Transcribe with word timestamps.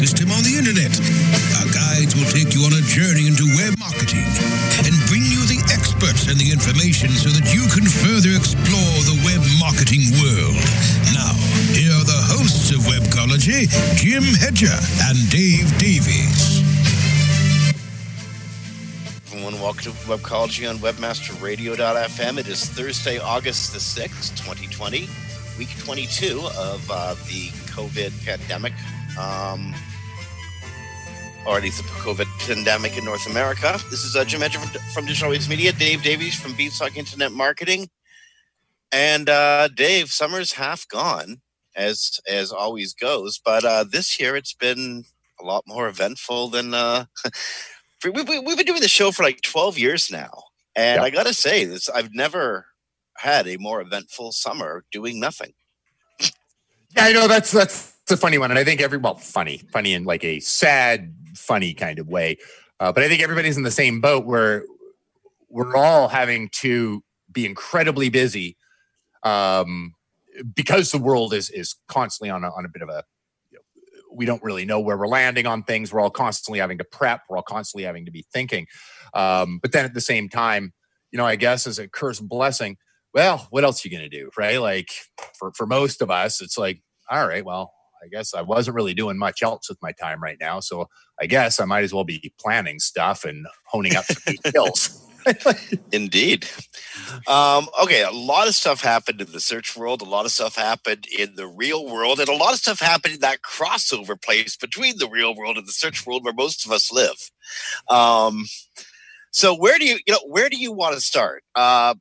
ecosystem 0.00 0.32
on 0.32 0.42
the 0.42 0.56
internet. 0.56 0.96
Our 1.60 1.68
guides 1.68 2.16
will 2.16 2.28
take 2.32 2.54
you 2.56 2.64
on 2.64 2.72
a 2.72 2.80
journey 2.88 3.28
into 3.28 3.44
web 3.52 3.76
marketing 3.76 4.24
and 4.88 4.96
bring 5.12 5.20
you 5.28 5.44
the 5.44 5.60
experts 5.68 6.24
and 6.24 6.40
the 6.40 6.48
information 6.48 7.12
so 7.12 7.28
that 7.28 7.44
you 7.52 7.68
can 7.68 7.84
further 7.84 8.32
explore 8.32 8.96
the 9.04 9.20
web 9.28 9.44
marketing 9.60 10.08
world. 10.16 10.56
Now, 11.12 11.36
here 11.76 11.92
are 11.92 12.08
the 12.08 12.22
hosts 12.32 12.72
of 12.72 12.80
Webcology, 12.88 13.68
Jim 14.00 14.24
Hedger 14.40 14.72
and 15.04 15.16
Dave 15.28 15.68
Davies. 15.76 16.64
Everyone, 19.28 19.60
welcome 19.60 19.92
to 19.92 19.98
Webcology 20.08 20.64
on 20.68 20.78
WebmasterRadio.fm. 20.78 22.38
It 22.38 22.48
is 22.48 22.64
Thursday, 22.64 23.18
August 23.18 23.74
the 23.74 23.78
6th, 23.78 24.32
2020, 24.40 25.08
week 25.58 25.76
22 25.84 26.40
of 26.56 26.90
uh, 26.90 27.14
the 27.28 27.52
COVID 27.68 28.12
pandemic. 28.24 28.72
Um, 29.18 29.74
or 31.46 31.56
at 31.56 31.62
least 31.62 31.78
the 31.82 31.88
COVID 32.00 32.26
pandemic 32.46 32.96
in 32.98 33.04
North 33.04 33.26
America. 33.28 33.78
This 33.90 34.04
is 34.04 34.14
uh, 34.16 34.24
Jim 34.24 34.40
Hedger 34.40 34.58
from, 34.58 34.80
from 34.94 35.06
Digital 35.06 35.30
Waves 35.30 35.48
Media, 35.48 35.72
Dave 35.72 36.02
Davies 36.02 36.38
from 36.38 36.54
Beanstalk 36.54 36.96
Internet 36.96 37.32
Marketing. 37.32 37.88
And 38.92 39.28
uh, 39.28 39.68
Dave, 39.68 40.08
summer's 40.10 40.52
half 40.52 40.86
gone, 40.88 41.40
as 41.76 42.20
as 42.28 42.52
always 42.52 42.92
goes. 42.92 43.40
But 43.42 43.64
uh, 43.64 43.84
this 43.90 44.18
year 44.20 44.36
it's 44.36 44.54
been 44.54 45.04
a 45.40 45.44
lot 45.44 45.64
more 45.66 45.88
eventful 45.88 46.48
than 46.48 46.74
uh, 46.74 47.06
we, 48.04 48.10
we, 48.10 48.38
we've 48.40 48.56
been 48.56 48.66
doing 48.66 48.82
the 48.82 48.88
show 48.88 49.10
for 49.10 49.22
like 49.22 49.40
12 49.42 49.78
years 49.78 50.10
now 50.10 50.30
and 50.76 51.00
Yeah. 51.00 51.04
i 51.04 51.10
gotta 51.10 51.32
say 51.34 51.64
this 51.64 51.88
i've 51.88 52.14
never 52.14 52.66
had 53.16 53.48
a 53.48 53.56
more 53.56 53.80
eventful 53.80 54.32
summer 54.32 54.84
doing 54.92 55.18
nothing 55.18 55.52
Yeah, 56.96 57.04
I 57.04 57.12
know 57.12 57.26
that's 57.28 57.52
that's 57.52 57.94
a 58.10 58.16
funny 58.16 58.36
one, 58.38 58.50
and 58.50 58.58
I 58.58 58.64
think 58.64 58.80
every 58.80 58.98
well, 58.98 59.14
funny, 59.14 59.58
funny 59.72 59.94
in 59.94 60.04
like 60.04 60.24
a 60.24 60.40
sad, 60.40 61.14
funny 61.34 61.74
kind 61.74 61.98
of 61.98 62.08
way. 62.08 62.36
Uh, 62.78 62.92
but 62.92 63.02
I 63.04 63.08
think 63.08 63.22
everybody's 63.22 63.56
in 63.56 63.62
the 63.62 63.70
same 63.70 64.00
boat 64.00 64.24
where 64.24 64.64
we're 65.48 65.76
all 65.76 66.08
having 66.08 66.48
to 66.60 67.02
be 67.30 67.44
incredibly 67.44 68.08
busy 68.08 68.56
um, 69.22 69.94
because 70.54 70.90
the 70.90 70.98
world 70.98 71.34
is 71.34 71.50
is 71.50 71.76
constantly 71.88 72.30
on 72.30 72.44
a, 72.44 72.50
on 72.50 72.64
a 72.64 72.68
bit 72.68 72.82
of 72.82 72.88
a. 72.88 73.04
You 73.50 73.58
know, 73.58 73.84
we 74.12 74.24
don't 74.24 74.42
really 74.42 74.64
know 74.64 74.80
where 74.80 74.96
we're 74.96 75.06
landing 75.06 75.46
on 75.46 75.62
things. 75.62 75.92
We're 75.92 76.00
all 76.00 76.10
constantly 76.10 76.60
having 76.60 76.78
to 76.78 76.84
prep. 76.84 77.22
We're 77.28 77.36
all 77.36 77.42
constantly 77.42 77.84
having 77.84 78.06
to 78.06 78.10
be 78.10 78.24
thinking. 78.32 78.66
Um, 79.12 79.58
but 79.60 79.72
then 79.72 79.84
at 79.84 79.94
the 79.94 80.00
same 80.00 80.28
time, 80.28 80.72
you 81.10 81.18
know, 81.18 81.26
I 81.26 81.36
guess 81.36 81.66
as 81.66 81.78
a 81.78 81.88
curse 81.88 82.20
blessing, 82.20 82.76
well, 83.12 83.46
what 83.50 83.64
else 83.64 83.84
are 83.84 83.88
you 83.88 83.96
going 83.96 84.08
to 84.08 84.16
do, 84.16 84.30
right? 84.38 84.60
Like 84.60 84.90
for 85.38 85.52
for 85.52 85.66
most 85.66 86.00
of 86.00 86.10
us, 86.10 86.40
it's 86.40 86.56
like, 86.56 86.80
all 87.10 87.26
right, 87.26 87.44
well, 87.44 87.72
I 88.02 88.08
guess 88.08 88.34
I 88.34 88.42
wasn't 88.42 88.76
really 88.76 88.94
doing 88.94 89.18
much 89.18 89.42
else 89.42 89.68
with 89.68 89.80
my 89.82 89.92
time 89.92 90.22
right 90.22 90.38
now, 90.40 90.60
so 90.60 90.88
I 91.20 91.26
guess 91.26 91.60
I 91.60 91.64
might 91.64 91.84
as 91.84 91.94
well 91.94 92.04
be 92.04 92.32
planning 92.40 92.78
stuff 92.78 93.24
and 93.24 93.46
honing 93.66 93.96
up 93.96 94.04
some 94.04 94.34
skills. 94.46 95.06
indeed. 95.92 96.46
Um, 97.26 97.68
okay 97.82 98.02
a 98.02 98.10
lot 98.10 98.48
of 98.48 98.54
stuff 98.54 98.80
happened 98.80 99.20
in 99.20 99.30
the 99.32 99.40
search 99.40 99.76
world 99.76 100.00
a 100.00 100.06
lot 100.06 100.24
of 100.24 100.32
stuff 100.32 100.56
happened 100.56 101.06
in 101.06 101.34
the 101.34 101.46
real 101.46 101.86
world 101.86 102.20
and 102.20 102.28
a 102.30 102.34
lot 102.34 102.54
of 102.54 102.58
stuff 102.58 102.80
happened 102.80 103.14
in 103.14 103.20
that 103.20 103.42
crossover 103.42 104.20
place 104.20 104.56
between 104.56 104.96
the 104.96 105.08
real 105.08 105.34
world 105.34 105.58
and 105.58 105.68
the 105.68 105.72
search 105.72 106.06
world 106.06 106.24
where 106.24 106.32
most 106.32 106.64
of 106.64 106.72
us 106.72 106.90
live. 106.90 107.30
Um, 107.88 108.46
so 109.30 109.54
where 109.54 109.78
do 109.78 109.84
you 109.84 109.98
you 110.06 110.14
know 110.14 110.20
where 110.26 110.48
do 110.48 110.56
you 110.56 110.72
want 110.72 110.94
to 110.94 111.00
start? 111.00 111.44
Uh, 111.54 111.94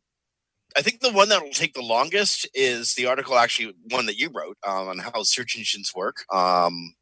I 0.77 0.81
think 0.81 1.01
the 1.01 1.11
one 1.11 1.29
that 1.29 1.41
will 1.41 1.51
take 1.51 1.73
the 1.73 1.81
longest 1.81 2.47
is 2.53 2.93
the 2.93 3.07
article, 3.07 3.37
actually 3.37 3.73
one 3.89 4.05
that 4.05 4.17
you 4.17 4.29
wrote 4.33 4.57
um, 4.65 4.87
on 4.87 4.99
how 4.99 5.23
search 5.23 5.57
engines 5.57 5.93
work, 5.95 6.23
um, 6.31 6.93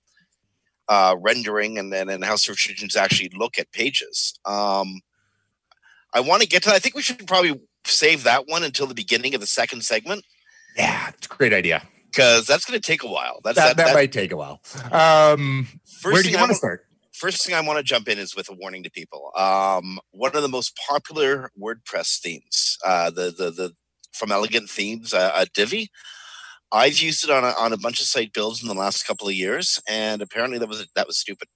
uh, 0.87 1.15
rendering, 1.19 1.77
and 1.77 1.91
then 1.91 2.09
and 2.09 2.23
how 2.23 2.37
search 2.37 2.69
engines 2.69 2.95
actually 2.95 3.29
look 3.35 3.59
at 3.59 3.71
pages. 3.71 4.39
Um, 4.45 5.01
I 6.13 6.21
want 6.21 6.41
to 6.41 6.47
get 6.47 6.63
to. 6.63 6.69
That. 6.69 6.75
I 6.75 6.79
think 6.79 6.95
we 6.95 7.01
should 7.01 7.27
probably 7.27 7.59
save 7.85 8.23
that 8.23 8.47
one 8.47 8.63
until 8.63 8.87
the 8.87 8.93
beginning 8.93 9.35
of 9.35 9.41
the 9.41 9.47
second 9.47 9.83
segment 9.83 10.23
yeah, 10.77 11.09
it's 11.09 11.25
a 11.25 11.29
great 11.29 11.53
idea. 11.53 11.83
because 12.05 12.45
that's 12.45 12.65
going 12.65 12.79
to 12.79 12.85
take 12.85 13.03
a 13.03 13.07
while. 13.07 13.39
That's 13.43 13.57
That, 13.57 13.77
that, 13.77 13.87
that, 13.87 13.93
might 13.93 14.11
take 14.11 14.31
a 14.31 14.37
while. 14.37 14.61
Um, 14.91 15.67
first 15.85 16.13
where 16.13 16.23
do 16.23 16.29
you 16.29 16.37
want 16.37 16.51
to 16.51 16.55
start? 16.55 16.86
First 17.17 17.45
thing 17.45 17.55
I 17.55 17.61
want 17.61 17.77
to 17.77 17.83
jump 17.83 18.07
in 18.07 18.19
is 18.19 18.35
with 18.35 18.49
a 18.49 18.53
warning 18.53 18.83
to 18.83 18.91
people. 18.91 19.31
Um, 19.35 19.99
one 20.11 20.35
of 20.35 20.41
the 20.41 20.47
most 20.47 20.79
popular 20.89 21.51
WordPress 21.59 22.19
themes, 22.19 22.77
uh, 22.85 23.09
the 23.09 23.31
the 23.37 23.51
the 23.51 23.73
from 24.13 24.31
Elegant 24.31 24.69
Themes, 24.69 25.13
uh, 25.13 25.31
uh, 25.33 25.45
Divi. 25.53 25.89
I've 26.71 26.99
used 26.99 27.23
it 27.23 27.29
on 27.29 27.43
a, 27.45 27.53
on 27.57 27.71
a 27.71 27.77
bunch 27.77 28.01
of 28.01 28.07
site 28.07 28.33
builds 28.33 28.61
in 28.61 28.67
the 28.67 28.73
last 28.73 29.03
couple 29.07 29.27
of 29.27 29.33
years, 29.33 29.81
and 29.87 30.21
apparently 30.21 30.57
that 30.59 30.69
was 30.69 30.87
that 30.95 31.07
was 31.07 31.17
stupid. 31.17 31.47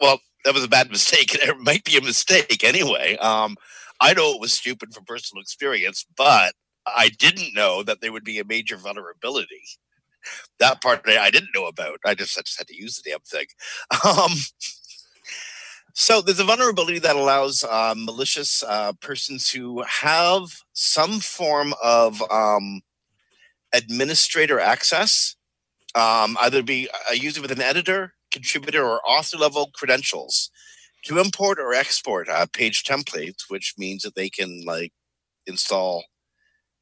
Well, 0.00 0.20
that 0.44 0.54
was 0.54 0.64
a 0.64 0.68
bad 0.68 0.90
mistake. 0.92 1.34
It 1.34 1.58
might 1.58 1.84
be 1.84 1.96
a 1.96 2.02
mistake 2.02 2.64
anyway. 2.64 3.16
Um, 3.18 3.56
I 4.00 4.14
know 4.14 4.32
it 4.32 4.40
was 4.40 4.52
stupid 4.52 4.94
from 4.94 5.04
personal 5.04 5.42
experience, 5.42 6.04
but 6.16 6.54
I 6.86 7.10
didn't 7.10 7.54
know 7.54 7.82
that 7.82 8.00
there 8.00 8.12
would 8.12 8.24
be 8.24 8.38
a 8.38 8.44
major 8.44 8.76
vulnerability. 8.76 9.62
That 10.58 10.80
part 10.82 11.02
I 11.06 11.30
didn't 11.30 11.54
know 11.54 11.66
about. 11.66 11.98
I 12.04 12.14
just 12.14 12.38
I 12.38 12.42
just 12.42 12.58
had 12.58 12.68
to 12.68 12.76
use 12.76 12.96
the 12.96 13.10
damn 13.10 13.20
thing. 13.20 13.46
Um, 14.04 14.32
so 15.94 16.20
there's 16.20 16.40
a 16.40 16.44
vulnerability 16.44 16.98
that 16.98 17.14
allows 17.14 17.62
uh, 17.62 17.94
malicious 17.96 18.64
uh, 18.64 18.92
persons 19.00 19.48
who 19.48 19.82
have 19.82 20.62
some 20.72 21.20
form 21.20 21.72
of 21.80 22.20
um, 22.32 22.82
administrator 23.72 24.58
access, 24.58 25.36
um, 25.94 26.36
either 26.40 26.64
be 26.64 26.88
a 27.08 27.14
user 27.14 27.40
with 27.40 27.52
an 27.52 27.60
editor, 27.60 28.14
contributor, 28.32 28.84
or 28.84 29.00
author 29.08 29.36
level 29.38 29.70
credentials, 29.72 30.50
to 31.04 31.20
import 31.20 31.60
or 31.60 31.72
export 31.72 32.28
uh, 32.28 32.46
page 32.52 32.82
templates, 32.82 33.44
which 33.48 33.74
means 33.78 34.02
that 34.02 34.16
they 34.16 34.28
can 34.28 34.64
like 34.66 34.92
install 35.46 36.02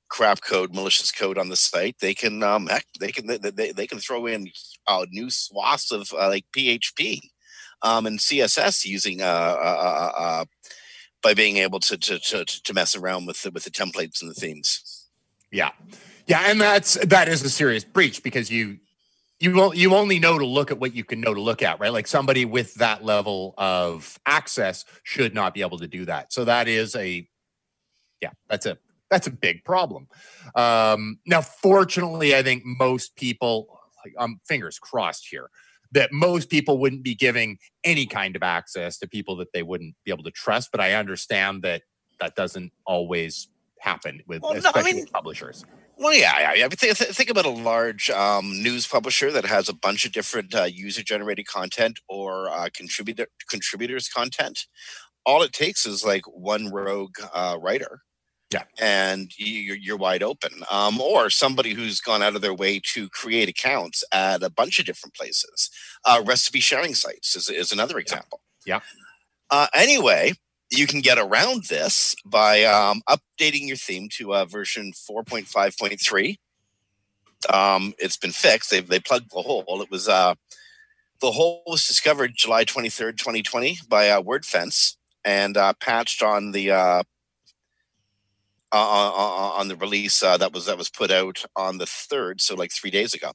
crap 0.09 0.41
code, 0.41 0.75
malicious 0.75 1.13
code 1.13 1.37
on 1.37 1.51
the 1.51 1.57
site. 1.57 1.97
They 2.01 2.15
can 2.15 2.43
um, 2.43 2.67
they 2.99 3.13
can 3.13 3.27
they, 3.27 3.37
they, 3.37 3.73
they 3.73 3.87
can 3.87 3.99
throw 3.99 4.25
in 4.25 4.49
uh, 4.87 5.05
new 5.11 5.29
swaths 5.29 5.93
of 5.93 6.11
uh, 6.15 6.29
like 6.29 6.47
PHP 6.57 7.21
um, 7.83 8.07
and 8.07 8.19
CSS 8.19 8.85
using 8.85 9.21
uh, 9.21 9.25
uh, 9.25 10.11
uh, 10.17 10.21
uh, 10.21 10.45
by 11.23 11.35
being 11.35 11.57
able 11.59 11.81
to, 11.81 11.97
to 11.97 12.19
to 12.19 12.45
to 12.45 12.75
mess 12.75 12.97
around 12.97 13.27
with 13.27 13.43
the, 13.43 13.51
with 13.51 13.65
the 13.65 13.71
templates 13.71 14.23
and 14.23 14.31
the 14.31 14.35
themes. 14.35 15.09
Yeah, 15.51 15.71
yeah, 16.27 16.45
and 16.47 16.61
that's 16.61 16.95
that 17.07 17.29
is 17.29 17.43
a 17.43 17.51
serious 17.51 17.85
breach 17.85 18.23
because 18.23 18.51
you 18.51 18.79
you 19.41 19.55
won't 19.55 19.77
you 19.77 19.95
only 19.95 20.19
know 20.19 20.39
to 20.39 20.47
look 20.47 20.71
at 20.71 20.79
what 20.79 20.95
you 20.95 21.05
can 21.05 21.21
know 21.21 21.35
to 21.35 21.41
look 21.41 21.63
at, 21.63 21.81
right? 21.81 21.93
Like 21.93 22.07
somebody 22.07 22.45
with 22.45 22.75
that 22.77 23.05
level 23.05 23.55
of 23.59 24.19
access 24.27 24.85
should 25.03 25.35
not 25.35 25.55
be 25.55 25.63
able 25.63 25.79
to 25.79 25.89
do 25.89 26.05
that. 26.07 26.33
So 26.33 26.45
that 26.45 26.69
is 26.69 26.97
a 26.97 27.29
yeah, 28.21 28.31
that's 28.49 28.67
a 28.67 28.79
That's 29.13 29.27
a 29.27 29.31
big 29.31 29.63
problem. 29.63 30.09
Um, 30.55 31.19
now, 31.27 31.43
fortunately, 31.43 32.35
I 32.35 32.43
think 32.43 32.63
most 32.65 33.15
people, 33.15 33.79
um, 34.17 34.41
fingers 34.49 34.79
crossed 34.79 35.29
here, 35.29 35.51
that 35.93 36.13
most 36.13 36.51
people 36.51 36.79
wouldn't 36.79 37.03
be 37.03 37.15
giving 37.15 37.59
any 37.85 38.07
kind 38.07 38.35
of 38.37 38.43
access 38.43 38.99
to 38.99 39.09
people 39.09 39.37
that 39.37 39.53
they 39.53 39.63
wouldn't 39.63 39.95
be 40.05 40.11
able 40.11 40.25
to 40.25 40.31
trust. 40.31 40.71
But 40.73 40.81
I 40.81 40.95
understand 40.95 41.63
that 41.63 41.83
that 42.21 42.35
doesn't 42.35 42.73
always 42.87 43.49
happen 43.81 44.23
with 44.27 44.43
Well, 44.43 44.53
no, 44.53 44.57
I 44.57 44.59
especially 44.59 44.93
mean- 44.93 45.01
with 45.03 45.13
publishers. 45.13 45.65
Well, 45.99 46.15
yeah, 46.15 46.33
yeah. 46.41 46.55
yeah. 46.55 46.65
I 46.65 46.69
mean, 46.69 46.71
think, 46.71 46.97
th- 46.97 47.11
think 47.11 47.31
about 47.31 47.45
a 47.45 47.51
large 47.51 48.09
um, 48.11 48.63
news 48.63 48.89
publisher 48.89 49.31
that 49.31 49.45
has 49.45 49.69
a 49.69 49.75
bunch 49.75 50.05
of 50.07 50.13
different 50.13 50.55
uh, 50.55 50.65
user-generated 50.65 51.47
content 51.47 52.01
or 52.09 52.49
uh, 52.49 52.69
contributor 52.75 53.27
contributors 53.49 54.09
content. 54.09 54.67
All 55.27 55.43
it 55.43 55.53
takes 55.53 55.87
is 55.87 56.05
like 56.05 56.23
one 56.27 56.71
rogue 56.73 57.15
uh, 57.35 57.57
writer, 57.61 58.01
Yeah. 58.53 58.65
and 58.81 59.31
you, 59.39 59.47
you're, 59.47 59.77
you're 59.77 59.97
wide 59.97 60.23
open. 60.23 60.63
Um, 60.71 61.01
or 61.01 61.31
somebody 61.31 61.75
who's 61.75 62.01
gone 62.01 62.23
out 62.23 62.35
of 62.37 62.43
their 62.43 62.55
way 62.55 62.81
to 62.93 63.09
create 63.09 63.49
accounts 63.49 64.05
at 64.13 64.43
a 64.43 64.51
bunch 64.51 64.79
of 64.79 64.87
different 64.87 65.15
places. 65.15 65.71
Uh, 66.05 66.23
recipe 66.25 66.61
sharing 66.61 66.95
sites 66.95 67.37
is, 67.37 67.49
is 67.49 67.73
another 67.73 67.99
example. 67.99 68.41
Yeah. 68.67 68.81
Uh, 69.51 69.67
anyway, 69.75 70.33
you 70.71 70.87
can 70.87 71.01
get 71.01 71.19
around 71.19 71.65
this 71.65 72.17
by 72.25 72.65
um, 72.65 73.03
updating 73.09 73.69
your 73.69 73.77
theme 73.77 74.09
to 74.13 74.35
uh, 74.35 74.45
version 74.47 74.93
4.5.3. 74.93 76.39
Um, 77.53 77.93
it's 77.99 78.17
been 78.17 78.31
fixed. 78.31 78.71
They 78.71 78.81
they 78.81 79.01
plugged 79.01 79.33
the 79.33 79.43
hole. 79.43 79.83
It 79.83 79.91
was 79.91 80.09
uh, 80.09 80.35
the 81.21 81.33
hole 81.33 81.63
was 81.67 81.87
discovered 81.87 82.33
July 82.37 82.65
23rd, 82.65 83.19
2020 83.19 83.79
by 83.89 84.11
uh, 84.11 84.23
WordFence 84.23 84.97
and 85.25 85.57
uh, 85.57 85.73
patched 85.81 86.23
on 86.23 86.53
the 86.53 86.71
uh, 88.73 88.77
uh, 88.77 89.13
on, 89.13 89.61
on 89.61 89.69
the 89.69 89.77
release 89.77 90.23
uh, 90.23 90.37
that 90.39 90.53
was 90.53 90.67
that 90.67 90.79
was 90.79 90.89
put 90.89 91.11
out 91.11 91.45
on 91.57 91.79
the 91.79 91.87
third, 91.87 92.41
so 92.41 92.55
like 92.55 92.73
three 92.73 92.91
days 92.91 93.15
ago. 93.15 93.33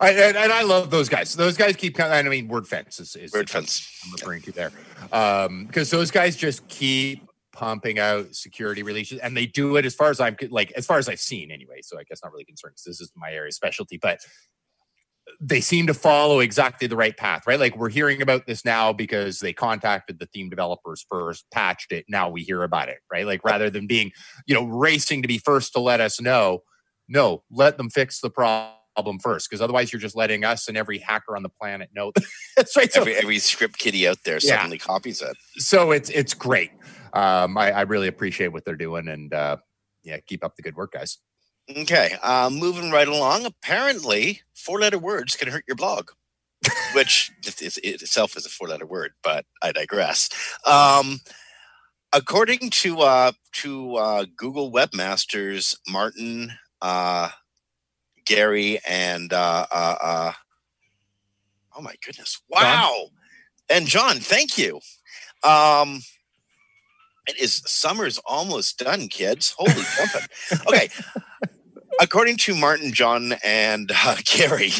I, 0.00 0.10
and, 0.10 0.36
and 0.36 0.52
I 0.52 0.62
love 0.62 0.90
those 0.90 1.08
guys. 1.08 1.34
Those 1.34 1.56
guys 1.56 1.76
keep 1.76 1.96
coming. 1.96 2.12
I 2.12 2.22
mean, 2.22 2.48
WordFence 2.48 3.00
is, 3.00 3.16
is 3.16 3.32
WordFence. 3.32 3.88
I'm 4.04 4.12
referring 4.12 4.42
to 4.42 4.52
there. 4.52 4.72
Um, 5.12 5.66
because 5.66 5.90
those 5.90 6.10
guys 6.10 6.36
just 6.36 6.66
keep 6.68 7.28
pumping 7.52 8.00
out 8.00 8.34
security 8.34 8.82
releases 8.82 9.20
and 9.20 9.36
they 9.36 9.46
do 9.46 9.76
it 9.76 9.86
as 9.86 9.94
far 9.94 10.10
as 10.10 10.18
I'm 10.18 10.36
like, 10.50 10.72
as 10.72 10.86
far 10.86 10.98
as 10.98 11.08
I've 11.08 11.20
seen 11.20 11.52
anyway. 11.52 11.80
So 11.82 11.98
I 11.98 12.02
guess 12.02 12.20
not 12.24 12.32
really 12.32 12.44
concerned 12.44 12.72
because 12.74 12.84
this 12.84 13.00
is 13.00 13.12
my 13.16 13.30
area 13.30 13.52
specialty, 13.52 13.96
but 13.96 14.18
they 15.40 15.60
seem 15.60 15.86
to 15.86 15.94
follow 15.94 16.40
exactly 16.40 16.86
the 16.86 16.96
right 16.96 17.16
path, 17.16 17.46
right? 17.46 17.58
Like 17.58 17.76
we're 17.76 17.88
hearing 17.90 18.22
about 18.22 18.46
this 18.46 18.64
now 18.64 18.92
because 18.92 19.40
they 19.40 19.52
contacted 19.52 20.18
the 20.18 20.26
theme 20.26 20.48
developers 20.50 21.04
first, 21.08 21.46
patched 21.52 21.92
it. 21.92 22.04
Now 22.08 22.28
we 22.28 22.42
hear 22.42 22.62
about 22.62 22.88
it, 22.88 22.98
right? 23.10 23.26
Like 23.26 23.44
rather 23.44 23.70
than 23.70 23.86
being, 23.86 24.12
you 24.46 24.54
know, 24.54 24.64
racing 24.64 25.22
to 25.22 25.28
be 25.28 25.38
first 25.38 25.72
to 25.72 25.80
let 25.80 26.00
us 26.00 26.20
know, 26.20 26.60
no, 27.08 27.42
let 27.50 27.76
them 27.78 27.90
fix 27.90 28.20
the 28.20 28.30
problem 28.30 29.18
first 29.20 29.48
because 29.50 29.60
otherwise 29.60 29.92
you're 29.92 30.00
just 30.00 30.16
letting 30.16 30.44
us 30.44 30.68
and 30.68 30.76
every 30.76 30.98
hacker 30.98 31.36
on 31.36 31.42
the 31.42 31.48
planet 31.48 31.90
know 31.94 32.12
that's 32.56 32.76
right 32.76 32.92
so, 32.92 33.00
Every 33.00 33.16
every 33.16 33.38
script 33.40 33.76
kiddie 33.78 34.06
out 34.06 34.18
there 34.24 34.38
Yeah. 34.40 34.56
suddenly 34.58 34.78
copies 34.78 35.20
it. 35.20 35.36
so 35.56 35.90
it's 35.90 36.10
it's 36.10 36.32
great 36.32 36.70
um 37.12 37.58
I, 37.58 37.72
I 37.72 37.80
really 37.82 38.06
appreciate 38.06 38.48
what 38.52 38.64
they're 38.64 38.76
doing 38.76 39.08
and 39.08 39.34
uh 39.34 39.56
yeah 40.04 40.18
keep 40.26 40.44
up 40.44 40.54
the 40.54 40.62
good 40.62 40.76
work 40.76 40.92
guys 40.92 41.18
Okay, 41.70 42.16
uh, 42.22 42.50
moving 42.50 42.90
right 42.90 43.08
along. 43.08 43.46
Apparently, 43.46 44.42
four-letter 44.54 44.98
words 44.98 45.34
can 45.34 45.48
hurt 45.48 45.64
your 45.66 45.76
blog, 45.76 46.10
which 46.94 47.30
it, 47.46 47.78
it 47.78 48.02
itself 48.02 48.36
is 48.36 48.44
a 48.44 48.50
four-letter 48.50 48.86
word, 48.86 49.12
but 49.22 49.46
I 49.62 49.72
digress. 49.72 50.28
Um, 50.66 51.20
according 52.12 52.70
to 52.70 53.00
uh, 53.00 53.32
to 53.52 53.96
uh, 53.96 54.26
Google 54.36 54.70
webmasters 54.70 55.76
Martin, 55.88 56.52
uh, 56.82 57.30
Gary, 58.26 58.78
and 58.86 59.32
uh, 59.32 59.66
uh, 59.72 59.96
uh, 60.02 60.32
oh 61.76 61.80
my 61.82 61.94
goodness, 62.04 62.42
wow, 62.50 63.06
and 63.70 63.86
John, 63.86 64.16
thank 64.18 64.58
you. 64.58 64.80
Um, 65.42 66.00
it 67.26 67.38
is 67.40 67.62
summer's 67.66 68.18
almost 68.18 68.78
done, 68.78 69.08
kids. 69.08 69.54
Holy 69.58 69.72
jumping! 69.96 70.28
Okay, 70.68 70.88
according 72.00 72.36
to 72.38 72.54
Martin, 72.54 72.92
John, 72.92 73.34
and 73.44 73.90
uh, 73.94 74.16
Gary, 74.24 74.72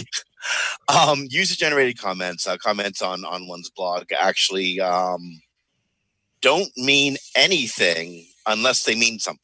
um, 0.88 1.26
user-generated 1.30 1.98
comments, 1.98 2.46
uh, 2.46 2.56
comments 2.56 3.02
on 3.02 3.24
on 3.24 3.48
one's 3.48 3.70
blog, 3.70 4.06
actually 4.18 4.80
um, 4.80 5.40
don't 6.40 6.70
mean 6.76 7.16
anything 7.36 8.26
unless 8.46 8.84
they 8.84 8.94
mean 8.94 9.18
something. 9.18 9.40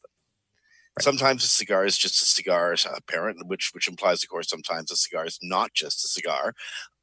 Sometimes 1.00 1.44
a 1.44 1.48
cigar 1.48 1.86
is 1.86 1.96
just 1.96 2.20
a 2.20 2.26
cigar, 2.26 2.76
apparent, 2.94 3.46
which 3.46 3.70
which 3.72 3.88
implies, 3.88 4.22
of 4.22 4.28
course, 4.28 4.48
sometimes 4.48 4.90
a 4.90 4.96
cigar 4.96 5.24
is 5.26 5.38
not 5.42 5.72
just 5.72 6.04
a 6.04 6.08
cigar. 6.08 6.52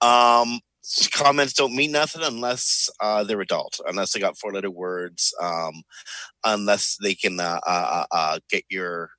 Um, 0.02 0.60
comments 1.13 1.54
don't 1.54 1.75
mean 1.75 1.92
nothing 1.92 2.22
unless 2.24 2.90
uh, 3.02 3.24
they're 3.24 3.42
adult, 3.42 3.80
unless 3.88 4.13
they 4.13 4.20
got 4.20 4.38
four-letter 4.38 4.72
words, 4.72 5.34
um, 5.42 5.81
unless 6.46 6.98
they 7.02 7.16
can 7.16 7.40
uh, 7.40 7.60
uh, 7.66 8.06
uh, 8.12 8.16
uh, 8.16 8.40
get 8.50 8.63
your 8.70 9.12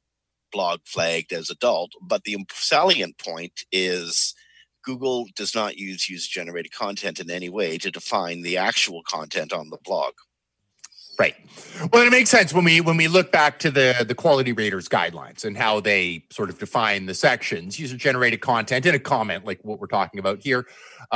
blog 0.59 0.81
flagged 0.85 1.33
as 1.33 1.51
adult. 1.51 1.93
But 2.03 2.25
the 2.25 2.37
salient 2.53 3.17
point 3.17 3.65
is 3.71 4.35
Google 4.85 5.27
does 5.37 5.55
not 5.55 5.77
use 5.77 6.09
user 6.09 6.29
generated 6.29 6.73
content 6.73 7.21
in 7.21 7.31
any 7.31 7.49
way 7.49 7.79
to 7.79 7.93
define 7.93 8.43
the 8.43 8.57
actual 8.57 9.03
content 9.05 9.53
on 9.53 9.71
the 9.71 9.79
blog. 9.85 10.15
right 11.21 11.37
well 11.93 12.05
it 12.07 12.11
makes 12.11 12.31
sense 12.31 12.53
when 12.53 12.65
we 12.65 12.81
when 12.81 12.97
we 12.97 13.07
look 13.07 13.31
back 13.31 13.59
to 13.59 13.71
the 13.71 14.05
the 14.11 14.15
quality 14.15 14.53
raters 14.53 14.89
guidelines 14.89 15.45
and 15.45 15.57
how 15.57 15.79
they 15.81 16.25
sort 16.31 16.49
of 16.51 16.59
define 16.59 17.07
the 17.07 17.15
sections 17.15 17.79
user 17.79 17.97
generated 17.97 18.41
content 18.41 18.85
in 18.87 18.95
a 18.95 18.99
comment 18.99 19.45
like 19.45 19.61
what 19.69 19.79
we're 19.81 19.95
talking 19.99 20.19
about 20.19 20.39
here 20.43 20.67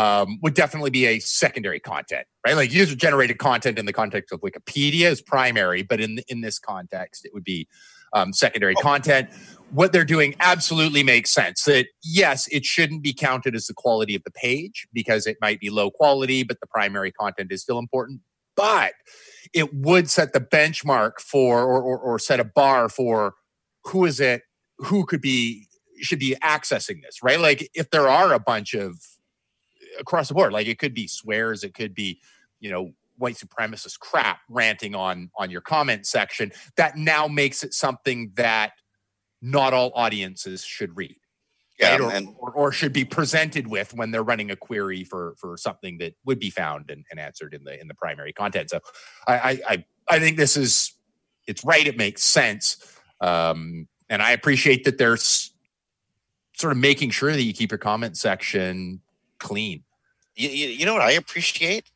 um, 0.02 0.38
would 0.42 0.54
definitely 0.54 0.90
be 0.90 1.04
a 1.06 1.18
secondary 1.20 1.80
content 1.80 2.26
right 2.46 2.56
like 2.56 2.72
user 2.72 2.96
generated 3.06 3.38
content 3.38 3.78
in 3.78 3.86
the 3.86 3.96
context 4.02 4.32
of 4.34 4.40
wikipedia 4.40 5.08
is 5.14 5.20
primary 5.22 5.82
but 5.82 5.98
in 6.00 6.20
in 6.28 6.40
this 6.46 6.58
context 6.58 7.24
it 7.24 7.32
would 7.34 7.44
be 7.44 7.68
um, 8.12 8.32
secondary 8.32 8.74
content. 8.74 9.30
What 9.70 9.92
they're 9.92 10.04
doing 10.04 10.34
absolutely 10.40 11.02
makes 11.02 11.30
sense. 11.30 11.64
That 11.64 11.86
yes 12.04 12.46
it 12.48 12.64
shouldn't 12.64 13.02
be 13.02 13.12
counted 13.12 13.54
as 13.54 13.66
the 13.66 13.74
quality 13.74 14.14
of 14.14 14.22
the 14.24 14.30
page 14.30 14.86
because 14.92 15.26
it 15.26 15.38
might 15.40 15.60
be 15.60 15.70
low 15.70 15.90
quality 15.90 16.42
but 16.42 16.60
the 16.60 16.66
primary 16.66 17.10
content 17.10 17.50
is 17.52 17.62
still 17.62 17.78
important. 17.78 18.20
But 18.54 18.92
it 19.54 19.72
would 19.74 20.10
set 20.10 20.32
the 20.34 20.40
benchmark 20.40 21.20
for 21.20 21.62
or, 21.62 21.82
or, 21.82 21.98
or 21.98 22.18
set 22.18 22.38
a 22.38 22.44
bar 22.44 22.88
for 22.88 23.34
who 23.84 24.04
is 24.04 24.20
it 24.20 24.42
who 24.78 25.06
could 25.06 25.22
be 25.22 25.68
should 26.00 26.18
be 26.18 26.36
accessing 26.42 27.00
this 27.02 27.22
right? 27.22 27.40
Like 27.40 27.70
if 27.74 27.90
there 27.90 28.08
are 28.08 28.34
a 28.34 28.38
bunch 28.38 28.74
of 28.74 28.98
across 29.98 30.28
the 30.28 30.34
board 30.34 30.52
like 30.52 30.66
it 30.66 30.78
could 30.78 30.94
be 30.94 31.06
swears 31.06 31.62
it 31.62 31.74
could 31.74 31.94
be 31.94 32.18
you 32.60 32.70
know 32.70 32.92
white 33.16 33.36
supremacist 33.36 33.98
crap 33.98 34.40
ranting 34.48 34.94
on 34.94 35.30
on 35.36 35.50
your 35.50 35.60
comment 35.60 36.06
section 36.06 36.50
that 36.76 36.96
now 36.96 37.28
makes 37.28 37.62
it 37.62 37.74
something 37.74 38.32
that 38.34 38.72
not 39.40 39.74
all 39.74 39.92
audiences 39.94 40.64
should 40.64 40.96
read 40.96 41.16
Yeah, 41.78 41.92
right? 41.92 42.00
or, 42.00 42.10
and 42.12 42.28
or, 42.38 42.50
or 42.52 42.72
should 42.72 42.92
be 42.92 43.04
presented 43.04 43.66
with 43.68 43.94
when 43.94 44.10
they're 44.10 44.22
running 44.22 44.50
a 44.50 44.56
query 44.56 45.04
for 45.04 45.34
for 45.38 45.56
something 45.56 45.98
that 45.98 46.14
would 46.24 46.38
be 46.38 46.50
found 46.50 46.90
and, 46.90 47.04
and 47.10 47.20
answered 47.20 47.54
in 47.54 47.64
the 47.64 47.80
in 47.80 47.88
the 47.88 47.94
primary 47.94 48.32
content. 48.32 48.70
So 48.70 48.80
I, 49.28 49.34
I 49.34 49.60
I 49.68 49.84
I 50.08 50.18
think 50.18 50.36
this 50.36 50.56
is 50.56 50.92
it's 51.46 51.64
right. 51.64 51.86
It 51.86 51.96
makes 51.96 52.24
sense, 52.24 52.76
um, 53.20 53.88
and 54.08 54.22
I 54.22 54.32
appreciate 54.32 54.84
that 54.84 54.98
there's 54.98 55.52
sort 56.56 56.72
of 56.72 56.78
making 56.78 57.10
sure 57.10 57.32
that 57.32 57.42
you 57.42 57.52
keep 57.52 57.70
your 57.70 57.78
comment 57.78 58.16
section 58.16 59.00
clean. 59.38 59.84
you, 60.36 60.48
you, 60.48 60.68
you 60.68 60.86
know 60.86 60.94
what 60.94 61.02
I 61.02 61.12
appreciate? 61.12 61.91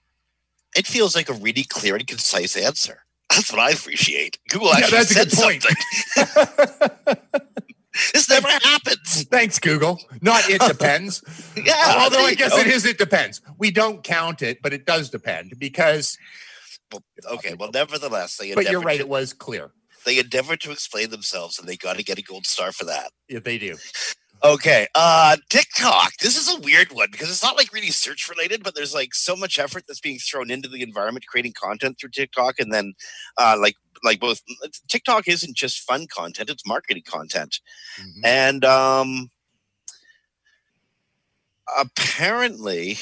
It 0.77 0.87
feels 0.87 1.15
like 1.17 1.29
a 1.29 1.33
really 1.35 1.65
clear 1.65 1.97
and 1.97 2.07
concise 2.07 2.57
answer. 2.57 3.03
That's 3.31 3.51
what 3.53 3.61
I 3.61 3.71
appreciate. 3.71 4.39
Google 4.49 4.69
Yeah, 4.69 4.85
actually 4.85 5.05
said 5.05 5.31
good 5.31 5.39
point. 5.39 5.63
something. 5.63 7.17
This 8.13 8.29
never 8.29 8.49
happens. 8.49 9.25
Thanks, 9.31 9.59
Google. 9.59 9.99
Not 10.21 10.51
it 10.51 10.61
depends. 10.61 11.23
Yeah. 11.57 11.95
Although 12.01 12.27
I 12.27 12.35
guess 12.35 12.53
go. 12.53 12.59
it 12.59 12.67
is. 12.67 12.85
It 12.85 12.99
depends. 12.99 13.41
We 13.59 13.71
don't 13.71 14.05
count 14.05 14.43
it, 14.43 14.59
but 14.63 14.75
it 14.75 14.85
does 14.85 15.09
depend 15.09 15.55
because. 15.59 16.19
Well, 16.93 17.03
okay. 17.33 17.55
Well, 17.59 17.71
nevertheless, 17.73 18.37
they 18.37 18.55
But 18.55 18.71
you're 18.71 18.83
right. 18.83 18.99
to- 18.99 19.03
It 19.05 19.09
was 19.09 19.33
clear. 19.33 19.71
they 20.05 20.19
endeavored 20.19 20.61
to 20.61 20.71
explain 20.73 21.09
themselves, 21.11 21.59
and 21.59 21.67
they 21.67 21.77
got 21.79 21.97
to 21.97 22.03
get 22.05 22.19
a 22.19 22.23
gold 22.23 22.47
star 22.47 22.71
for 22.71 22.85
that. 22.85 23.11
Yeah, 23.29 23.39
they 23.41 23.57
do. 23.57 23.77
Okay, 24.45 24.87
uh 24.95 25.37
TikTok. 25.49 26.13
This 26.19 26.37
is 26.37 26.55
a 26.55 26.61
weird 26.61 26.93
one 26.93 27.09
because 27.11 27.31
it's 27.31 27.43
not 27.43 27.57
like 27.57 27.73
really 27.73 27.91
search 27.91 28.29
related, 28.29 28.63
but 28.63 28.75
there's 28.75 28.95
like 28.95 29.15
so 29.15 29.35
much 29.35 29.59
effort 29.59 29.85
that's 29.89 30.01
being 30.01 30.19
thrown 30.19 30.51
into 30.51 30.69
the 30.69 30.83
environment 30.83 31.27
creating 31.27 31.55
content 31.55 31.99
through 31.99 32.11
TikTok 32.11 32.59
and 32.61 32.73
then 32.73 32.95
uh 33.39 33.57
like 33.61 33.77
like 34.05 34.21
both 34.21 34.43
TikTok 34.89 35.27
isn't 35.27 35.57
just 35.57 35.81
fun 35.81 36.07
content, 36.07 36.51
it's 36.51 36.67
marketing 36.67 37.05
content. 37.07 37.61
Mhm. 37.99 38.21
And 38.25 38.65
um 38.65 39.31
apparently 41.79 42.97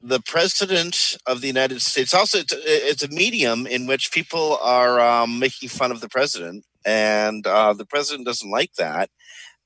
the 0.00 0.20
president 0.20 1.16
of 1.26 1.40
the 1.40 1.46
United 1.48 1.82
States 1.82 2.14
also 2.14 2.38
it's, 2.38 2.54
it's 2.56 3.02
a 3.02 3.08
medium 3.08 3.66
in 3.66 3.86
which 3.86 4.12
people 4.12 4.58
are 4.62 5.00
um, 5.00 5.38
making 5.38 5.68
fun 5.68 5.90
of 5.90 6.00
the 6.00 6.08
president, 6.08 6.64
and 6.84 7.46
uh, 7.46 7.72
the 7.72 7.84
president 7.84 8.26
doesn't 8.26 8.50
like 8.50 8.72
that. 8.74 9.10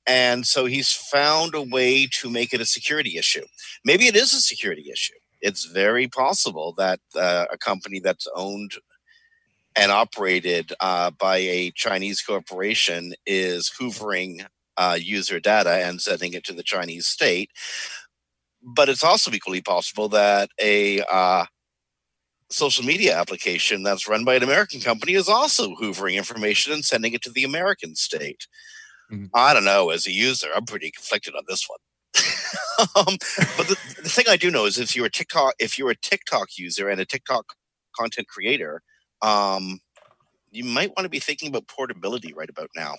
And 0.05 0.45
so 0.45 0.65
he's 0.65 0.91
found 0.91 1.55
a 1.55 1.61
way 1.61 2.07
to 2.19 2.29
make 2.29 2.53
it 2.53 2.61
a 2.61 2.65
security 2.65 3.17
issue. 3.17 3.45
Maybe 3.85 4.07
it 4.07 4.15
is 4.15 4.33
a 4.33 4.41
security 4.41 4.89
issue. 4.91 5.13
It's 5.41 5.65
very 5.65 6.07
possible 6.07 6.73
that 6.77 6.99
uh, 7.15 7.45
a 7.51 7.57
company 7.57 7.99
that's 7.99 8.27
owned 8.35 8.73
and 9.75 9.91
operated 9.91 10.73
uh, 10.79 11.11
by 11.11 11.37
a 11.37 11.71
Chinese 11.71 12.21
corporation 12.21 13.13
is 13.25 13.71
hoovering 13.79 14.45
uh, 14.77 14.97
user 14.99 15.39
data 15.39 15.71
and 15.71 16.01
sending 16.01 16.33
it 16.33 16.43
to 16.45 16.53
the 16.53 16.63
Chinese 16.63 17.07
state. 17.07 17.51
But 18.61 18.89
it's 18.89 19.03
also 19.03 19.31
equally 19.31 19.61
possible 19.61 20.09
that 20.09 20.49
a 20.61 21.01
uh, 21.11 21.45
social 22.49 22.85
media 22.85 23.17
application 23.17 23.83
that's 23.83 24.07
run 24.07 24.23
by 24.23 24.35
an 24.35 24.43
American 24.43 24.79
company 24.79 25.13
is 25.13 25.27
also 25.27 25.75
hoovering 25.75 26.15
information 26.15 26.71
and 26.71 26.85
sending 26.85 27.13
it 27.13 27.21
to 27.23 27.31
the 27.31 27.43
American 27.43 27.95
state. 27.95 28.47
Mm-hmm. 29.13 29.25
I 29.33 29.53
don't 29.53 29.65
know. 29.65 29.89
As 29.91 30.07
a 30.07 30.11
user, 30.11 30.47
I'm 30.55 30.65
pretty 30.65 30.91
conflicted 30.91 31.35
on 31.35 31.43
this 31.47 31.67
one. 31.69 31.79
um, 32.95 33.17
but 33.57 33.67
the, 33.67 33.77
the 34.01 34.09
thing 34.09 34.25
I 34.27 34.37
do 34.37 34.49
know 34.49 34.65
is 34.65 34.77
if 34.77 34.95
you're 34.95 35.05
a 35.05 35.11
TikTok, 35.11 35.53
if 35.59 35.77
you're 35.77 35.91
a 35.91 35.95
TikTok 35.95 36.57
user 36.57 36.89
and 36.89 36.99
a 36.99 37.05
TikTok 37.05 37.53
content 37.95 38.27
creator, 38.27 38.81
um, 39.21 39.79
you 40.51 40.63
might 40.63 40.89
want 40.89 41.05
to 41.05 41.09
be 41.09 41.19
thinking 41.19 41.49
about 41.49 41.67
portability 41.67 42.33
right 42.33 42.49
about 42.49 42.69
now. 42.75 42.95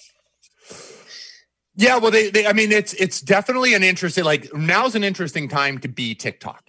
Yeah, 1.76 1.98
well, 1.98 2.10
they, 2.10 2.30
they, 2.30 2.46
I 2.46 2.52
mean, 2.52 2.70
it's 2.70 2.94
it's 2.94 3.20
definitely 3.20 3.74
an 3.74 3.82
interesting. 3.82 4.24
Like 4.24 4.52
now's 4.54 4.94
an 4.94 5.02
interesting 5.02 5.48
time 5.48 5.78
to 5.78 5.88
be 5.88 6.14
TikTok, 6.14 6.62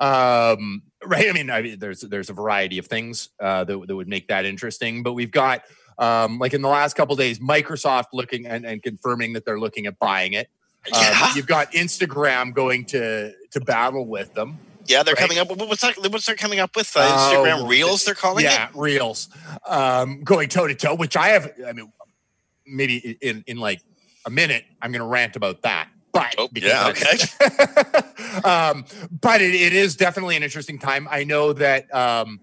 um, 0.00 0.82
right? 1.04 1.28
I 1.28 1.32
mean, 1.32 1.50
I 1.50 1.60
mean, 1.60 1.78
there's 1.78 2.00
there's 2.00 2.30
a 2.30 2.34
variety 2.34 2.78
of 2.78 2.86
things 2.86 3.28
uh, 3.40 3.64
that 3.64 3.86
that 3.86 3.94
would 3.94 4.08
make 4.08 4.28
that 4.28 4.46
interesting, 4.46 5.02
but 5.02 5.12
we've 5.12 5.30
got 5.30 5.62
um, 5.98 6.38
like 6.38 6.54
in 6.54 6.62
the 6.62 6.68
last 6.68 6.94
couple 6.94 7.16
days, 7.16 7.38
Microsoft 7.38 8.06
looking 8.12 8.46
and, 8.46 8.64
and 8.64 8.82
confirming 8.82 9.32
that 9.32 9.44
they're 9.44 9.60
looking 9.60 9.86
at 9.86 9.98
buying 9.98 10.32
it. 10.32 10.48
Um, 10.86 11.00
yeah. 11.02 11.34
You've 11.34 11.46
got 11.46 11.72
Instagram 11.72 12.54
going 12.54 12.84
to 12.86 13.32
to 13.50 13.60
battle 13.60 14.06
with 14.06 14.34
them. 14.34 14.58
Yeah, 14.86 15.02
they're 15.02 15.14
right? 15.14 15.20
coming 15.20 15.38
up. 15.38 15.54
What's 15.54 15.82
that? 15.82 15.98
What's 15.98 16.26
they're 16.26 16.34
coming 16.34 16.60
up 16.60 16.74
with? 16.74 16.90
Uh, 16.96 17.00
Instagram 17.00 17.62
oh, 17.62 17.66
Reels. 17.66 18.04
They're 18.04 18.14
calling 18.14 18.44
yeah, 18.44 18.68
it. 18.68 18.70
Yeah, 18.74 18.80
Reels. 18.80 19.28
Um, 19.66 20.22
going 20.22 20.48
toe 20.48 20.66
to 20.66 20.74
toe, 20.74 20.94
which 20.94 21.16
I 21.16 21.28
have. 21.28 21.52
I 21.66 21.72
mean, 21.72 21.92
maybe 22.66 23.18
in 23.20 23.44
in 23.46 23.58
like 23.58 23.82
a 24.24 24.30
minute, 24.30 24.64
I'm 24.80 24.92
going 24.92 25.00
to 25.00 25.06
rant 25.06 25.36
about 25.36 25.62
that. 25.62 25.88
But 26.12 26.34
oh, 26.38 26.48
yeah, 26.54 26.88
okay. 26.88 27.18
um, 28.48 28.84
but 29.20 29.42
it, 29.42 29.54
it 29.54 29.72
is 29.74 29.94
definitely 29.94 30.36
an 30.36 30.42
interesting 30.42 30.78
time. 30.78 31.06
I 31.10 31.24
know 31.24 31.52
that 31.52 31.94
um, 31.94 32.40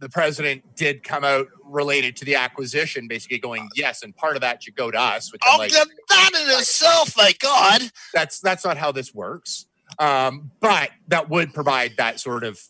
the 0.00 0.08
president 0.08 0.62
did 0.76 1.04
come 1.04 1.24
out 1.24 1.46
related 1.64 2.16
to 2.16 2.24
the 2.24 2.34
acquisition, 2.34 3.06
basically 3.06 3.38
going 3.38 3.68
yes, 3.76 4.02
and 4.02 4.16
part 4.16 4.34
of 4.34 4.40
that 4.40 4.62
should 4.62 4.74
go 4.74 4.90
to 4.90 4.98
us. 4.98 5.32
Which 5.32 5.42
oh, 5.46 5.56
like, 5.58 5.70
that 5.70 6.30
in 6.34 6.58
itself, 6.58 7.16
my 7.16 7.32
God, 7.38 7.82
that's 8.12 8.40
that's 8.40 8.64
not 8.64 8.76
how 8.76 8.90
this 8.90 9.14
works. 9.14 9.66
Um, 9.98 10.50
but 10.60 10.90
that 11.08 11.28
would 11.28 11.52
provide 11.52 11.92
that 11.98 12.18
sort 12.20 12.44
of, 12.44 12.60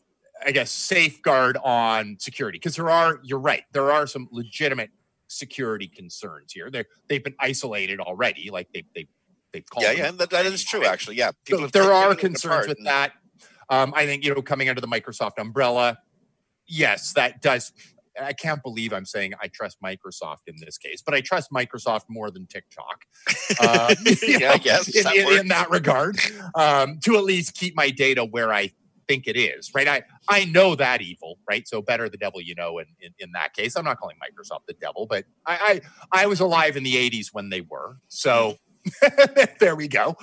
I 0.44 0.50
guess, 0.50 0.70
safeguard 0.70 1.56
on 1.64 2.16
security 2.18 2.58
because 2.58 2.76
there 2.76 2.90
are. 2.90 3.20
You're 3.22 3.38
right. 3.38 3.62
There 3.72 3.90
are 3.92 4.06
some 4.06 4.28
legitimate 4.32 4.90
security 5.28 5.86
concerns 5.86 6.52
here. 6.52 6.70
They 6.70 6.84
they've 7.08 7.22
been 7.22 7.36
isolated 7.38 8.00
already. 8.00 8.50
Like 8.50 8.68
they 8.74 8.84
they 8.94 9.06
they've 9.52 9.68
called. 9.70 9.84
Yeah, 9.84 9.92
yeah, 9.92 10.10
that, 10.10 10.30
that 10.30 10.46
is 10.46 10.64
true. 10.64 10.84
Actually, 10.84 11.16
yeah. 11.16 11.30
So 11.48 11.68
there 11.68 11.92
are 11.92 12.14
concerns 12.16 12.66
with 12.66 12.78
and... 12.78 12.86
that. 12.86 13.12
Um, 13.68 13.92
I 13.94 14.04
think 14.04 14.24
you 14.24 14.34
know 14.34 14.42
coming 14.42 14.68
under 14.68 14.80
the 14.80 14.88
Microsoft 14.88 15.38
umbrella. 15.38 15.98
Yes, 16.70 17.12
that 17.14 17.42
does 17.42 17.72
I 18.20 18.32
can't 18.32 18.62
believe 18.62 18.92
I'm 18.92 19.04
saying 19.04 19.34
I 19.40 19.48
trust 19.48 19.78
Microsoft 19.82 20.46
in 20.46 20.56
this 20.58 20.78
case, 20.78 21.02
but 21.02 21.14
I 21.14 21.20
trust 21.20 21.50
Microsoft 21.52 22.02
more 22.08 22.30
than 22.30 22.46
TikTok. 22.46 23.04
Uh, 23.60 23.94
yeah, 24.22 24.38
know, 24.38 24.48
I 24.50 24.58
guess 24.58 24.88
in 24.94 25.02
that, 25.02 25.16
in, 25.16 25.40
in 25.40 25.48
that 25.48 25.70
regard, 25.70 26.16
um, 26.54 26.98
to 27.00 27.16
at 27.16 27.24
least 27.24 27.54
keep 27.54 27.74
my 27.74 27.90
data 27.90 28.24
where 28.24 28.52
I 28.52 28.70
think 29.08 29.26
it 29.26 29.36
is. 29.36 29.72
Right? 29.74 29.88
I 29.88 30.02
I 30.28 30.44
know 30.44 30.76
that 30.76 31.02
evil. 31.02 31.38
Right? 31.48 31.66
So 31.66 31.82
better 31.82 32.08
the 32.08 32.16
devil 32.16 32.40
you 32.40 32.54
know. 32.54 32.78
In 32.78 32.86
in, 33.00 33.12
in 33.18 33.32
that 33.32 33.54
case, 33.54 33.76
I'm 33.76 33.84
not 33.84 33.98
calling 33.98 34.16
Microsoft 34.16 34.66
the 34.68 34.74
devil, 34.74 35.06
but 35.06 35.24
I 35.44 35.80
I, 36.12 36.22
I 36.22 36.26
was 36.26 36.38
alive 36.38 36.76
in 36.76 36.84
the 36.84 36.94
'80s 36.94 37.28
when 37.32 37.50
they 37.50 37.60
were. 37.60 37.96
So. 38.08 38.56
there 39.60 39.76
we 39.76 39.88
go. 39.88 40.16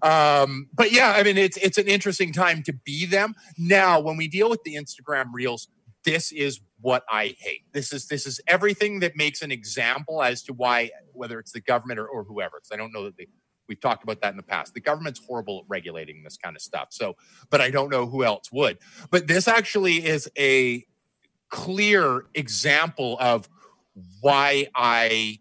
Um, 0.00 0.68
but 0.72 0.92
yeah, 0.92 1.14
I 1.16 1.24
mean, 1.24 1.36
it's 1.36 1.56
it's 1.56 1.78
an 1.78 1.88
interesting 1.88 2.32
time 2.32 2.62
to 2.62 2.72
be 2.72 3.06
them. 3.06 3.34
Now, 3.58 3.98
when 3.98 4.16
we 4.16 4.28
deal 4.28 4.48
with 4.48 4.62
the 4.62 4.76
Instagram 4.76 5.30
Reels, 5.32 5.66
this 6.04 6.32
is 6.32 6.60
what 6.80 7.04
I 7.10 7.34
hate. 7.38 7.64
This 7.72 7.92
is 7.92 8.06
this 8.06 8.26
is 8.26 8.40
everything 8.46 9.00
that 9.00 9.16
makes 9.16 9.42
an 9.42 9.50
example 9.50 10.22
as 10.22 10.42
to 10.44 10.52
why 10.52 10.90
whether 11.12 11.38
it's 11.38 11.52
the 11.52 11.60
government 11.60 11.98
or, 11.98 12.06
or 12.06 12.24
whoever. 12.24 12.58
Because 12.58 12.72
I 12.72 12.76
don't 12.76 12.92
know 12.92 13.04
that 13.04 13.16
they, 13.16 13.26
we've 13.68 13.80
talked 13.80 14.02
about 14.02 14.20
that 14.20 14.30
in 14.30 14.36
the 14.36 14.42
past. 14.42 14.74
The 14.74 14.80
government's 14.80 15.20
horrible 15.26 15.60
at 15.60 15.64
regulating 15.68 16.22
this 16.22 16.36
kind 16.36 16.54
of 16.54 16.62
stuff. 16.62 16.88
So, 16.90 17.16
but 17.50 17.60
I 17.60 17.70
don't 17.70 17.90
know 17.90 18.06
who 18.06 18.24
else 18.24 18.52
would. 18.52 18.78
But 19.10 19.26
this 19.26 19.48
actually 19.48 20.04
is 20.04 20.30
a 20.38 20.84
clear 21.48 22.26
example 22.34 23.16
of 23.20 23.48
why 24.20 24.66
I 24.74 25.38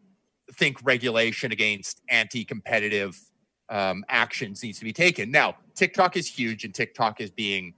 think 0.54 0.78
regulation 0.84 1.52
against 1.52 2.02
anti-competitive 2.10 3.20
um, 3.70 4.06
actions 4.08 4.62
needs 4.62 4.78
to 4.80 4.86
be 4.86 4.94
taken. 4.94 5.32
Now, 5.32 5.56
TikTok 5.76 6.16
is 6.16 6.28
huge, 6.28 6.64
and 6.64 6.74
TikTok 6.74 7.20
is 7.20 7.32
being 7.32 7.74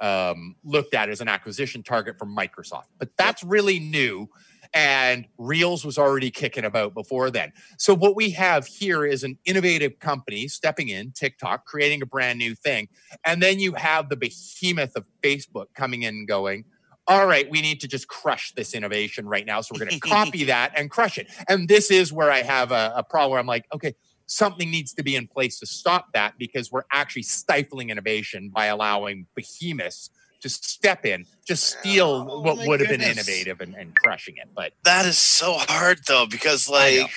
um, 0.00 0.56
looked 0.64 0.94
at 0.94 1.08
as 1.08 1.20
an 1.20 1.28
acquisition 1.28 1.82
target 1.82 2.18
from 2.18 2.34
Microsoft. 2.34 2.86
But 2.98 3.10
that's 3.16 3.42
really 3.44 3.78
new. 3.78 4.28
And 4.72 5.26
Reels 5.36 5.84
was 5.84 5.98
already 5.98 6.30
kicking 6.30 6.64
about 6.64 6.94
before 6.94 7.30
then. 7.30 7.52
So, 7.76 7.92
what 7.94 8.14
we 8.14 8.30
have 8.30 8.66
here 8.66 9.04
is 9.04 9.24
an 9.24 9.36
innovative 9.44 9.98
company 9.98 10.46
stepping 10.46 10.88
in, 10.88 11.10
TikTok, 11.10 11.66
creating 11.66 12.02
a 12.02 12.06
brand 12.06 12.38
new 12.38 12.54
thing. 12.54 12.88
And 13.24 13.42
then 13.42 13.58
you 13.58 13.72
have 13.72 14.08
the 14.08 14.16
behemoth 14.16 14.94
of 14.94 15.04
Facebook 15.24 15.66
coming 15.74 16.02
in 16.02 16.14
and 16.14 16.28
going, 16.28 16.66
all 17.08 17.26
right, 17.26 17.50
we 17.50 17.60
need 17.60 17.80
to 17.80 17.88
just 17.88 18.06
crush 18.06 18.52
this 18.52 18.72
innovation 18.72 19.26
right 19.26 19.44
now. 19.44 19.60
So, 19.60 19.74
we're 19.74 19.86
going 19.86 20.00
to 20.00 20.08
copy 20.08 20.44
that 20.44 20.72
and 20.76 20.88
crush 20.88 21.18
it. 21.18 21.26
And 21.48 21.68
this 21.68 21.90
is 21.90 22.12
where 22.12 22.30
I 22.30 22.42
have 22.42 22.70
a, 22.70 22.92
a 22.94 23.02
problem 23.02 23.32
where 23.32 23.40
I'm 23.40 23.46
like, 23.46 23.66
okay, 23.74 23.96
something 24.30 24.70
needs 24.70 24.94
to 24.94 25.02
be 25.02 25.16
in 25.16 25.26
place 25.26 25.58
to 25.58 25.66
stop 25.66 26.12
that 26.14 26.38
because 26.38 26.70
we're 26.70 26.84
actually 26.92 27.22
stifling 27.22 27.90
innovation 27.90 28.48
by 28.48 28.66
allowing 28.66 29.26
behemoths 29.34 30.10
to 30.40 30.48
step 30.48 31.04
in, 31.04 31.26
just 31.46 31.64
steal 31.64 32.26
oh, 32.30 32.40
what 32.40 32.56
would 32.66 32.80
have 32.80 32.88
been 32.88 33.02
innovative 33.02 33.60
and, 33.60 33.74
and, 33.74 33.94
crushing 33.94 34.36
it. 34.36 34.48
But 34.54 34.72
that 34.84 35.04
is 35.04 35.18
so 35.18 35.54
hard 35.58 36.00
though, 36.06 36.26
because 36.26 36.68
like, 36.68 37.10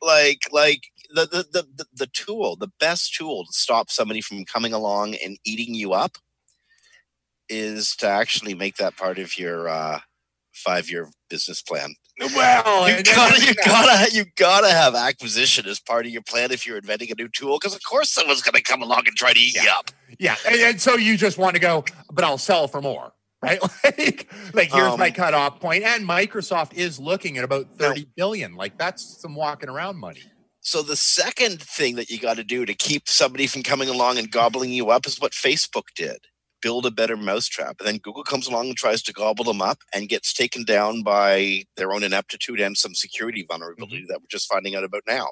like, 0.00 0.42
like 0.50 0.84
the, 1.12 1.26
the, 1.26 1.66
the, 1.76 1.86
the 1.92 2.06
tool, 2.06 2.56
the 2.56 2.70
best 2.78 3.14
tool 3.14 3.44
to 3.44 3.52
stop 3.52 3.90
somebody 3.90 4.20
from 4.20 4.44
coming 4.44 4.72
along 4.72 5.16
and 5.16 5.38
eating 5.44 5.74
you 5.74 5.92
up 5.92 6.16
is 7.48 7.96
to 7.96 8.06
actually 8.06 8.54
make 8.54 8.76
that 8.76 8.96
part 8.96 9.18
of 9.18 9.36
your 9.36 9.68
uh, 9.68 9.98
five 10.52 10.88
year 10.88 11.10
business 11.28 11.60
plan. 11.60 11.96
Well, 12.34 12.88
you 12.90 13.02
gotta, 13.02 13.40
you 13.42 13.54
gotta, 13.54 14.14
you 14.14 14.24
gotta 14.36 14.68
have 14.68 14.94
acquisition 14.94 15.66
as 15.66 15.80
part 15.80 16.04
of 16.04 16.12
your 16.12 16.20
plan 16.20 16.52
if 16.52 16.66
you're 16.66 16.76
inventing 16.76 17.10
a 17.10 17.14
new 17.14 17.28
tool, 17.28 17.58
because 17.58 17.74
of 17.74 17.82
course 17.82 18.10
someone's 18.10 18.42
gonna 18.42 18.60
come 18.60 18.82
along 18.82 19.04
and 19.06 19.16
try 19.16 19.32
to 19.32 19.40
eat 19.40 19.56
yeah. 19.56 19.62
you 19.62 19.70
up. 19.70 19.90
Yeah, 20.18 20.36
and, 20.46 20.60
and, 20.60 20.80
so 20.80 20.96
you 20.96 21.16
just 21.16 21.38
want 21.38 21.54
to 21.54 21.60
go, 21.60 21.82
but 22.12 22.24
I'll 22.24 22.36
sell 22.36 22.68
for 22.68 22.82
more, 22.82 23.12
right? 23.42 23.58
like, 23.84 24.30
like 24.52 24.70
here's 24.70 24.92
um, 24.92 24.98
my 24.98 25.10
cutoff 25.10 25.60
point. 25.60 25.82
and 25.82 26.06
Microsoft 26.06 26.74
is 26.74 26.98
looking 26.98 27.38
at 27.38 27.44
about 27.44 27.74
thirty 27.78 28.02
now, 28.02 28.12
billion. 28.16 28.54
Like 28.54 28.76
that's 28.76 29.20
some 29.22 29.34
walking 29.34 29.70
around 29.70 29.96
money. 29.96 30.22
So 30.60 30.82
the 30.82 30.96
second 30.96 31.62
thing 31.62 31.96
that 31.96 32.10
you 32.10 32.18
got 32.18 32.36
to 32.36 32.44
do 32.44 32.66
to 32.66 32.74
keep 32.74 33.08
somebody 33.08 33.46
from 33.46 33.62
coming 33.62 33.88
along 33.88 34.18
and 34.18 34.30
gobbling 34.30 34.72
you 34.72 34.90
up 34.90 35.06
is 35.06 35.18
what 35.18 35.32
Facebook 35.32 35.84
did 35.96 36.18
build 36.60 36.86
a 36.86 36.90
better 36.90 37.16
mousetrap. 37.16 37.76
And 37.78 37.88
then 37.88 37.98
Google 37.98 38.24
comes 38.24 38.46
along 38.46 38.68
and 38.68 38.76
tries 38.76 39.02
to 39.02 39.12
gobble 39.12 39.44
them 39.44 39.62
up 39.62 39.78
and 39.94 40.08
gets 40.08 40.32
taken 40.32 40.64
down 40.64 41.02
by 41.02 41.64
their 41.76 41.92
own 41.92 42.02
ineptitude 42.02 42.60
and 42.60 42.76
some 42.76 42.94
security 42.94 43.44
vulnerability 43.48 43.98
mm-hmm. 43.98 44.06
that 44.08 44.20
we're 44.20 44.26
just 44.28 44.48
finding 44.48 44.74
out 44.74 44.84
about 44.84 45.02
now. 45.06 45.28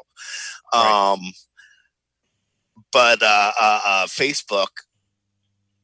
Right. 0.75 1.13
Um, 1.13 1.21
but 2.93 3.23
uh, 3.23 3.53
uh, 3.61 3.81
uh, 3.85 4.07
Facebook 4.07 4.69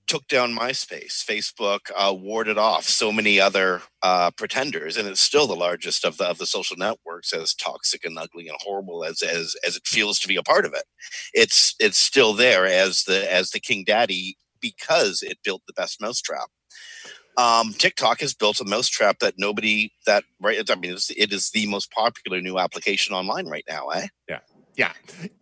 took 0.06 0.26
down 0.28 0.54
MySpace. 0.54 1.24
Facebook 1.24 1.90
uh, 1.96 2.12
warded 2.12 2.58
off 2.58 2.84
so 2.84 3.10
many 3.10 3.40
other 3.40 3.82
uh, 4.02 4.30
pretenders, 4.32 4.96
and 4.96 5.08
it's 5.08 5.20
still 5.20 5.46
the 5.46 5.56
largest 5.56 6.04
of 6.04 6.18
the 6.18 6.24
of 6.24 6.38
the 6.38 6.46
social 6.46 6.76
networks. 6.76 7.32
As 7.32 7.54
toxic 7.54 8.04
and 8.04 8.18
ugly 8.18 8.48
and 8.48 8.56
horrible 8.60 9.04
as 9.04 9.22
as 9.22 9.56
as 9.66 9.76
it 9.76 9.86
feels 9.86 10.18
to 10.20 10.28
be 10.28 10.36
a 10.36 10.42
part 10.42 10.64
of 10.64 10.74
it, 10.74 10.84
it's 11.32 11.74
it's 11.80 11.98
still 11.98 12.32
there 12.32 12.66
as 12.66 13.04
the 13.04 13.30
as 13.32 13.50
the 13.50 13.60
king 13.60 13.84
daddy 13.84 14.36
because 14.70 15.22
it 15.22 15.38
built 15.44 15.62
the 15.66 15.72
best 15.74 16.00
mousetrap. 16.00 16.48
Um, 17.36 17.72
TikTok 17.72 18.20
has 18.20 18.32
built 18.32 18.60
a 18.60 18.64
mousetrap 18.64 19.18
that 19.18 19.34
nobody 19.36 19.92
that 20.06 20.24
right. 20.40 20.58
I 20.70 20.74
mean, 20.76 20.92
it's, 20.92 21.10
it 21.10 21.32
is 21.32 21.50
the 21.50 21.66
most 21.66 21.90
popular 21.90 22.40
new 22.40 22.58
application 22.58 23.14
online 23.14 23.46
right 23.48 23.64
now. 23.68 23.88
Eh? 23.88 24.06
Yeah. 24.28 24.40
Yeah, 24.76 24.92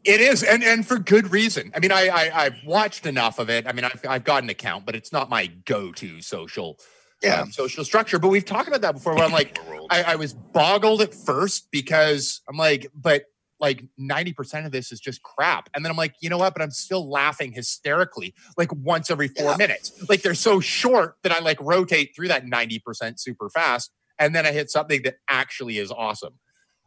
it 0.05 0.21
is, 0.21 0.43
and 0.43 0.62
and 0.62 0.87
for 0.87 0.99
good 0.99 1.33
reason. 1.33 1.73
I 1.75 1.81
mean, 1.81 1.91
I, 1.91 2.11
I 2.11 2.45
have 2.45 2.57
watched 2.67 3.07
enough 3.07 3.38
of 3.38 3.49
it. 3.49 3.67
I 3.67 3.73
mean, 3.73 3.87
I've 3.87 4.05
I've 4.07 4.25
got 4.25 4.43
an 4.43 4.50
account, 4.50 4.85
but 4.85 4.95
it's 4.95 5.11
not 5.11 5.31
my 5.31 5.47
go-to 5.64 6.21
social 6.21 6.79
Yeah. 7.23 7.41
um, 7.41 7.50
social 7.50 7.83
structure. 7.83 8.19
But 8.19 8.29
we've 8.29 8.45
talked 8.45 8.69
about 8.69 8.83
that 8.83 8.93
before. 8.93 9.14
Where 9.14 9.25
I'm 9.25 9.33
like, 9.33 9.59
I, 9.88 10.02
I 10.02 10.14
was 10.17 10.35
boggled 10.35 11.00
at 11.00 11.14
first 11.14 11.71
because 11.71 12.43
I'm 12.47 12.59
like, 12.59 12.88
but 12.95 13.23
like 13.62 13.85
90% 13.99 14.66
of 14.66 14.73
this 14.73 14.92
is 14.92 15.00
just 15.00 15.23
crap. 15.23 15.71
And 15.75 15.85
then 15.85 15.90
I'm 15.90 15.97
like, 15.97 16.16
you 16.21 16.28
know 16.28 16.37
what? 16.37 16.52
But 16.52 16.62
I'm 16.62 16.73
still 16.73 17.09
laughing 17.09 17.52
hysterically 17.52 18.35
like 18.59 18.71
once 18.75 19.11
every 19.11 19.28
four 19.28 19.52
Yeah. 19.52 19.57
minutes. 19.57 19.92
Like 20.09 20.21
they're 20.23 20.35
so 20.35 20.61
short 20.61 21.16
that 21.23 21.33
I 21.33 21.38
like 21.38 21.59
rotate 21.61 22.14
through 22.14 22.28
that 22.28 22.45
90% 22.45 23.19
super 23.21 23.49
fast. 23.49 23.90
And 24.19 24.35
then 24.35 24.45
I 24.45 24.52
hit 24.52 24.71
something 24.71 25.02
that 25.04 25.14
actually 25.31 25.78
is 25.78 25.90
awesome. 25.90 26.35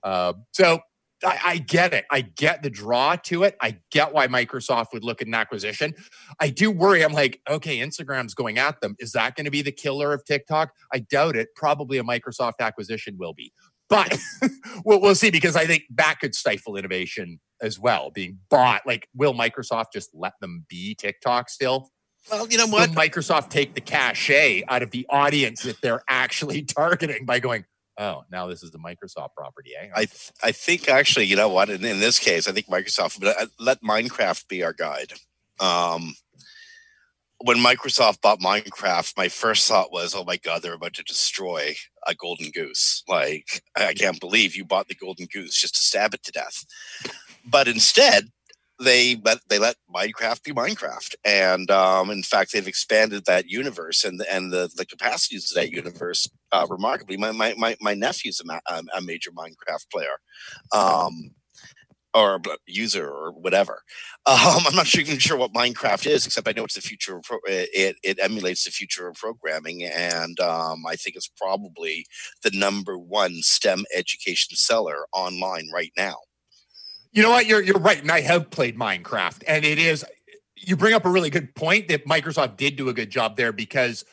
Uh, 0.03 0.34
so 0.51 0.82
I, 1.25 1.39
I 1.46 1.58
get 1.60 1.94
it. 1.94 2.05
I 2.12 2.22
get 2.22 2.62
the 2.62 2.70
draw 2.70 3.15
to 3.15 3.44
it. 3.44 3.55
I 3.62 3.77
get 3.89 4.13
why 4.13 4.27
Microsoft 4.27 4.88
would 4.94 5.03
look 5.05 5.22
at 5.22 5.27
an 5.27 5.34
acquisition. 5.34 5.96
I 6.41 6.50
do 6.50 6.70
worry. 6.70 7.03
I'm 7.03 7.13
like, 7.13 7.39
okay, 7.50 7.79
Instagram's 7.79 8.34
going 8.34 8.58
at 8.58 8.82
them. 8.82 8.96
Is 9.00 9.13
that 9.13 9.36
going 9.36 9.46
to 9.46 9.51
be 9.51 9.62
the 9.62 9.72
killer 9.72 10.13
of 10.13 10.25
TikTok? 10.25 10.72
I 10.94 11.00
doubt 11.00 11.38
it. 11.38 11.55
Probably 11.55 11.98
a 11.98 12.03
Microsoft 12.03 12.60
acquisition 12.60 13.15
will 13.17 13.34
be. 13.34 13.53
But 13.89 14.18
we'll, 14.86 15.00
we'll 15.01 15.15
see 15.15 15.30
because 15.30 15.56
I 15.56 15.65
think 15.65 15.84
that 15.96 16.18
could 16.20 16.34
stifle 16.34 16.75
innovation 16.75 17.39
as 17.62 17.80
well, 17.80 18.12
being 18.12 18.39
bought. 18.50 18.82
Like, 18.86 19.08
will 19.13 19.34
Microsoft 19.34 19.88
just 19.94 20.10
let 20.13 20.34
them 20.42 20.65
be 20.70 20.96
TikTok 20.96 21.50
still? 21.50 21.89
well, 22.30 22.48
you 22.48 22.58
know 22.58 22.65
Will 22.65 22.74
what? 22.74 22.92
Microsoft 22.92 23.50
take 23.50 23.75
the 23.75 23.82
cachet 23.82 24.63
out 24.68 24.82
of 24.82 24.92
the 24.92 25.06
audience 25.10 25.63
that 25.63 25.82
they're 25.82 26.04
actually 26.10 26.62
targeting 26.63 27.25
by 27.25 27.39
going, 27.39 27.65
oh, 27.98 28.24
now 28.32 28.48
this 28.48 28.63
is 28.63 28.72
the 28.72 28.80
Microsoft 28.80 29.30
property? 29.38 29.72
Eh? 29.80 29.89
I 29.96 30.06
th- 30.06 30.32
I 30.44 30.51
think 30.51 30.89
actually, 30.89 31.25
you 31.25 31.36
know 31.36 31.50
what? 31.50 31.70
In, 31.70 31.86
in 31.86 32.00
this 32.00 32.20
case, 32.20 32.48
I 32.48 32.51
think 32.51 32.68
Microsoft 32.68 33.20
but 33.20 33.39
uh, 33.39 33.46
let 33.60 33.82
Minecraft 33.82 34.48
be 34.48 34.63
our 34.63 34.74
guide. 34.74 35.13
Um, 35.60 36.15
when 37.39 37.58
Microsoft 37.58 38.22
bought 38.22 38.39
Minecraft, 38.39 39.15
my 39.18 39.30
first 39.30 39.68
thought 39.68 39.92
was, 39.92 40.15
"Oh 40.15 40.24
my 40.24 40.38
God, 40.38 40.62
they're 40.62 40.74
about 40.74 40.94
to 40.96 41.04
destroy 41.04 41.75
a 42.08 42.16
golden 42.16 42.52
goose!" 42.52 43.04
Like 43.08 43.64
I 43.76 43.94
can't 43.94 44.20
believe 44.20 44.56
you 44.56 44.66
bought 44.66 44.88
the 44.88 44.96
golden 44.96 45.28
goose 45.28 45.60
just 45.60 45.76
to 45.76 45.84
stab 45.84 46.14
it 46.14 46.24
to 46.24 46.32
death. 46.32 46.66
But 47.46 47.68
instead, 47.68 48.30
they 48.80 49.16
let 49.24 49.40
they 49.48 49.60
let 49.60 49.78
Minecraft 49.94 50.44
be 50.44 50.52
Minecraft, 50.52 51.16
and 51.24 51.72
um, 51.72 52.10
in 52.10 52.24
fact, 52.24 52.52
they've 52.52 52.68
expanded 52.68 53.26
that 53.26 53.50
universe 53.50 54.04
and 54.04 54.22
and 54.30 54.52
the 54.52 54.70
the 54.76 54.86
capacities 54.86 55.52
of 55.52 55.56
that 55.56 55.72
universe 55.72 56.30
uh, 56.52 56.68
remarkably. 56.70 57.18
My 57.18 57.32
my 57.32 57.54
my, 57.58 57.78
my 57.82 57.94
nephew's 57.94 58.42
a, 58.42 58.46
ma- 58.46 58.60
a 58.96 59.02
major 59.02 59.32
Minecraft 59.32 59.90
player, 59.92 60.18
um, 60.74 61.35
or 62.16 62.42
user 62.66 63.08
or 63.08 63.32
whatever. 63.32 63.84
Um, 64.28 64.64
I'm 64.66 64.76
not 64.76 64.88
sure, 64.88 65.02
even 65.02 65.20
sure 65.20 65.38
what 65.38 65.54
Minecraft 65.54 66.08
is, 66.08 66.26
except 66.26 66.48
I 66.48 66.54
know 66.54 66.64
it's 66.64 66.74
the 66.74 66.82
future. 66.82 67.18
Of 67.18 67.26
pro- 67.26 67.38
it 67.46 67.96
it 68.02 68.18
emulates 68.20 68.64
the 68.64 68.72
future 68.72 69.08
of 69.08 69.18
programming, 69.18 69.84
and 69.84 70.40
um, 70.40 70.84
I 70.88 70.96
think 70.96 71.16
it's 71.16 71.28
probably 71.28 72.08
the 72.42 72.50
number 72.50 72.98
one 72.98 73.44
STEM 73.44 73.86
education 73.94 74.56
seller 74.56 75.06
online 75.14 75.70
right 75.72 75.92
now. 75.96 76.16
You 77.12 77.22
know 77.22 77.30
what? 77.30 77.46
You're 77.46 77.62
you're 77.62 77.78
right, 77.78 78.02
and 78.02 78.12
I 78.12 78.22
have 78.22 78.50
played 78.50 78.80
Minecraft, 78.80 79.44
and 79.48 79.64
it 79.64 79.78
is. 79.78 80.04
You 80.56 80.76
bring 80.76 80.96
up 80.96 81.06
a 81.06 81.10
really 81.10 81.30
good 81.30 81.54
point 81.54 81.88
that 81.90 82.08
Microsoft 82.08 82.58
did 82.58 82.78
do 82.78 82.90
a 82.90 82.94
good 82.94 83.12
job 83.12 83.38
there 83.38 83.52
because 83.52 84.06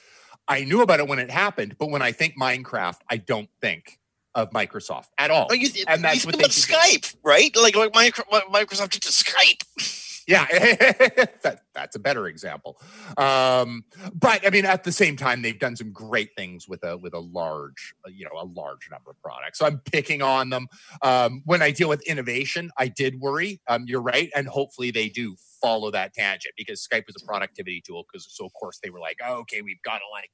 I 0.47 0.65
knew 0.65 0.83
about 0.83 1.01
it 1.01 1.09
when 1.09 1.21
it 1.21 1.31
happened, 1.31 1.77
but 1.79 1.89
when 1.89 2.03
I 2.03 2.13
think 2.13 2.39
Minecraft, 2.39 2.99
I 3.09 3.17
don't 3.17 3.49
think 3.63 3.99
of 4.35 4.51
Microsoft 4.51 5.09
at 5.19 5.31
all. 5.31 5.49
Oh, 5.51 5.55
you, 5.55 5.69
And 5.87 6.03
that's 6.05 6.25
you 6.25 6.29
what 6.29 6.39
they. 6.39 6.45
Skype, 6.45 7.15
right? 7.23 7.55
Like 7.57 7.77
like 7.77 7.93
Microsoft 7.93 8.91
did 8.91 9.03
to 9.03 9.09
Skype. 9.09 9.63
Yeah, 10.27 10.47
that, 11.43 11.63
that's 11.75 11.97
a 11.97 11.99
better 11.99 12.29
example. 12.29 12.81
Um, 13.17 13.85
but 14.15 14.47
I 14.47 14.51
mean, 14.51 14.65
at 14.65 14.85
the 14.85 14.93
same 14.93 15.17
time, 15.17 15.43
they've 15.43 15.59
done 15.59 15.77
some 15.77 15.93
great 15.93 16.31
things 16.37 16.69
with 16.69 16.85
a 16.85 16.97
with 16.97 17.15
a 17.15 17.19
large, 17.19 17.95
uh, 18.07 18.11
you 18.11 18.25
know, 18.25 18.41
a 18.41 18.47
large 18.47 18.89
number 18.91 19.11
of 19.11 19.21
products. 19.21 19.59
So 19.59 19.67
I'm 19.67 19.79
picking 19.79 20.23
on 20.23 20.51
them. 20.51 20.69
Um, 21.03 21.43
when 21.45 21.63
I 21.63 21.71
deal 21.71 21.89
with 21.89 22.03
innovation, 22.03 22.71
I 22.79 22.89
did 22.89 23.21
worry. 23.21 23.61
Um, 23.67 23.85
you're 23.87 24.03
right, 24.03 24.31
and 24.35 24.47
hopefully 24.47 24.91
they 24.91 25.09
do 25.09 25.35
follow 25.61 25.91
that 25.91 26.15
tangent 26.15 26.55
because 26.57 26.87
Skype 26.87 27.07
was 27.07 27.21
a 27.21 27.27
productivity 27.27 27.83
tool. 27.85 28.05
Because 28.11 28.27
so 28.31 28.45
of 28.45 28.53
course 28.53 28.79
they 28.83 28.91
were 28.91 29.01
like, 29.01 29.19
oh, 29.27 29.41
okay, 29.41 29.63
we've 29.63 29.83
got 29.83 29.99
to 29.99 30.05
like 30.13 30.31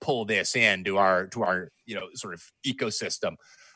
pull 0.00 0.24
this 0.24 0.56
in 0.56 0.84
to 0.84 0.98
our 0.98 1.26
to 1.28 1.42
our 1.42 1.68
you 1.86 1.94
know 1.94 2.06
sort 2.14 2.34
of 2.34 2.42
ecosystem. 2.66 3.32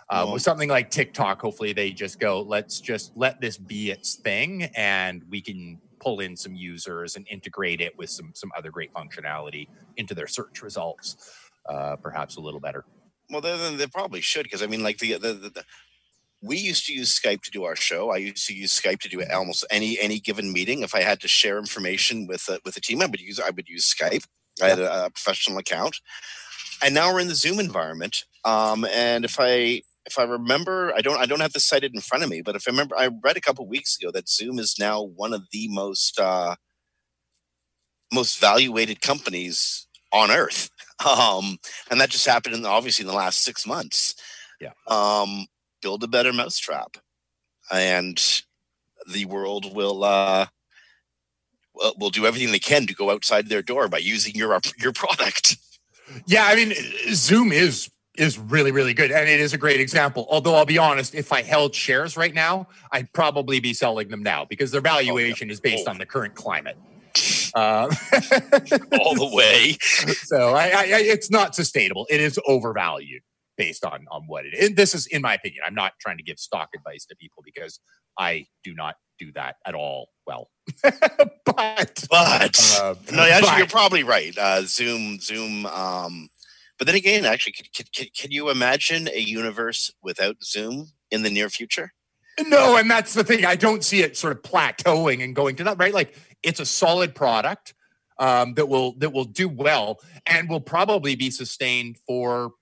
Uh, 0.09 0.25
Well- 0.25 0.33
with 0.35 0.43
something 0.43 0.69
like 0.69 0.91
TikTok, 0.91 1.41
hopefully 1.41 1.73
they 1.73 1.93
just 1.93 2.19
go, 2.19 2.41
let's 2.43 2.81
just 2.81 3.13
let 3.17 3.41
this 3.41 3.57
be 3.57 3.91
its 3.91 4.17
thing, 4.17 4.65
and 4.77 5.23
we 5.31 5.41
can 5.41 5.81
pull 6.01 6.21
in 6.21 6.37
some 6.37 6.55
users 6.55 7.15
and 7.17 7.27
integrate 7.31 7.81
it 7.81 7.97
with 7.97 8.11
some 8.11 8.33
some 8.35 8.51
other 8.57 8.71
great 8.71 8.93
functionality 8.93 9.69
into 9.97 10.15
their 10.15 10.27
search 10.27 10.63
results, 10.63 11.17
uh, 11.69 11.95
perhaps 11.97 12.37
a 12.37 12.41
little 12.41 12.61
better. 12.61 12.85
Well, 13.31 13.41
they, 13.41 13.57
they- 13.57 13.77
they 13.77 13.87
probably 13.87 14.21
should 14.21 14.43
because 14.45 14.63
I 14.63 14.67
mean, 14.67 14.83
like 14.83 14.99
the, 14.99 15.13
the, 15.19 15.33
the, 15.35 15.51
the 15.51 15.65
we 16.43 16.57
used 16.57 16.87
to 16.87 16.95
use 16.95 17.17
Skype 17.17 17.43
to 17.43 17.51
do 17.51 17.65
our 17.65 17.77
show. 17.77 18.11
I 18.11 18.17
used 18.17 18.47
to 18.49 18.55
use 18.55 18.79
Skype 18.81 18.99
to 19.01 19.09
do 19.09 19.23
almost 19.31 19.65
any 19.71 20.01
any 20.01 20.19
given 20.19 20.53
meeting. 20.53 20.83
If 20.83 20.95
I 20.95 21.03
had 21.03 21.21
to 21.21 21.29
share 21.29 21.59
information 21.59 22.27
with 22.27 22.49
a, 22.49 22.59
with 22.65 22.77
a 22.77 22.81
team, 22.81 23.01
I 23.03 23.07
would 23.07 23.21
use 23.21 23.39
I 23.39 23.51
would 23.51 23.69
use 23.69 23.95
Skype. 23.95 24.25
I 24.63 24.69
had 24.69 24.79
a, 24.79 25.07
a 25.07 25.11
professional 25.11 25.59
account, 25.59 26.01
and 26.83 26.95
now 26.95 27.13
we're 27.13 27.21
in 27.21 27.29
the 27.29 27.35
Zoom 27.35 27.61
environment. 27.61 28.25
Um, 28.45 28.85
and 28.87 29.25
if 29.25 29.37
I 29.39 29.83
if 30.07 30.19
I 30.19 30.25
remember, 30.25 30.93
I 30.95 31.01
don't 31.01 31.21
I 31.21 31.27
don't 31.27 31.41
have 31.41 31.53
this 31.53 31.65
cited 31.65 31.95
in 31.95 32.01
front 32.01 32.25
of 32.25 32.31
me, 32.31 32.43
but 32.43 32.57
if 32.57 32.65
I 32.67 32.71
remember, 32.71 32.97
I 32.99 33.11
read 33.23 33.37
a 33.37 33.41
couple 33.41 33.67
weeks 33.67 33.97
ago 33.97 34.11
that 34.13 34.29
Zoom 34.29 34.59
is 34.59 34.77
now 34.79 35.03
one 35.03 35.33
of 35.33 35.43
the 35.53 35.69
most 35.69 36.19
uh, 36.19 36.57
most 38.13 38.39
valuated 38.41 39.01
companies 39.01 39.87
on 40.13 40.31
earth. 40.31 40.71
Um, 41.01 41.57
and 41.91 41.99
that 41.99 42.11
just 42.11 42.27
happened 42.27 42.55
in 42.55 42.67
obviously 42.67 43.05
in 43.05 43.07
the 43.07 43.17
last 43.17 43.43
six 43.43 43.67
months. 43.67 44.15
Yeah. 44.61 44.73
Um, 44.87 45.47
build 45.81 46.05
a 46.05 46.07
better 46.07 46.31
mousetrap, 46.31 46.99
and 47.73 48.23
the 49.11 49.25
world 49.25 49.75
will 49.75 50.05
uh, 50.05 50.49
will 51.75 51.95
will 51.99 52.11
do 52.11 52.27
everything 52.27 52.53
they 52.53 52.59
can 52.59 52.87
to 52.87 52.95
go 52.95 53.11
outside 53.11 53.49
their 53.49 53.63
door 53.63 53.89
by 53.89 53.99
using 53.99 54.35
your 54.35 54.59
your 54.79 54.93
product. 54.93 55.57
Yeah, 56.27 56.45
I 56.47 56.57
mean, 56.57 56.73
Zoom 57.13 57.53
is 57.53 57.91
is 58.17 58.39
really 58.39 58.73
really 58.73 58.95
good, 58.95 59.11
and 59.13 59.29
it 59.29 59.41
is 59.41 59.53
a 59.53 59.59
great 59.59 59.81
example. 59.81 60.27
Although 60.31 60.55
I'll 60.55 60.67
be 60.67 60.79
honest, 60.79 61.15
if 61.15 61.33
I 61.33 61.43
held 61.43 61.75
shares 61.75 62.17
right 62.17 62.35
now, 62.35 62.69
I'd 62.93 63.13
probably 63.13 63.61
be 63.61 63.73
selling 63.75 64.09
them 64.09 64.23
now 64.23 64.45
because 64.45 64.71
their 64.73 64.81
valuation 64.81 65.51
is 65.51 65.61
based 65.61 65.85
Oh. 65.87 65.91
on 65.91 65.99
the 65.99 66.07
current 66.07 66.35
climate. 66.35 66.77
Uh, 67.53 67.89
all 69.01 69.17
the 69.17 69.29
way. 69.35 69.77
so 70.23 70.51
I, 70.55 70.69
I, 70.69 70.83
I, 70.83 71.01
it's 71.03 71.33
not 71.33 71.57
sustainable. 71.57 72.07
It 72.09 72.21
is 72.21 72.39
overvalued 72.47 73.23
based 73.57 73.85
on 73.85 74.07
on 74.09 74.23
what 74.29 74.47
it 74.47 74.55
is. 74.55 74.75
This 74.77 74.95
is, 74.95 75.07
in 75.09 75.21
my 75.21 75.35
opinion, 75.35 75.65
I'm 75.67 75.75
not 75.75 75.95
trying 76.01 76.17
to 76.19 76.23
give 76.23 76.39
stock 76.39 76.69
advice 76.77 77.05
to 77.07 77.17
people 77.17 77.43
because 77.45 77.81
I 78.17 78.47
do 78.63 78.73
not 78.73 78.95
do 79.19 79.33
that 79.33 79.57
at 79.67 79.75
all 79.75 80.11
well. 80.29 80.49
but 81.45 82.05
But 82.11 82.81
uh, 82.81 82.95
no, 83.13 83.23
actually, 83.23 83.41
but- 83.41 83.59
you're 83.59 83.67
probably 83.67 84.03
right. 84.03 84.37
Uh, 84.37 84.63
Zoom, 84.63 85.19
Zoom. 85.21 85.67
Um, 85.67 86.31
but 86.79 86.87
then 86.87 86.97
again, 86.97 87.27
actually, 87.27 87.53
can, 87.53 88.31
you 88.31 88.49
imagine 88.49 89.07
a 89.09 89.21
universe 89.21 89.93
without 90.03 90.43
Zoom 90.43 90.93
in 91.11 91.23
the 91.23 91.29
near 91.29 91.51
future? 91.51 91.93
No, 92.47 92.77
and 92.77 92.91
that's 92.91 93.13
the 93.13 93.23
thing. 93.23 93.45
I 93.45 93.55
don't 93.57 93.85
see 93.85 94.03
it 94.03 94.17
sort 94.17 94.35
of 94.35 94.43
plateauing 94.43 95.23
and 95.23 95.37
going 95.37 95.57
to 95.57 95.65
that, 95.65 95.79
right? 95.79 95.93
Like 95.93 96.15
it's 96.43 96.59
a 96.59 96.65
solid 96.65 97.15
product 97.15 97.75
um, 98.19 98.55
that 98.55 98.67
will 98.67 98.95
that 98.99 99.13
will 99.13 99.25
do 99.25 99.49
well 99.49 99.99
and 100.27 100.49
will 100.49 100.61
probably 100.61 101.17
be 101.17 101.31
sustained 101.31 101.99
for 102.07 102.53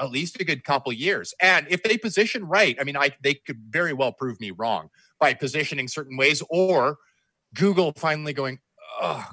at 0.00 0.10
least 0.10 0.40
a 0.40 0.44
good 0.44 0.64
couple 0.64 0.92
years. 0.92 1.32
And 1.40 1.66
if 1.70 1.82
they 1.82 1.96
position 1.96 2.44
right, 2.44 2.76
I 2.80 2.84
mean, 2.84 2.96
I 2.96 3.10
they 3.22 3.34
could 3.34 3.60
very 3.70 3.92
well 3.92 4.12
prove 4.12 4.40
me 4.40 4.50
wrong 4.50 4.88
by 5.20 5.34
positioning 5.34 5.88
certain 5.88 6.16
ways, 6.16 6.42
or 6.50 6.98
Google 7.54 7.92
finally 7.96 8.32
going, 8.32 8.58
oh 9.00 9.24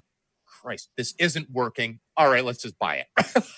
Christ, 0.45 0.89
this 0.97 1.13
isn't 1.19 1.49
working. 1.51 1.99
All 2.17 2.29
right, 2.29 2.45
let's 2.45 2.61
just 2.61 2.77
buy 2.79 2.97
it. 2.97 3.07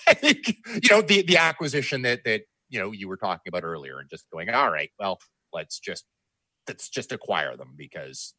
like, 0.24 0.48
you 0.48 0.90
know, 0.90 1.02
the 1.02 1.24
the 1.24 1.38
acquisition 1.38 2.04
that 2.04 2.24
that 2.26 2.44
you 2.70 2.80
know 2.80 2.92
you 2.92 3.08
were 3.08 3.18
talking 3.18 3.50
about 3.50 3.64
earlier, 3.64 4.00
and 4.00 4.10
just 4.10 4.30
going, 4.32 4.50
all 4.50 4.72
right, 4.72 4.92
well, 5.00 5.20
let's 5.54 5.80
just 5.80 6.06
let's 6.68 6.90
just 6.90 7.12
acquire 7.12 7.58
them 7.58 7.74
because 7.78 8.34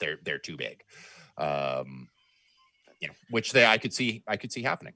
they're 0.00 0.18
they're 0.24 0.38
too 0.38 0.56
big. 0.56 0.82
Um, 1.38 2.08
you 3.00 3.08
know, 3.08 3.14
which 3.30 3.52
they 3.52 3.64
I 3.66 3.78
could 3.78 3.94
see 3.94 4.22
I 4.26 4.36
could 4.36 4.52
see 4.52 4.62
happening. 4.62 4.94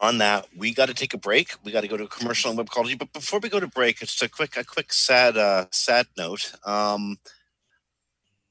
on 0.00 0.18
that, 0.18 0.46
we 0.56 0.74
got 0.74 0.86
to 0.88 0.94
take 0.94 1.14
a 1.14 1.18
break. 1.18 1.54
We 1.64 1.72
got 1.72 1.82
to 1.82 1.88
go 1.88 1.96
to 1.96 2.04
a 2.04 2.08
commercial 2.08 2.50
and 2.50 2.58
webcology. 2.58 2.98
But 2.98 3.12
before 3.12 3.40
we 3.40 3.48
go 3.48 3.60
to 3.60 3.66
break, 3.66 4.02
it's 4.02 4.20
a 4.22 4.28
quick, 4.28 4.56
a 4.56 4.64
quick 4.64 4.92
sad, 4.92 5.36
uh, 5.36 5.66
sad 5.72 6.06
note. 6.18 6.52
Um, 6.64 7.18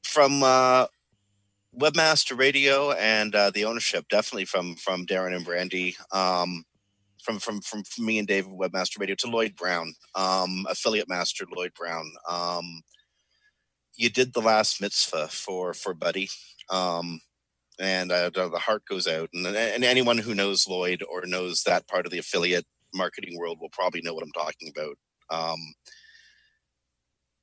from 0.05 0.43
uh, 0.43 0.87
Webmaster 1.77 2.37
Radio 2.37 2.91
and 2.91 3.35
uh, 3.35 3.51
the 3.51 3.65
ownership, 3.65 4.05
definitely 4.09 4.45
from 4.45 4.75
from 4.75 5.05
Darren 5.05 5.35
and 5.35 5.45
Brandy. 5.45 5.95
Um, 6.11 6.63
from, 7.21 7.39
from 7.39 7.59
from 7.61 7.83
me 7.97 8.19
and 8.19 8.27
Dave, 8.27 8.45
Webmaster 8.45 8.99
Radio, 8.99 9.15
to 9.15 9.27
Lloyd 9.27 9.55
Brown, 9.55 9.95
um, 10.13 10.65
affiliate 10.69 11.09
master 11.09 11.45
Lloyd 11.53 11.73
Brown. 11.73 12.11
Um, 12.29 12.83
you 13.95 14.09
did 14.09 14.33
the 14.33 14.41
last 14.41 14.79
mitzvah 14.79 15.27
for 15.29 15.73
for 15.73 15.93
Buddy, 15.93 16.29
um, 16.69 17.19
and 17.79 18.11
uh, 18.11 18.29
the 18.29 18.49
the 18.49 18.59
heart 18.59 18.83
goes 18.87 19.07
out. 19.07 19.29
And, 19.33 19.47
and 19.47 19.83
anyone 19.83 20.19
who 20.19 20.35
knows 20.35 20.67
Lloyd 20.67 21.03
or 21.09 21.25
knows 21.25 21.63
that 21.63 21.87
part 21.87 22.05
of 22.05 22.11
the 22.11 22.19
affiliate 22.19 22.65
marketing 22.93 23.37
world 23.37 23.57
will 23.59 23.69
probably 23.69 24.01
know 24.01 24.13
what 24.13 24.23
I'm 24.23 24.31
talking 24.31 24.71
about. 24.71 24.97
Um, 25.31 25.59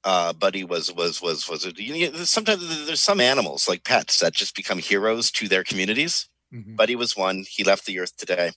uh, 0.04 0.32
Buddy 0.32 0.64
was 0.64 0.92
was 0.92 1.20
was 1.22 1.48
was 1.48 1.64
a, 1.66 1.72
you 1.76 2.10
know, 2.10 2.16
sometimes 2.24 2.86
there's 2.86 3.02
some 3.02 3.20
animals 3.20 3.68
like 3.68 3.84
pets 3.84 4.18
that 4.20 4.32
just 4.32 4.54
become 4.56 4.78
heroes 4.78 5.30
to 5.32 5.48
their 5.48 5.64
communities. 5.64 6.28
Mhm. 6.52 6.76
Buddy 6.76 6.96
was 6.96 7.16
one. 7.16 7.44
He 7.48 7.64
left 7.64 7.86
the 7.86 7.98
earth 7.98 8.16
today, 8.16 8.50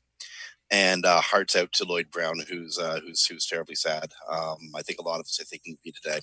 and 0.72 1.06
uh, 1.06 1.22
hearts 1.22 1.56
out 1.56 1.72
to 1.74 1.86
Lloyd 1.86 2.10
Brown, 2.12 2.42
who's 2.50 2.78
uh, 2.80 3.00
who's 3.06 3.26
who's 3.26 3.46
terribly 3.46 3.76
sad. 3.76 4.12
Um, 4.30 4.72
I 4.76 4.82
think 4.82 5.00
a 5.00 5.04
lot 5.04 5.20
of 5.20 5.26
us 5.26 5.40
are 5.40 5.46
thinking 5.46 5.74
of 5.74 5.80
you 5.84 5.92
today. 5.92 6.20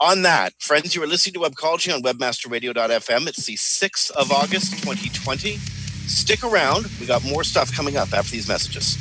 On 0.00 0.22
that, 0.22 0.52
friends, 0.60 0.94
you 0.94 1.02
are 1.02 1.08
listening 1.08 1.34
to 1.34 1.40
Webcology 1.50 1.92
on 1.92 2.02
WebmasterRadio.fm. 2.02 3.26
It's 3.26 3.46
the 3.46 3.56
sixth 3.56 4.12
of 4.12 4.30
August, 4.30 4.72
2020. 4.78 5.56
Stick 6.06 6.44
around. 6.44 6.86
We 7.00 7.06
got 7.06 7.24
more 7.24 7.42
stuff 7.42 7.72
coming 7.72 7.96
up 7.96 8.12
after 8.14 8.30
these 8.30 8.46
messages. 8.48 8.96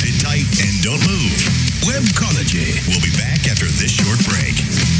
Sit 0.00 0.20
tight 0.24 0.48
and 0.64 0.82
don't 0.82 1.06
move. 1.06 1.49
Webcology. 1.82 2.86
We'll 2.88 3.00
be 3.00 3.10
back 3.16 3.48
after 3.48 3.64
this 3.64 3.90
short 3.90 4.18
break. 4.28 4.99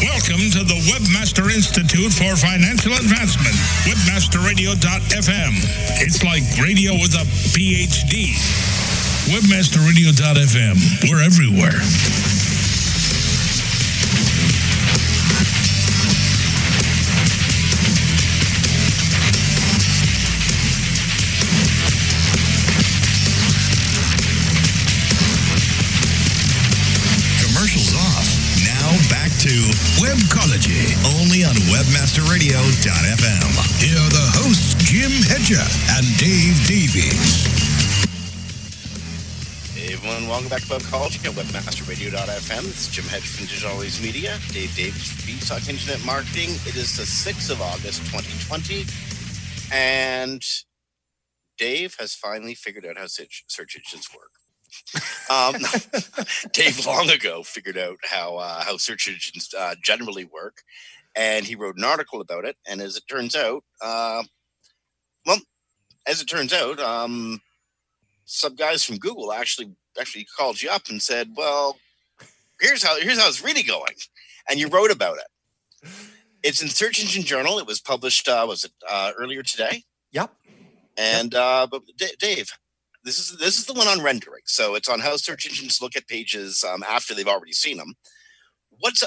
Welcome 0.00 0.50
to 0.52 0.60
the 0.62 0.76
Webmaster 0.92 1.48
Institute 1.54 2.12
for 2.12 2.36
Financial 2.36 2.92
Advancement, 2.92 3.56
webmasterradio.fm. 3.88 5.52
It's 6.02 6.22
like 6.22 6.42
radio 6.60 6.92
with 6.92 7.14
a 7.14 7.24
PhD. 7.56 8.36
Webmasterradio.fm. 9.32 11.10
We're 11.10 11.22
everywhere. 11.24 12.55
WebmasterRadio.fm. 31.86 33.46
Here 33.78 33.94
are 33.94 34.10
the 34.10 34.26
hosts, 34.34 34.74
Jim 34.90 35.12
Hedger 35.30 35.62
and 35.94 36.06
Dave 36.18 36.58
Davies. 36.66 37.46
Hey 39.72 39.94
everyone, 39.94 40.28
welcome 40.28 40.48
back 40.48 40.62
to 40.62 40.68
Webcology 40.68 41.24
at 41.24 41.32
WebmasterRadio.fm. 41.34 42.64
Is 42.66 42.88
Jim 42.88 43.04
Hedger 43.04 43.28
from 43.28 43.46
Digital 43.46 43.78
Waves 43.78 44.02
Media, 44.02 44.36
Dave 44.52 44.74
Davies 44.74 45.12
from 45.12 45.26
Beanstalk 45.26 45.68
Internet 45.68 46.04
Marketing. 46.04 46.50
It 46.66 46.74
is 46.74 46.96
the 46.96 47.04
6th 47.04 47.50
of 47.52 47.62
August, 47.62 48.00
2020, 48.10 48.84
and 49.72 50.42
Dave 51.58 51.94
has 52.00 52.14
finally 52.16 52.54
figured 52.54 52.84
out 52.86 52.98
how 52.98 53.06
search, 53.06 53.44
search 53.46 53.76
engines 53.76 54.08
work. 54.12 54.32
Um, 55.30 55.56
Dave 56.52 56.86
long 56.86 57.10
ago 57.10 57.42
figured 57.42 57.78
out 57.78 57.98
how 58.04 58.36
uh, 58.36 58.62
how 58.62 58.76
search 58.76 59.08
engines 59.08 59.52
uh, 59.58 59.74
generally 59.82 60.24
work, 60.24 60.62
and 61.16 61.46
he 61.46 61.54
wrote 61.54 61.78
an 61.78 61.84
article 61.84 62.20
about 62.20 62.44
it. 62.44 62.56
And 62.68 62.80
as 62.80 62.96
it 62.96 63.04
turns 63.08 63.34
out, 63.34 63.64
uh, 63.80 64.22
well, 65.24 65.38
as 66.06 66.20
it 66.20 66.26
turns 66.26 66.52
out, 66.52 66.78
um, 66.78 67.40
some 68.26 68.54
guys 68.54 68.84
from 68.84 68.98
Google 68.98 69.32
actually 69.32 69.72
actually 69.98 70.26
called 70.36 70.60
you 70.60 70.70
up 70.70 70.88
and 70.88 71.02
said, 71.02 71.32
"Well, 71.36 71.78
here's 72.60 72.82
how 72.82 73.00
here's 73.00 73.18
how 73.18 73.28
it's 73.28 73.42
really 73.42 73.62
going," 73.62 73.94
and 74.48 74.60
you 74.60 74.68
wrote 74.68 74.90
about 74.90 75.18
it. 75.18 75.90
It's 76.42 76.62
in 76.62 76.68
Search 76.68 77.00
Engine 77.00 77.22
Journal. 77.22 77.58
It 77.58 77.66
was 77.66 77.80
published. 77.80 78.28
Uh, 78.28 78.44
was 78.46 78.64
it 78.64 78.72
uh, 78.88 79.12
earlier 79.18 79.42
today? 79.42 79.82
Yep. 80.12 80.32
And 80.96 81.34
uh, 81.34 81.66
but 81.70 81.82
D- 81.96 82.14
Dave, 82.18 82.50
this 83.04 83.18
is 83.18 83.38
this 83.38 83.58
is 83.58 83.66
the 83.66 83.72
one 83.74 83.88
on 83.88 84.02
rendering. 84.02 84.42
So 84.44 84.74
it's 84.74 84.88
on 84.88 85.00
how 85.00 85.16
search 85.16 85.46
engines 85.46 85.80
look 85.80 85.96
at 85.96 86.08
pages 86.08 86.64
um, 86.64 86.84
after 86.88 87.14
they've 87.14 87.26
already 87.26 87.52
seen 87.52 87.78
them. 87.78 87.94
What's 88.80 89.02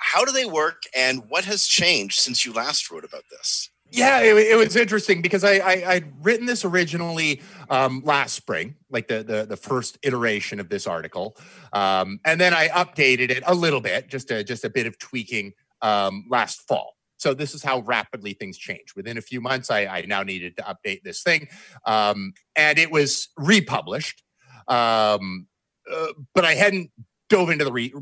how 0.00 0.24
do 0.24 0.32
they 0.32 0.46
work, 0.46 0.82
and 0.96 1.22
what 1.28 1.44
has 1.44 1.66
changed 1.66 2.18
since 2.18 2.44
you 2.44 2.52
last 2.52 2.90
wrote 2.90 3.04
about 3.04 3.24
this? 3.30 3.70
Yeah, 3.92 4.20
it, 4.20 4.36
it 4.36 4.56
was 4.56 4.76
interesting 4.76 5.20
because 5.20 5.42
I, 5.42 5.54
I 5.54 5.92
I'd 5.92 6.24
written 6.24 6.46
this 6.46 6.64
originally 6.64 7.42
um, 7.68 8.02
last 8.04 8.34
spring, 8.34 8.76
like 8.88 9.08
the, 9.08 9.22
the 9.22 9.46
the 9.46 9.56
first 9.56 9.98
iteration 10.02 10.60
of 10.60 10.68
this 10.68 10.86
article, 10.86 11.36
um, 11.72 12.20
and 12.24 12.40
then 12.40 12.54
I 12.54 12.68
updated 12.68 13.30
it 13.30 13.42
a 13.46 13.54
little 13.54 13.80
bit, 13.80 14.08
just 14.08 14.30
a 14.30 14.44
just 14.44 14.64
a 14.64 14.70
bit 14.70 14.86
of 14.86 14.98
tweaking 14.98 15.52
um, 15.82 16.24
last 16.30 16.66
fall. 16.68 16.94
So 17.18 17.34
this 17.34 17.52
is 17.52 17.62
how 17.62 17.80
rapidly 17.80 18.32
things 18.32 18.56
change. 18.56 18.94
Within 18.96 19.18
a 19.18 19.20
few 19.20 19.40
months, 19.40 19.70
I, 19.70 19.86
I 19.86 20.04
now 20.06 20.22
needed 20.22 20.56
to 20.56 20.62
update 20.62 21.02
this 21.02 21.22
thing, 21.22 21.48
um, 21.84 22.32
and 22.56 22.78
it 22.78 22.90
was 22.90 23.28
republished. 23.36 24.22
Um, 24.68 25.48
uh, 25.92 26.12
but 26.34 26.44
I 26.44 26.54
hadn't 26.54 26.92
dove 27.28 27.50
into 27.50 27.64
the 27.64 27.72
re- 27.72 27.92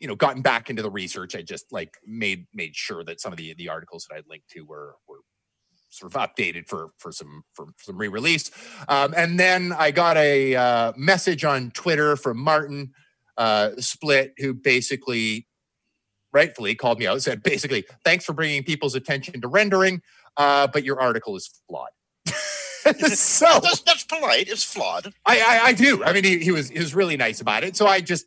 you 0.00 0.08
know 0.08 0.14
gotten 0.14 0.42
back 0.42 0.70
into 0.70 0.82
the 0.82 0.90
research. 0.90 1.34
I 1.34 1.42
just 1.42 1.72
like 1.72 1.94
made 2.06 2.46
made 2.52 2.74
sure 2.74 3.04
that 3.04 3.20
some 3.20 3.32
of 3.32 3.38
the 3.38 3.54
the 3.54 3.68
articles 3.68 4.06
that 4.08 4.16
I'd 4.16 4.26
linked 4.28 4.48
to 4.50 4.62
were 4.62 4.96
were 5.08 5.20
sort 5.90 6.14
of 6.14 6.20
updated 6.20 6.68
for 6.68 6.90
for 6.98 7.12
some 7.12 7.42
for 7.52 7.66
some 7.80 7.96
re-release. 7.96 8.50
Um, 8.88 9.14
and 9.16 9.38
then 9.38 9.72
I 9.72 9.90
got 9.90 10.16
a 10.16 10.54
uh, 10.54 10.92
message 10.96 11.44
on 11.44 11.70
Twitter 11.70 12.16
from 12.16 12.38
Martin 12.38 12.92
uh, 13.36 13.70
Splitt, 13.78 14.32
who 14.38 14.54
basically 14.54 15.46
rightfully 16.32 16.74
called 16.74 16.98
me 16.98 17.06
out, 17.06 17.22
said 17.22 17.42
basically, 17.42 17.84
"Thanks 18.04 18.24
for 18.24 18.32
bringing 18.32 18.62
people's 18.62 18.94
attention 18.94 19.40
to 19.40 19.48
rendering, 19.48 20.02
uh, 20.36 20.66
but 20.66 20.84
your 20.84 21.00
article 21.00 21.36
is 21.36 21.50
flawed." 21.68 21.90
so 23.16 23.46
That's, 23.62 23.80
that's 23.80 24.04
polite. 24.04 24.48
It's 24.48 24.62
flawed. 24.62 25.12
I, 25.26 25.40
I, 25.40 25.60
I 25.66 25.72
do. 25.72 26.04
I 26.04 26.12
mean, 26.12 26.22
he, 26.22 26.38
he 26.38 26.52
was 26.52 26.68
he 26.68 26.78
was 26.78 26.94
really 26.94 27.16
nice 27.16 27.40
about 27.40 27.64
it. 27.64 27.76
So 27.76 27.86
I 27.86 28.00
just 28.00 28.26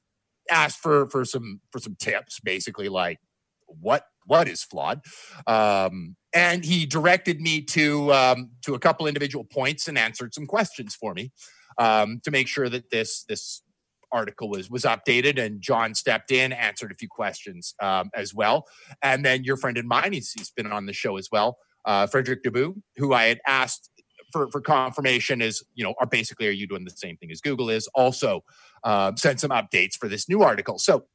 asked 0.49 0.79
for 0.79 1.09
for 1.09 1.25
some 1.25 1.61
for 1.71 1.79
some 1.79 1.95
tips, 1.95 2.39
basically 2.39 2.89
like 2.89 3.19
what 3.67 4.03
what 4.25 4.47
is 4.47 4.63
flawed, 4.63 5.01
um, 5.47 6.15
and 6.33 6.63
he 6.63 6.85
directed 6.85 7.41
me 7.41 7.61
to 7.61 8.13
um, 8.13 8.51
to 8.65 8.75
a 8.75 8.79
couple 8.79 9.07
individual 9.07 9.43
points 9.43 9.87
and 9.87 9.97
answered 9.97 10.33
some 10.33 10.45
questions 10.45 10.95
for 10.95 11.13
me 11.13 11.31
um, 11.77 12.19
to 12.23 12.31
make 12.31 12.47
sure 12.47 12.69
that 12.69 12.91
this 12.91 13.23
this 13.27 13.63
article 14.11 14.49
was 14.49 14.69
was 14.69 14.83
updated. 14.83 15.43
And 15.43 15.61
John 15.61 15.93
stepped 15.95 16.31
in, 16.31 16.51
answered 16.51 16.91
a 16.91 16.95
few 16.95 17.07
questions 17.07 17.73
um, 17.81 18.09
as 18.15 18.33
well, 18.33 18.65
and 19.01 19.25
then 19.25 19.43
your 19.43 19.57
friend 19.57 19.77
and 19.77 19.87
mine, 19.87 20.13
he's, 20.13 20.31
he's 20.31 20.51
been 20.51 20.71
on 20.71 20.85
the 20.85 20.93
show 20.93 21.17
as 21.17 21.29
well, 21.31 21.57
uh, 21.85 22.07
Frédéric 22.07 22.41
Dubut, 22.45 22.75
who 22.97 23.13
I 23.13 23.25
had 23.25 23.39
asked 23.45 23.89
for, 24.31 24.49
for 24.51 24.61
confirmation 24.61 25.41
is, 25.41 25.63
you 25.73 25.83
know, 25.83 25.93
are 25.99 26.07
basically, 26.07 26.47
are 26.47 26.51
you 26.51 26.67
doing 26.67 26.85
the 26.85 26.91
same 26.91 27.17
thing 27.17 27.31
as 27.31 27.41
Google 27.41 27.69
is? 27.69 27.87
Also, 27.95 28.43
um, 28.83 29.17
sent 29.17 29.39
some 29.39 29.51
updates 29.51 29.95
for 29.95 30.07
this 30.07 30.27
new 30.29 30.41
article. 30.41 30.79
So 30.79 31.05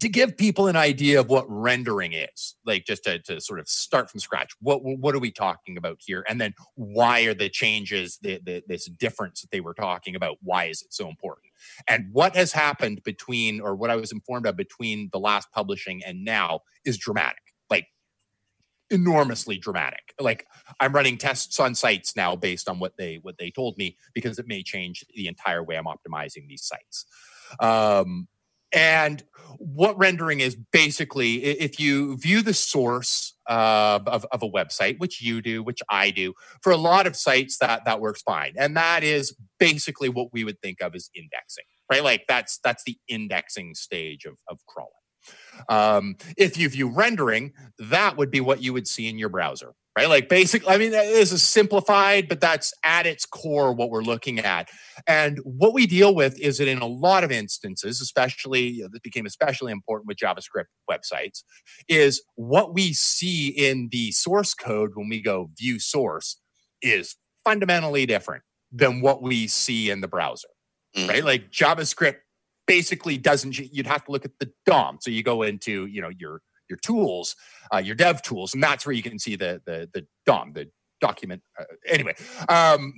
to 0.00 0.08
give 0.10 0.36
people 0.36 0.66
an 0.66 0.76
idea 0.76 1.18
of 1.18 1.30
what 1.30 1.46
rendering 1.48 2.12
is, 2.12 2.56
like 2.66 2.84
just 2.84 3.04
to, 3.04 3.18
to 3.20 3.40
sort 3.40 3.60
of 3.60 3.68
start 3.68 4.10
from 4.10 4.20
scratch, 4.20 4.50
what 4.60 4.80
what 4.82 5.14
are 5.14 5.18
we 5.20 5.30
talking 5.30 5.78
about 5.78 5.98
here, 6.04 6.24
and 6.28 6.38
then 6.38 6.52
why 6.74 7.22
are 7.22 7.32
the 7.34 7.48
changes, 7.48 8.18
the, 8.20 8.38
the, 8.44 8.62
this 8.66 8.86
difference 8.86 9.40
that 9.40 9.50
they 9.50 9.60
were 9.60 9.72
talking 9.72 10.14
about, 10.14 10.36
why 10.42 10.64
is 10.64 10.82
it 10.82 10.92
so 10.92 11.08
important, 11.08 11.46
and 11.88 12.08
what 12.12 12.36
has 12.36 12.52
happened 12.52 13.00
between, 13.04 13.60
or 13.60 13.74
what 13.74 13.90
I 13.90 13.96
was 13.96 14.12
informed 14.12 14.46
of 14.46 14.56
between 14.56 15.08
the 15.12 15.20
last 15.20 15.50
publishing 15.52 16.02
and 16.04 16.24
now 16.24 16.60
is 16.84 16.98
dramatic, 16.98 17.45
enormously 18.90 19.58
dramatic. 19.58 20.14
Like 20.20 20.46
I'm 20.80 20.92
running 20.92 21.18
tests 21.18 21.58
on 21.60 21.74
sites 21.74 22.16
now 22.16 22.36
based 22.36 22.68
on 22.68 22.78
what 22.78 22.96
they 22.96 23.18
what 23.22 23.36
they 23.38 23.50
told 23.50 23.76
me 23.78 23.96
because 24.14 24.38
it 24.38 24.46
may 24.46 24.62
change 24.62 25.04
the 25.14 25.26
entire 25.26 25.62
way 25.62 25.76
I'm 25.76 25.84
optimizing 25.84 26.48
these 26.48 26.64
sites. 26.64 27.06
Um, 27.60 28.28
and 28.72 29.22
what 29.58 29.96
rendering 29.96 30.40
is 30.40 30.56
basically, 30.72 31.44
if 31.44 31.78
you 31.78 32.18
view 32.18 32.42
the 32.42 32.52
source 32.52 33.34
uh, 33.48 34.00
of, 34.06 34.26
of 34.32 34.42
a 34.42 34.48
website, 34.48 34.98
which 34.98 35.22
you 35.22 35.40
do, 35.40 35.62
which 35.62 35.80
I 35.88 36.10
do, 36.10 36.34
for 36.62 36.72
a 36.72 36.76
lot 36.76 37.06
of 37.06 37.16
sites 37.16 37.58
that 37.58 37.84
that 37.84 38.00
works 38.00 38.22
fine, 38.22 38.54
and 38.58 38.76
that 38.76 39.04
is 39.04 39.36
basically 39.58 40.08
what 40.08 40.28
we 40.32 40.44
would 40.44 40.60
think 40.60 40.80
of 40.80 40.94
as 40.94 41.08
indexing, 41.14 41.64
right? 41.90 42.02
Like 42.02 42.24
that's 42.28 42.58
that's 42.62 42.82
the 42.84 42.98
indexing 43.08 43.74
stage 43.74 44.24
of 44.24 44.36
of 44.48 44.58
crawling. 44.66 44.92
Um, 45.68 46.16
if 46.36 46.56
you 46.56 46.68
view 46.68 46.88
rendering, 46.88 47.52
that 47.78 48.16
would 48.16 48.30
be 48.30 48.40
what 48.40 48.62
you 48.62 48.72
would 48.72 48.86
see 48.86 49.08
in 49.08 49.18
your 49.18 49.28
browser, 49.28 49.72
right? 49.96 50.08
Like 50.08 50.28
basically, 50.28 50.68
I 50.68 50.78
mean, 50.78 50.90
this 50.90 51.32
is 51.32 51.42
simplified, 51.42 52.28
but 52.28 52.40
that's 52.40 52.72
at 52.84 53.06
its 53.06 53.24
core 53.24 53.72
what 53.72 53.90
we're 53.90 54.02
looking 54.02 54.38
at. 54.38 54.68
And 55.06 55.38
what 55.44 55.74
we 55.74 55.86
deal 55.86 56.14
with 56.14 56.38
is 56.40 56.58
that 56.58 56.68
in 56.68 56.78
a 56.78 56.86
lot 56.86 57.24
of 57.24 57.32
instances, 57.32 58.00
especially 58.00 58.68
you 58.68 58.82
know, 58.82 58.88
this 58.92 59.00
became 59.00 59.26
especially 59.26 59.72
important 59.72 60.08
with 60.08 60.18
JavaScript 60.18 60.66
websites, 60.90 61.42
is 61.88 62.22
what 62.34 62.74
we 62.74 62.92
see 62.92 63.48
in 63.48 63.88
the 63.90 64.12
source 64.12 64.54
code 64.54 64.92
when 64.94 65.08
we 65.08 65.20
go 65.20 65.50
view 65.58 65.78
source 65.78 66.40
is 66.82 67.16
fundamentally 67.44 68.06
different 68.06 68.42
than 68.72 69.00
what 69.00 69.22
we 69.22 69.46
see 69.46 69.90
in 69.90 70.00
the 70.00 70.08
browser. 70.08 70.48
Mm-hmm. 70.96 71.08
Right? 71.08 71.24
Like 71.24 71.50
JavaScript 71.50 72.16
basically 72.66 73.18
doesn't 73.18 73.58
you'd 73.58 73.86
have 73.86 74.04
to 74.04 74.12
look 74.12 74.24
at 74.24 74.32
the 74.38 74.50
DOM. 74.64 74.98
So 75.00 75.10
you 75.10 75.22
go 75.22 75.42
into, 75.42 75.86
you 75.86 76.00
know, 76.02 76.10
your 76.18 76.42
your 76.68 76.78
tools, 76.78 77.36
uh, 77.72 77.78
your 77.78 77.94
dev 77.94 78.22
tools, 78.22 78.54
and 78.54 78.62
that's 78.62 78.84
where 78.84 78.94
you 78.94 79.02
can 79.02 79.18
see 79.18 79.36
the 79.36 79.62
the 79.64 79.88
the 79.92 80.06
DOM, 80.24 80.52
the 80.52 80.68
document. 81.00 81.42
Uh, 81.58 81.64
anyway, 81.86 82.14
um, 82.48 82.94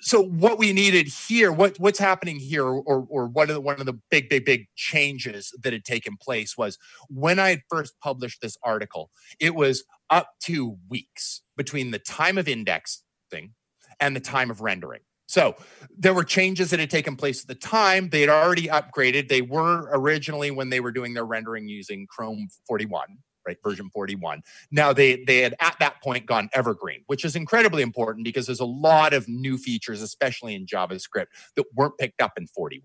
so 0.00 0.22
what 0.22 0.58
we 0.58 0.72
needed 0.72 1.08
here, 1.08 1.52
what 1.52 1.78
what's 1.78 1.98
happening 1.98 2.38
here, 2.38 2.64
or 2.64 3.06
or 3.08 3.26
one 3.26 3.48
of 3.48 3.54
the 3.54 3.60
one 3.60 3.80
of 3.80 3.86
the 3.86 3.98
big 4.10 4.28
big 4.28 4.44
big 4.44 4.66
changes 4.76 5.52
that 5.62 5.72
had 5.72 5.84
taken 5.84 6.16
place 6.16 6.56
was 6.56 6.78
when 7.08 7.38
I 7.38 7.50
had 7.50 7.62
first 7.68 7.94
published 8.00 8.40
this 8.40 8.56
article, 8.62 9.10
it 9.40 9.54
was 9.54 9.84
up 10.10 10.30
to 10.44 10.78
weeks 10.88 11.42
between 11.56 11.90
the 11.90 11.98
time 11.98 12.38
of 12.38 12.48
indexing 12.48 13.54
and 14.00 14.14
the 14.14 14.20
time 14.20 14.50
of 14.50 14.60
rendering. 14.60 15.00
So 15.28 15.56
there 15.96 16.14
were 16.14 16.24
changes 16.24 16.70
that 16.70 16.80
had 16.80 16.88
taken 16.88 17.14
place 17.14 17.42
at 17.42 17.48
the 17.48 17.54
time. 17.54 18.08
They 18.08 18.22
had 18.22 18.30
already 18.30 18.66
upgraded. 18.66 19.28
They 19.28 19.42
were 19.42 19.88
originally 19.92 20.50
when 20.50 20.70
they 20.70 20.80
were 20.80 20.90
doing 20.90 21.12
their 21.12 21.26
rendering 21.26 21.68
using 21.68 22.06
Chrome 22.08 22.48
41, 22.66 23.18
right, 23.46 23.58
version 23.62 23.90
41. 23.92 24.40
Now 24.72 24.94
they 24.94 25.22
they 25.26 25.40
had 25.40 25.54
at 25.60 25.76
that 25.80 26.02
point 26.02 26.24
gone 26.24 26.48
evergreen, 26.54 27.02
which 27.08 27.26
is 27.26 27.36
incredibly 27.36 27.82
important 27.82 28.24
because 28.24 28.46
there's 28.46 28.58
a 28.58 28.64
lot 28.64 29.12
of 29.12 29.28
new 29.28 29.58
features, 29.58 30.00
especially 30.00 30.54
in 30.54 30.64
JavaScript, 30.64 31.26
that 31.56 31.64
weren't 31.74 31.98
picked 31.98 32.22
up 32.22 32.32
in 32.38 32.46
41. 32.46 32.82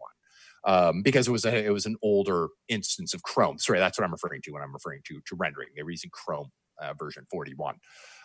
Um, 0.65 1.01
because 1.01 1.27
it 1.27 1.31
was 1.31 1.45
a 1.45 1.65
it 1.65 1.71
was 1.71 1.85
an 1.85 1.95
older 2.03 2.49
instance 2.67 3.13
of 3.13 3.23
Chrome. 3.23 3.57
Sorry, 3.57 3.79
that's 3.79 3.97
what 3.97 4.03
I'm 4.03 4.11
referring 4.11 4.41
to 4.43 4.51
when 4.51 4.61
I'm 4.61 4.73
referring 4.73 5.01
to 5.05 5.21
to 5.27 5.35
rendering. 5.37 5.69
They 5.77 5.83
were 5.83 5.91
using 5.91 6.11
Chrome 6.11 6.51
uh, 6.81 6.93
version 6.99 7.25
41. 7.31 7.75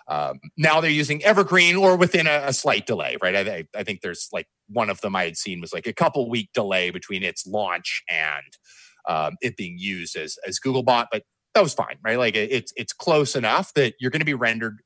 Um, 0.09 0.41
now 0.57 0.81
they're 0.81 0.91
using 0.91 1.23
Evergreen 1.23 1.77
or 1.77 1.97
within 1.97 2.27
a, 2.27 2.45
a 2.47 2.53
slight 2.53 2.87
delay, 2.87 3.17
right? 3.23 3.37
I, 3.37 3.65
I, 3.79 3.85
think 3.85 4.01
there's 4.01 4.29
like 4.33 4.49
one 4.67 4.89
of 4.89 5.03
them 5.03 5.15
I 5.15 5.25
had 5.25 5.37
seen 5.37 5.61
was 5.61 5.73
like 5.73 5.87
a 5.87 5.93
couple 5.93 6.31
week 6.31 6.49
delay 6.55 6.89
between 6.91 7.23
its 7.23 7.47
launch 7.47 8.03
and 8.09 8.57
um, 9.07 9.37
it 9.43 9.57
being 9.57 9.77
used 9.79 10.17
as 10.17 10.39
as 10.47 10.59
Googlebot, 10.59 11.09
but 11.13 11.25
that 11.55 11.63
was 11.63 11.75
fine, 11.75 11.97
right? 12.03 12.19
Like 12.19 12.37
it's 12.37 12.73
it's 12.77 12.93
close 12.93 13.37
enough 13.37 13.75
that 13.75 13.95
you're 14.01 14.11
going 14.11 14.21
to 14.21 14.27
be 14.27 14.35
rendered 14.35 14.79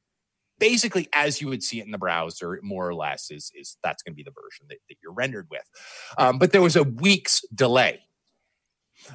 basically 0.58 1.08
as 1.12 1.40
you 1.40 1.48
would 1.48 1.62
see 1.62 1.80
it 1.80 1.84
in 1.84 1.90
the 1.90 1.98
browser, 1.98 2.58
more 2.62 2.88
or 2.88 2.94
less 2.94 3.30
is 3.30 3.52
is 3.54 3.76
that's 3.82 4.02
going 4.02 4.14
to 4.14 4.16
be 4.16 4.22
the 4.22 4.30
version 4.30 4.66
that, 4.68 4.78
that 4.88 4.96
you're 5.02 5.12
rendered 5.12 5.46
with. 5.50 5.68
Um, 6.18 6.38
but 6.38 6.52
there 6.52 6.62
was 6.62 6.76
a 6.76 6.84
week's 6.84 7.42
delay. 7.54 8.00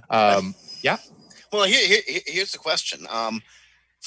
Um, 0.10 0.56
yeah. 0.82 0.98
Well, 1.52 1.64
here, 1.64 2.02
here, 2.06 2.22
here's 2.26 2.52
the 2.52 2.58
question. 2.58 3.08
Um, 3.10 3.42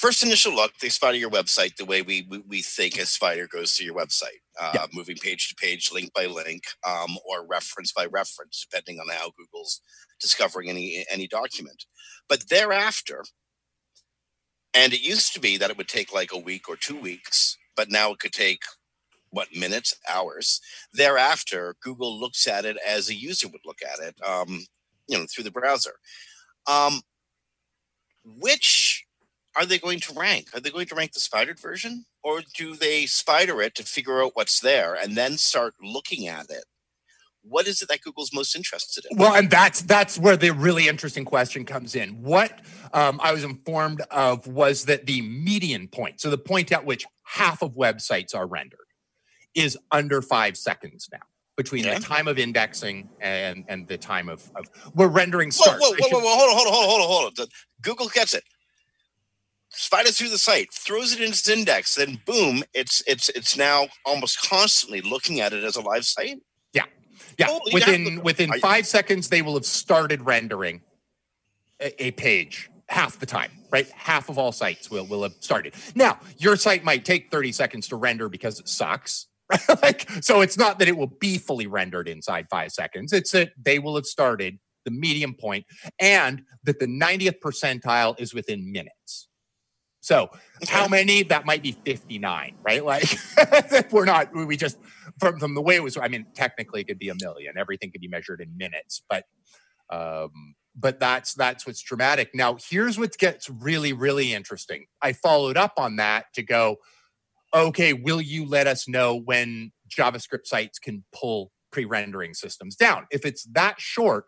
first 0.00 0.22
initial 0.22 0.54
look, 0.54 0.72
they 0.78 0.88
spider 0.88 1.18
your 1.18 1.30
website 1.30 1.76
the 1.76 1.84
way 1.84 2.00
we 2.00 2.26
we, 2.30 2.38
we 2.48 2.62
think 2.62 2.98
a 2.98 3.04
spider 3.04 3.46
goes 3.46 3.76
to 3.76 3.84
your 3.84 3.94
website, 3.94 4.40
uh, 4.58 4.72
yeah. 4.74 4.86
moving 4.94 5.16
page 5.16 5.48
to 5.48 5.54
page, 5.54 5.90
link 5.92 6.12
by 6.14 6.24
link, 6.24 6.64
um, 6.88 7.18
or 7.28 7.46
reference 7.46 7.92
by 7.92 8.06
reference, 8.06 8.66
depending 8.68 8.98
on 8.98 9.08
how 9.14 9.30
Google's 9.36 9.82
discovering 10.18 10.70
any 10.70 11.04
any 11.10 11.26
document. 11.26 11.84
But 12.28 12.48
thereafter, 12.48 13.24
and 14.72 14.94
it 14.94 15.02
used 15.02 15.34
to 15.34 15.40
be 15.40 15.58
that 15.58 15.70
it 15.70 15.76
would 15.76 15.88
take 15.88 16.14
like 16.14 16.32
a 16.32 16.38
week 16.38 16.68
or 16.68 16.76
two 16.76 16.98
weeks, 16.98 17.58
but 17.76 17.90
now 17.90 18.12
it 18.12 18.20
could 18.20 18.32
take 18.32 18.62
what 19.28 19.54
minutes, 19.54 19.94
hours. 20.08 20.60
Thereafter, 20.92 21.76
Google 21.82 22.18
looks 22.18 22.48
at 22.48 22.64
it 22.64 22.76
as 22.86 23.08
a 23.08 23.14
user 23.14 23.48
would 23.48 23.60
look 23.64 23.80
at 23.82 24.00
it, 24.00 24.16
um, 24.26 24.64
you 25.08 25.18
know, 25.18 25.26
through 25.26 25.44
the 25.44 25.50
browser. 25.50 25.94
Um, 26.66 27.02
which 28.24 29.04
are 29.56 29.66
they 29.66 29.78
going 29.78 30.00
to 30.00 30.14
rank? 30.14 30.48
Are 30.54 30.60
they 30.60 30.70
going 30.70 30.86
to 30.86 30.94
rank 30.94 31.12
the 31.12 31.20
spidered 31.20 31.58
version? 31.58 32.04
Or 32.22 32.42
do 32.54 32.74
they 32.74 33.06
spider 33.06 33.60
it 33.62 33.74
to 33.76 33.82
figure 33.82 34.22
out 34.22 34.32
what's 34.34 34.60
there 34.60 34.94
and 34.94 35.16
then 35.16 35.36
start 35.36 35.74
looking 35.82 36.28
at 36.28 36.50
it? 36.50 36.64
What 37.42 37.66
is 37.66 37.80
it 37.80 37.88
that 37.88 38.02
Google's 38.02 38.34
most 38.34 38.54
interested 38.54 39.06
in? 39.10 39.16
Well, 39.16 39.34
and 39.34 39.50
that's 39.50 39.80
that's 39.82 40.18
where 40.18 40.36
the 40.36 40.50
really 40.50 40.88
interesting 40.88 41.24
question 41.24 41.64
comes 41.64 41.94
in. 41.94 42.22
What 42.22 42.60
um, 42.92 43.18
I 43.22 43.32
was 43.32 43.44
informed 43.44 44.02
of 44.10 44.46
was 44.46 44.84
that 44.84 45.06
the 45.06 45.22
median 45.22 45.88
point, 45.88 46.20
so 46.20 46.28
the 46.28 46.36
point 46.36 46.70
at 46.70 46.84
which 46.84 47.06
half 47.24 47.62
of 47.62 47.72
websites 47.72 48.34
are 48.34 48.46
rendered, 48.46 48.78
is 49.54 49.78
under 49.90 50.20
five 50.20 50.58
seconds 50.58 51.08
now 51.10 51.20
between 51.56 51.84
yeah. 51.84 51.94
the 51.94 52.00
time 52.00 52.28
of 52.28 52.38
indexing 52.38 53.08
and 53.22 53.64
and 53.68 53.88
the 53.88 53.96
time 53.96 54.28
of, 54.28 54.50
of 54.54 54.66
where 54.92 55.08
rendering 55.08 55.50
starts. 55.50 55.80
Whoa, 55.80 55.94
whoa, 55.98 56.08
whoa, 56.10 56.20
whoa, 56.20 56.36
whoa, 56.36 56.36
hold 56.36 56.50
on, 56.50 56.56
hold 56.56 56.68
on, 56.68 56.88
hold 56.88 57.00
on, 57.00 57.08
hold 57.08 57.40
on. 57.40 57.46
Google 57.80 58.08
gets 58.08 58.34
it 58.34 58.44
spiders 59.70 60.18
through 60.18 60.28
the 60.28 60.38
site, 60.38 60.72
throws 60.72 61.12
it 61.12 61.20
in 61.20 61.30
its 61.30 61.48
index, 61.48 61.94
then 61.94 62.20
boom, 62.26 62.62
it's 62.74 63.02
it's 63.06 63.28
it's 63.30 63.56
now 63.56 63.88
almost 64.04 64.48
constantly 64.48 65.00
looking 65.00 65.40
at 65.40 65.52
it 65.52 65.64
as 65.64 65.76
a 65.76 65.80
live 65.80 66.04
site. 66.04 66.40
Yeah, 66.72 66.84
yeah. 67.38 67.46
Holy 67.46 67.72
within 67.72 68.22
within 68.22 68.52
five 68.60 68.86
seconds, 68.86 69.28
they 69.28 69.42
will 69.42 69.54
have 69.54 69.66
started 69.66 70.22
rendering 70.22 70.82
a, 71.80 72.04
a, 72.04 72.10
page. 72.12 72.70
Half 72.88 73.20
the 73.20 73.26
time, 73.26 73.52
right? 73.70 73.88
Half 73.90 74.28
of 74.28 74.36
all 74.36 74.50
sites 74.50 74.90
will 74.90 75.06
will 75.06 75.22
have 75.22 75.34
started. 75.38 75.74
Now, 75.94 76.18
your 76.38 76.56
site 76.56 76.82
might 76.82 77.04
take 77.04 77.30
thirty 77.30 77.52
seconds 77.52 77.86
to 77.88 77.96
render 77.96 78.28
because 78.28 78.58
it 78.58 78.68
sucks. 78.68 79.28
like, 79.82 80.08
so 80.20 80.40
it's 80.40 80.58
not 80.58 80.78
that 80.78 80.88
it 80.88 80.96
will 80.96 81.06
be 81.20 81.38
fully 81.38 81.66
rendered 81.66 82.08
inside 82.08 82.46
five 82.50 82.72
seconds. 82.72 83.12
It's 83.12 83.30
that 83.32 83.50
they 83.60 83.78
will 83.78 83.94
have 83.96 84.06
started 84.06 84.58
the 84.84 84.90
medium 84.90 85.34
point 85.34 85.66
and 85.98 86.42
that 86.64 86.78
the 86.78 86.86
90th 86.86 87.40
percentile 87.40 88.18
is 88.20 88.34
within 88.34 88.72
minutes. 88.72 89.28
So 90.00 90.30
how 90.68 90.88
many? 90.88 91.22
That 91.22 91.44
might 91.44 91.62
be 91.62 91.72
59, 91.72 92.54
right? 92.62 92.84
Like 92.84 93.18
we're 93.92 94.06
not, 94.06 94.34
we 94.34 94.56
just, 94.56 94.78
from, 95.18 95.38
from 95.38 95.54
the 95.54 95.60
way 95.60 95.76
it 95.76 95.82
was, 95.82 95.96
I 95.96 96.08
mean, 96.08 96.26
technically 96.34 96.80
it 96.80 96.88
could 96.88 96.98
be 96.98 97.10
a 97.10 97.14
million. 97.20 97.54
Everything 97.58 97.90
could 97.90 98.00
be 98.00 98.08
measured 98.08 98.40
in 98.40 98.56
minutes, 98.56 99.02
but, 99.08 99.24
um, 99.90 100.54
but 100.74 101.00
that's, 101.00 101.34
that's 101.34 101.66
what's 101.66 101.82
dramatic. 101.82 102.30
Now 102.34 102.56
here's 102.68 102.98
what 102.98 103.16
gets 103.18 103.50
really, 103.50 103.92
really 103.92 104.32
interesting. 104.32 104.86
I 105.02 105.12
followed 105.12 105.58
up 105.58 105.74
on 105.76 105.96
that 105.96 106.26
to 106.34 106.42
go, 106.42 106.76
okay, 107.54 107.92
will 107.92 108.20
you 108.20 108.46
let 108.46 108.66
us 108.66 108.88
know 108.88 109.16
when 109.16 109.72
JavaScript 109.88 110.46
sites 110.46 110.78
can 110.78 111.04
pull 111.12 111.52
pre-rendering 111.72 112.32
systems 112.32 112.76
down? 112.76 113.06
If 113.10 113.26
it's 113.26 113.44
that 113.52 113.80
short, 113.80 114.24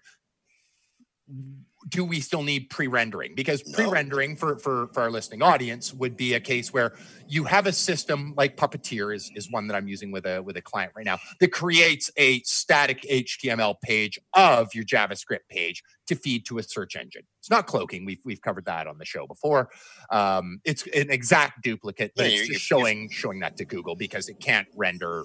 do 1.89 2.05
we 2.05 2.21
still 2.21 2.43
need 2.43 2.71
pre-rendering? 2.71 3.35
Because 3.35 3.63
pre-rendering 3.63 4.37
for, 4.37 4.59
for 4.59 4.89
for 4.93 5.01
our 5.01 5.11
listening 5.11 5.43
audience 5.43 5.93
would 5.93 6.17
be 6.17 6.35
a 6.35 6.41
case 6.41 6.73
where 6.73 6.95
you 7.27 7.45
have 7.45 7.67
a 7.67 7.73
system 7.73 8.35
like 8.37 8.57
puppeteer 8.57 9.15
is, 9.15 9.31
is 9.35 9.51
one 9.51 9.67
that 9.67 9.75
i'm 9.75 9.89
using 9.89 10.11
with 10.11 10.27
a 10.27 10.43
with 10.43 10.57
a 10.57 10.63
client 10.63 10.93
right 10.95 11.07
now 11.07 11.19
that 11.41 11.53
creates 11.53 12.11
a 12.17 12.41
static 12.41 13.03
html 13.03 13.75
page 13.83 14.19
of 14.35 14.75
your 14.75 14.85
javascript 14.85 15.49
page 15.49 15.83
to 16.07 16.15
feed 16.15 16.45
to 16.47 16.59
a 16.59 16.63
search 16.63 16.97
engine. 16.97 17.23
It's 17.39 17.51
not 17.51 17.67
cloaking. 17.67 18.05
We've, 18.05 18.19
we've 18.25 18.41
covered 18.41 18.65
that 18.65 18.87
on 18.87 18.99
the 18.99 19.05
show 19.05 19.27
before. 19.27 19.71
Um, 20.11 20.61
it's 20.65 20.87
an 20.89 21.11
exact 21.11 21.63
duplicate 21.63 22.13
but 22.17 22.31
yeah, 22.31 22.39
it's 22.39 22.49
just 22.49 22.61
showing 22.61 23.09
showing 23.11 23.41
that 23.41 23.57
to 23.57 23.65
google 23.65 23.95
because 23.95 24.29
it 24.29 24.39
can't 24.41 24.69
render 24.77 25.25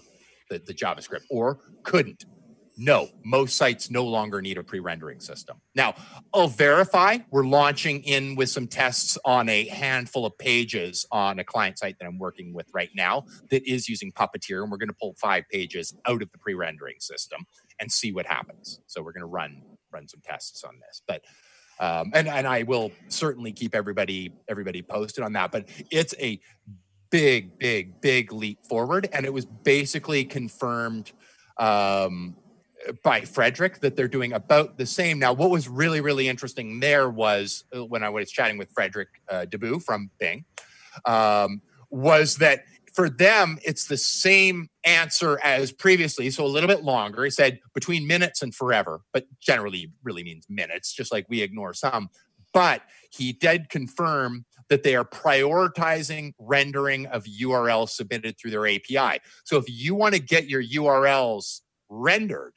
the, 0.49 0.59
the 0.59 0.73
javascript 0.73 1.23
or 1.29 1.59
couldn't 1.83 2.25
no, 2.77 3.09
most 3.25 3.57
sites 3.57 3.89
no 3.89 4.05
longer 4.05 4.41
need 4.41 4.57
a 4.57 4.63
pre-rendering 4.63 5.19
system. 5.19 5.59
Now, 5.73 5.95
I'll 6.33 6.47
verify 6.47 7.17
we're 7.31 7.45
launching 7.45 8.03
in 8.03 8.35
with 8.35 8.49
some 8.49 8.67
tests 8.67 9.17
on 9.25 9.49
a 9.49 9.67
handful 9.67 10.25
of 10.27 10.37
pages 10.37 11.05
on 11.11 11.39
a 11.39 11.43
client 11.43 11.79
site 11.79 11.97
that 11.99 12.05
I'm 12.05 12.19
working 12.19 12.53
with 12.53 12.67
right 12.73 12.91
now 12.95 13.25
that 13.49 13.67
is 13.67 13.89
using 13.89 14.11
Puppeteer, 14.11 14.61
and 14.61 14.71
we're 14.71 14.77
going 14.77 14.89
to 14.89 14.95
pull 15.01 15.15
five 15.19 15.45
pages 15.51 15.95
out 16.05 16.21
of 16.21 16.31
the 16.31 16.37
pre-rendering 16.37 16.97
system 16.99 17.45
and 17.79 17.91
see 17.91 18.11
what 18.11 18.27
happens. 18.27 18.79
So 18.85 19.01
we're 19.01 19.13
going 19.13 19.21
to 19.21 19.27
run 19.27 19.63
run 19.91 20.07
some 20.07 20.21
tests 20.23 20.63
on 20.63 20.79
this, 20.87 21.01
but. 21.07 21.23
Um, 21.79 22.09
and 22.15 22.27
and 22.27 22.47
I 22.47 22.63
will 22.63 22.91
certainly 23.07 23.51
keep 23.51 23.75
everybody 23.75 24.33
everybody 24.47 24.81
posted 24.81 25.23
on 25.23 25.33
that. 25.33 25.51
But 25.51 25.69
it's 25.91 26.15
a 26.19 26.39
big, 27.11 27.59
big, 27.59 28.01
big 28.01 28.33
leap 28.33 28.65
forward, 28.65 29.07
and 29.13 29.27
it 29.27 29.31
was 29.31 29.45
basically 29.45 30.25
confirmed 30.25 31.11
um, 31.57 32.35
by 33.03 33.21
Frédéric 33.21 33.79
that 33.79 33.95
they're 33.95 34.07
doing 34.07 34.33
about 34.33 34.77
the 34.77 34.85
same. 34.85 35.19
Now, 35.19 35.33
what 35.33 35.49
was 35.49 35.67
really, 35.67 36.01
really 36.01 36.27
interesting 36.27 36.79
there 36.79 37.09
was 37.09 37.63
uh, 37.75 37.85
when 37.85 38.03
I 38.03 38.09
was 38.09 38.31
chatting 38.31 38.57
with 38.57 38.73
Frédéric 38.73 39.07
uh, 39.29 39.45
from 39.79 40.09
Bing, 40.19 40.45
um, 41.05 41.61
was 41.89 42.37
that 42.37 42.65
for 42.93 43.09
them, 43.11 43.59
it's 43.63 43.85
the 43.85 43.95
same 43.95 44.69
answer 44.83 45.39
as 45.43 45.71
previously, 45.71 46.31
so 46.31 46.43
a 46.43 46.47
little 46.47 46.67
bit 46.67 46.83
longer. 46.83 47.23
He 47.23 47.29
said 47.29 47.59
between 47.75 48.07
minutes 48.07 48.41
and 48.41 48.55
forever, 48.55 49.01
but 49.13 49.25
generally 49.39 49.91
really 50.03 50.23
means 50.23 50.47
minutes, 50.49 50.93
just 50.93 51.11
like 51.11 51.27
we 51.29 51.43
ignore 51.43 51.75
some. 51.75 52.09
But 52.55 52.81
he 53.11 53.33
did 53.33 53.69
confirm 53.69 54.45
that 54.69 54.81
they 54.81 54.95
are 54.95 55.05
prioritizing 55.05 56.33
rendering 56.39 57.05
of 57.05 57.25
URLs 57.25 57.89
submitted 57.89 58.35
through 58.37 58.51
their 58.51 58.65
API. 58.67 59.19
So 59.43 59.57
if 59.57 59.65
you 59.67 59.93
want 59.93 60.15
to 60.15 60.19
get 60.19 60.49
your 60.49 60.63
URLs 60.63 61.61
rendered, 61.89 62.53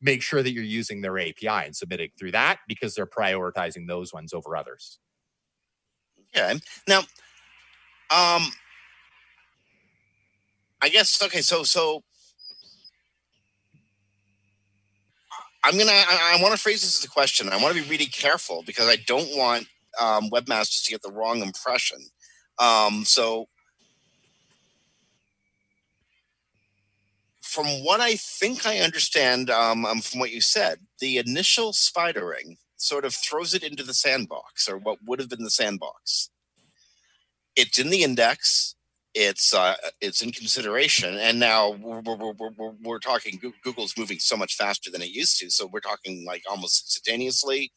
make 0.00 0.22
sure 0.22 0.42
that 0.42 0.52
you're 0.52 0.64
using 0.64 1.00
their 1.00 1.18
API 1.18 1.48
and 1.48 1.76
submitting 1.76 2.10
through 2.18 2.32
that 2.32 2.58
because 2.66 2.94
they're 2.94 3.06
prioritizing 3.06 3.86
those 3.86 4.12
ones 4.12 4.32
over 4.32 4.56
others. 4.56 4.98
Yeah. 6.34 6.54
Now, 6.88 7.00
um, 8.10 8.52
I 10.82 10.88
guess 10.88 11.22
okay. 11.22 11.42
So 11.42 11.64
so 11.64 12.02
I'm 15.64 15.76
gonna. 15.76 15.90
I, 15.90 16.36
I 16.38 16.42
want 16.42 16.54
to 16.54 16.60
phrase 16.60 16.82
this 16.82 16.98
as 16.98 17.04
a 17.04 17.08
question. 17.08 17.48
I 17.50 17.60
want 17.62 17.76
to 17.76 17.82
be 17.82 17.88
really 17.88 18.06
careful 18.06 18.62
because 18.64 18.88
I 18.88 18.96
don't 19.06 19.36
want 19.36 19.66
um, 20.00 20.30
webmasters 20.30 20.84
to 20.84 20.90
get 20.90 21.02
the 21.02 21.12
wrong 21.12 21.42
impression. 21.42 21.98
Um, 22.58 23.04
so 23.04 23.48
from 27.50 27.66
what 27.84 28.00
I 28.00 28.14
think 28.14 28.64
I 28.64 28.78
understand 28.78 29.50
um, 29.50 29.84
um, 29.84 30.00
from 30.00 30.20
what 30.20 30.30
you 30.30 30.40
said, 30.40 30.78
the 31.00 31.18
initial 31.18 31.72
spidering 31.72 32.58
sort 32.76 33.04
of 33.04 33.12
throws 33.12 33.54
it 33.54 33.64
into 33.64 33.82
the 33.82 33.92
sandbox, 33.92 34.68
or 34.68 34.78
what 34.78 34.98
would 35.04 35.18
have 35.18 35.28
been 35.28 35.42
the 35.42 35.50
sandbox. 35.50 36.30
It's 37.56 37.78
in 37.78 37.90
the 37.90 38.04
index. 38.04 38.76
It's 39.14 39.52
uh, 39.52 39.74
it's 40.00 40.22
in 40.22 40.30
consideration, 40.30 41.16
and 41.18 41.40
now 41.40 41.70
we're, 41.70 42.00
we're, 42.00 42.32
we're, 42.56 42.72
we're 42.84 42.98
talking. 43.00 43.40
Google's 43.64 43.98
moving 43.98 44.20
so 44.20 44.36
much 44.36 44.54
faster 44.54 44.88
than 44.88 45.02
it 45.02 45.10
used 45.10 45.40
to, 45.40 45.50
so 45.50 45.66
we're 45.66 45.80
talking 45.80 46.24
like 46.24 46.44
almost 46.48 46.84
instantaneously. 46.84 47.72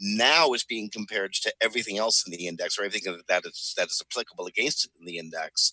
Now 0.00 0.52
is 0.52 0.64
being 0.64 0.90
compared 0.90 1.34
to 1.34 1.54
everything 1.60 1.96
else 1.96 2.26
in 2.26 2.32
the 2.32 2.48
index, 2.48 2.76
or 2.76 2.82
everything 2.82 3.16
that 3.28 3.46
is 3.46 3.74
that 3.76 3.86
is 3.86 4.02
applicable 4.04 4.46
against 4.46 4.86
it 4.86 4.90
in 4.98 5.06
the 5.06 5.18
index, 5.18 5.72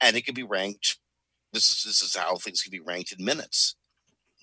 and 0.00 0.16
it 0.16 0.24
can 0.24 0.34
be 0.34 0.44
ranked 0.44 0.98
this 1.54 1.70
is 1.70 1.82
this 1.84 2.02
is 2.02 2.14
how 2.14 2.36
things 2.36 2.62
can 2.62 2.70
be 2.70 2.80
ranked 2.80 3.12
in 3.12 3.24
minutes 3.24 3.76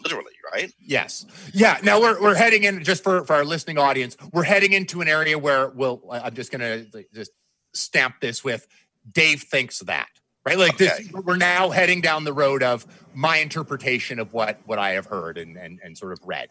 literally 0.04 0.34
right? 0.54 0.74
Yes. 0.80 1.26
Yeah 1.54 1.78
now 1.84 2.02
we're, 2.02 2.20
we're 2.22 2.36
heading 2.36 2.64
in 2.64 2.84
just 2.84 3.04
for, 3.04 3.24
for 3.26 3.34
our 3.34 3.46
listening 3.46 3.78
audience 3.78 4.18
we're 4.34 4.44
heading 4.44 4.74
into 4.74 5.02
an 5.02 5.08
area 5.08 5.38
where 5.38 5.70
we'll 5.70 6.02
i'm 6.12 6.34
just 6.34 6.52
gonna 6.52 6.86
just 7.14 7.32
stamp 7.74 8.16
this 8.20 8.44
with 8.44 8.68
dave 9.12 9.42
thinks 9.44 9.80
that 9.80 10.10
right? 10.46 10.58
Like 10.58 10.74
okay. 10.76 10.88
this 10.88 11.12
we're 11.12 11.38
now 11.38 11.70
heading 11.70 12.02
down 12.02 12.24
the 12.24 12.34
road 12.34 12.64
of 12.64 12.86
my 13.14 13.38
interpretation 13.38 14.20
of 14.20 14.34
what 14.34 14.60
what 14.66 14.80
i 14.80 14.92
have 14.92 15.06
heard 15.06 15.38
and 15.38 15.58
and, 15.58 15.80
and 15.84 15.98
sort 15.98 16.14
of 16.14 16.20
read 16.26 16.50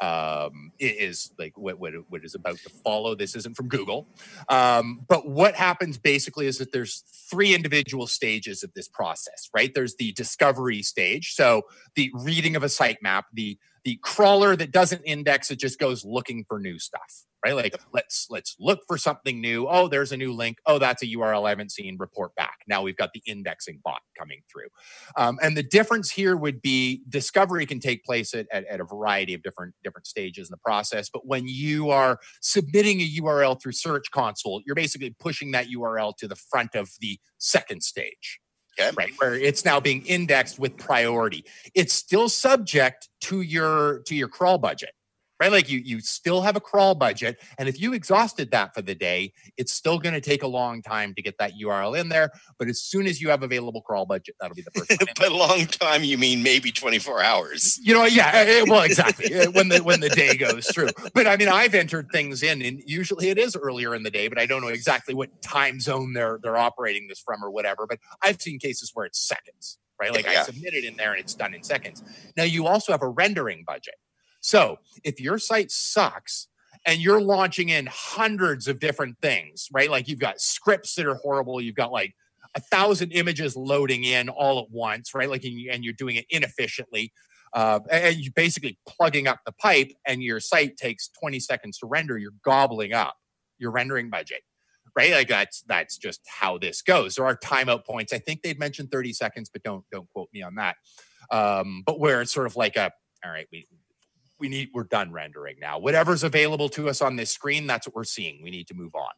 um, 0.00 0.72
is 0.78 1.32
like 1.38 1.56
what, 1.56 1.78
what, 1.78 1.92
what 2.08 2.24
is 2.24 2.34
about 2.34 2.58
to 2.58 2.70
follow. 2.84 3.14
This 3.14 3.34
isn't 3.34 3.56
from 3.56 3.68
Google. 3.68 4.06
Um, 4.48 5.00
but 5.08 5.28
what 5.28 5.54
happens 5.54 5.98
basically 5.98 6.46
is 6.46 6.58
that 6.58 6.72
there's 6.72 7.04
three 7.30 7.54
individual 7.54 8.06
stages 8.06 8.62
of 8.62 8.72
this 8.74 8.88
process, 8.88 9.50
right? 9.52 9.72
There's 9.74 9.96
the 9.96 10.12
discovery 10.12 10.82
stage. 10.82 11.34
So 11.34 11.62
the 11.94 12.10
reading 12.14 12.56
of 12.56 12.62
a 12.62 12.66
sitemap, 12.66 13.24
the 13.32 13.58
the 13.84 13.98
crawler 14.02 14.56
that 14.56 14.72
doesn't 14.72 15.02
index, 15.02 15.50
it 15.50 15.58
just 15.58 15.78
goes 15.78 16.04
looking 16.04 16.44
for 16.48 16.58
new 16.58 16.78
stuff 16.78 17.24
right? 17.44 17.54
Like 17.54 17.80
let's 17.92 18.26
let's 18.30 18.56
look 18.58 18.80
for 18.86 18.98
something 18.98 19.40
new. 19.40 19.66
Oh, 19.68 19.88
there's 19.88 20.12
a 20.12 20.16
new 20.16 20.32
link. 20.32 20.58
Oh, 20.66 20.78
that's 20.78 21.02
a 21.02 21.06
URL 21.06 21.46
I 21.46 21.50
haven't 21.50 21.72
seen. 21.72 21.96
Report 21.98 22.34
back. 22.34 22.58
Now 22.66 22.82
we've 22.82 22.96
got 22.96 23.12
the 23.12 23.22
indexing 23.26 23.80
bot 23.84 24.00
coming 24.18 24.40
through. 24.50 24.68
Um, 25.16 25.38
and 25.42 25.56
the 25.56 25.62
difference 25.62 26.10
here 26.10 26.36
would 26.36 26.60
be 26.60 27.02
discovery 27.08 27.66
can 27.66 27.80
take 27.80 28.04
place 28.04 28.34
at, 28.34 28.46
at, 28.52 28.64
at, 28.66 28.80
a 28.80 28.84
variety 28.84 29.34
of 29.34 29.42
different 29.42 29.74
different 29.84 30.06
stages 30.06 30.48
in 30.48 30.52
the 30.52 30.58
process. 30.58 31.08
But 31.08 31.26
when 31.26 31.46
you 31.46 31.90
are 31.90 32.18
submitting 32.40 33.00
a 33.00 33.08
URL 33.20 33.60
through 33.60 33.72
Search 33.72 34.10
Console, 34.10 34.62
you're 34.66 34.74
basically 34.74 35.14
pushing 35.18 35.52
that 35.52 35.66
URL 35.68 36.16
to 36.18 36.28
the 36.28 36.36
front 36.36 36.74
of 36.74 36.90
the 37.00 37.18
second 37.38 37.82
stage. 37.82 38.40
Okay. 38.80 38.90
Right, 38.96 39.10
where 39.18 39.34
it's 39.34 39.64
now 39.64 39.80
being 39.80 40.04
indexed 40.06 40.58
with 40.58 40.76
priority. 40.76 41.44
It's 41.74 41.92
still 41.92 42.28
subject 42.28 43.08
to 43.22 43.40
your 43.40 44.00
to 44.06 44.14
your 44.14 44.28
crawl 44.28 44.58
budget 44.58 44.90
right? 45.40 45.52
Like 45.52 45.68
you, 45.68 45.78
you 45.78 46.00
still 46.00 46.42
have 46.42 46.56
a 46.56 46.60
crawl 46.60 46.94
budget. 46.94 47.38
And 47.58 47.68
if 47.68 47.80
you 47.80 47.92
exhausted 47.92 48.50
that 48.50 48.74
for 48.74 48.82
the 48.82 48.94
day, 48.94 49.32
it's 49.56 49.72
still 49.72 49.98
going 49.98 50.14
to 50.14 50.20
take 50.20 50.42
a 50.42 50.46
long 50.46 50.82
time 50.82 51.14
to 51.14 51.22
get 51.22 51.38
that 51.38 51.52
URL 51.60 51.98
in 51.98 52.08
there. 52.08 52.30
But 52.58 52.68
as 52.68 52.82
soon 52.82 53.06
as 53.06 53.20
you 53.20 53.30
have 53.30 53.42
available 53.42 53.80
crawl 53.80 54.06
budget, 54.06 54.36
that'll 54.40 54.54
be 54.54 54.62
the 54.62 54.70
first. 54.72 54.98
By 55.20 55.28
long 55.28 55.66
time, 55.66 56.04
you 56.04 56.18
mean 56.18 56.42
maybe 56.42 56.72
24 56.72 57.22
hours. 57.22 57.78
You 57.82 57.94
know, 57.94 58.04
yeah. 58.04 58.30
Eh, 58.34 58.60
eh, 58.60 58.64
well, 58.66 58.82
exactly. 58.82 59.32
Eh, 59.32 59.46
when 59.46 59.68
the 59.68 59.82
when 59.82 60.00
the 60.00 60.08
day 60.08 60.36
goes 60.36 60.66
through. 60.68 60.88
But 61.14 61.26
I 61.26 61.36
mean, 61.36 61.48
I've 61.48 61.74
entered 61.74 62.08
things 62.12 62.42
in, 62.42 62.62
and 62.62 62.82
usually 62.86 63.28
it 63.28 63.38
is 63.38 63.56
earlier 63.56 63.94
in 63.94 64.02
the 64.02 64.10
day, 64.10 64.28
but 64.28 64.38
I 64.38 64.46
don't 64.46 64.62
know 64.62 64.68
exactly 64.68 65.14
what 65.14 65.42
time 65.42 65.80
zone 65.80 66.12
they're 66.12 66.38
they're 66.42 66.56
operating 66.56 67.08
this 67.08 67.20
from 67.20 67.44
or 67.44 67.50
whatever. 67.50 67.86
But 67.86 67.98
I've 68.22 68.40
seen 68.40 68.58
cases 68.58 68.90
where 68.94 69.06
it's 69.06 69.26
seconds. 69.26 69.78
Right. 70.00 70.12
Like 70.12 70.26
yeah. 70.26 70.40
I 70.40 70.42
submit 70.44 70.74
it 70.74 70.84
in 70.84 70.96
there 70.96 71.10
and 71.10 71.20
it's 71.20 71.34
done 71.34 71.54
in 71.54 71.64
seconds. 71.64 72.04
Now 72.36 72.44
you 72.44 72.68
also 72.68 72.92
have 72.92 73.02
a 73.02 73.08
rendering 73.08 73.64
budget. 73.66 73.96
So 74.40 74.78
if 75.04 75.20
your 75.20 75.38
site 75.38 75.70
sucks 75.70 76.48
and 76.86 77.00
you're 77.00 77.20
launching 77.20 77.70
in 77.70 77.88
hundreds 77.90 78.68
of 78.68 78.80
different 78.80 79.18
things, 79.20 79.68
right? 79.72 79.90
Like 79.90 80.08
you've 80.08 80.20
got 80.20 80.40
scripts 80.40 80.94
that 80.94 81.06
are 81.06 81.16
horrible, 81.16 81.60
you've 81.60 81.74
got 81.74 81.92
like 81.92 82.14
a 82.54 82.60
thousand 82.60 83.12
images 83.12 83.56
loading 83.56 84.04
in 84.04 84.28
all 84.28 84.60
at 84.60 84.70
once, 84.70 85.14
right? 85.14 85.28
Like, 85.28 85.44
and 85.44 85.84
you're 85.84 85.94
doing 85.94 86.16
it 86.16 86.26
inefficiently. 86.30 87.12
Uh, 87.52 87.80
and 87.90 88.16
you're 88.16 88.32
basically 88.34 88.78
plugging 88.86 89.26
up 89.26 89.40
the 89.46 89.52
pipe, 89.52 89.90
and 90.06 90.22
your 90.22 90.38
site 90.38 90.76
takes 90.76 91.08
20 91.18 91.40
seconds 91.40 91.78
to 91.78 91.86
render. 91.86 92.18
You're 92.18 92.32
gobbling 92.44 92.92
up 92.92 93.16
your 93.58 93.70
rendering 93.70 94.10
budget, 94.10 94.42
right? 94.94 95.12
Like 95.12 95.28
that's 95.28 95.62
that's 95.62 95.96
just 95.96 96.20
how 96.26 96.58
this 96.58 96.82
goes. 96.82 97.14
There 97.14 97.24
are 97.24 97.36
timeout 97.36 97.86
points. 97.86 98.12
I 98.12 98.18
think 98.18 98.42
they've 98.42 98.58
mentioned 98.58 98.90
30 98.90 99.14
seconds, 99.14 99.48
but 99.50 99.62
don't 99.62 99.84
don't 99.90 100.08
quote 100.10 100.28
me 100.32 100.42
on 100.42 100.56
that. 100.56 100.76
Um, 101.30 101.82
but 101.86 101.98
where 101.98 102.20
it's 102.20 102.32
sort 102.32 102.46
of 102.46 102.56
like 102.56 102.76
a 102.76 102.92
all 103.24 103.30
right, 103.30 103.46
we 103.50 103.66
we 104.38 104.48
need 104.48 104.68
we're 104.74 104.84
done 104.84 105.12
rendering 105.12 105.56
now. 105.60 105.78
Whatever's 105.78 106.22
available 106.22 106.68
to 106.70 106.88
us 106.88 107.00
on 107.02 107.16
this 107.16 107.30
screen 107.30 107.66
that's 107.66 107.86
what 107.86 107.94
we're 107.94 108.04
seeing. 108.04 108.42
We 108.42 108.50
need 108.50 108.68
to 108.68 108.74
move 108.74 108.94
on 108.94 109.10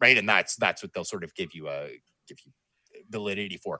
right? 0.00 0.16
And 0.16 0.28
that's 0.28 0.56
that's 0.56 0.82
what 0.82 0.92
they'll 0.92 1.04
sort 1.04 1.24
of 1.24 1.34
give 1.34 1.54
you 1.54 1.68
a 1.68 2.00
give 2.26 2.38
you 2.44 2.52
validity 3.08 3.56
for. 3.56 3.78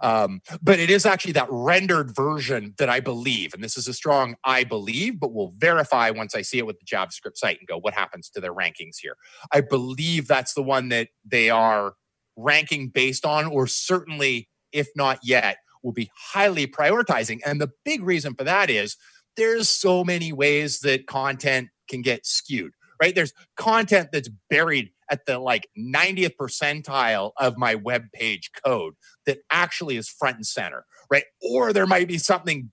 Um, 0.00 0.40
but 0.62 0.78
it 0.78 0.90
is 0.90 1.04
actually 1.04 1.32
that 1.32 1.48
rendered 1.50 2.14
version 2.14 2.74
that 2.78 2.88
i 2.88 3.00
believe 3.00 3.54
and 3.54 3.62
this 3.62 3.76
is 3.76 3.88
a 3.88 3.92
strong 3.92 4.36
i 4.44 4.64
believe 4.64 5.18
but 5.18 5.32
we'll 5.32 5.52
verify 5.56 6.10
once 6.10 6.34
i 6.34 6.42
see 6.42 6.58
it 6.58 6.66
with 6.66 6.78
the 6.78 6.86
javascript 6.86 7.36
site 7.36 7.58
and 7.58 7.68
go 7.68 7.76
what 7.76 7.94
happens 7.94 8.30
to 8.30 8.40
their 8.40 8.54
rankings 8.54 8.96
here? 9.00 9.16
I 9.52 9.60
believe 9.60 10.28
that's 10.28 10.54
the 10.54 10.62
one 10.62 10.88
that 10.90 11.08
they 11.24 11.50
are 11.50 11.94
ranking 12.36 12.88
based 12.88 13.26
on 13.26 13.46
or 13.46 13.66
certainly 13.66 14.48
if 14.72 14.88
not 14.96 15.18
yet 15.22 15.58
will 15.82 15.92
be 15.92 16.10
highly 16.16 16.66
prioritizing. 16.66 17.40
And 17.44 17.60
the 17.60 17.70
big 17.84 18.02
reason 18.02 18.34
for 18.34 18.44
that 18.44 18.70
is 18.70 18.96
there's 19.36 19.68
so 19.68 20.04
many 20.04 20.32
ways 20.32 20.80
that 20.80 21.06
content 21.06 21.68
can 21.88 22.02
get 22.02 22.26
skewed, 22.26 22.72
right? 23.00 23.14
There's 23.14 23.32
content 23.56 24.08
that's 24.12 24.30
buried 24.50 24.90
at 25.10 25.26
the 25.26 25.38
like 25.38 25.68
90th 25.78 26.32
percentile 26.40 27.32
of 27.38 27.56
my 27.56 27.74
web 27.74 28.04
page 28.14 28.50
code 28.64 28.94
that 29.26 29.38
actually 29.50 29.96
is 29.96 30.08
front 30.08 30.36
and 30.36 30.46
center, 30.46 30.84
right? 31.10 31.24
Or 31.42 31.72
there 31.72 31.86
might 31.86 32.08
be 32.08 32.18
something 32.18 32.70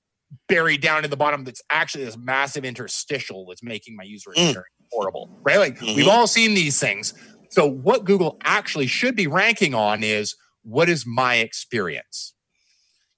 buried 0.47 0.81
down 0.81 1.03
in 1.03 1.09
the 1.09 1.17
bottom 1.17 1.43
that's 1.43 1.61
actually 1.69 2.05
this 2.05 2.17
massive 2.17 2.63
interstitial 2.63 3.45
that's 3.47 3.63
making 3.63 3.95
my 3.95 4.03
user 4.03 4.29
mm. 4.29 4.33
experience 4.33 4.67
mm. 4.81 4.87
horrible, 4.91 5.29
right? 5.43 5.57
Like 5.57 5.79
mm-hmm. 5.79 5.95
we've 5.95 6.07
all 6.07 6.27
seen 6.27 6.53
these 6.53 6.79
things. 6.79 7.13
So 7.49 7.67
what 7.67 8.05
Google 8.05 8.37
actually 8.43 8.87
should 8.87 9.15
be 9.15 9.27
ranking 9.27 9.73
on 9.73 10.03
is 10.03 10.35
what 10.63 10.87
is 10.87 11.05
my 11.05 11.35
experience? 11.35 12.33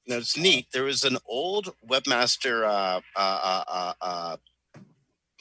Now 0.07 0.17
it's 0.17 0.37
neat. 0.37 0.67
There 0.73 0.83
was 0.83 1.03
an 1.03 1.17
old 1.27 1.73
webmaster, 1.87 2.63
uh, 2.63 3.01
uh, 3.15 3.63
uh, 3.67 3.93
uh, 4.01 4.37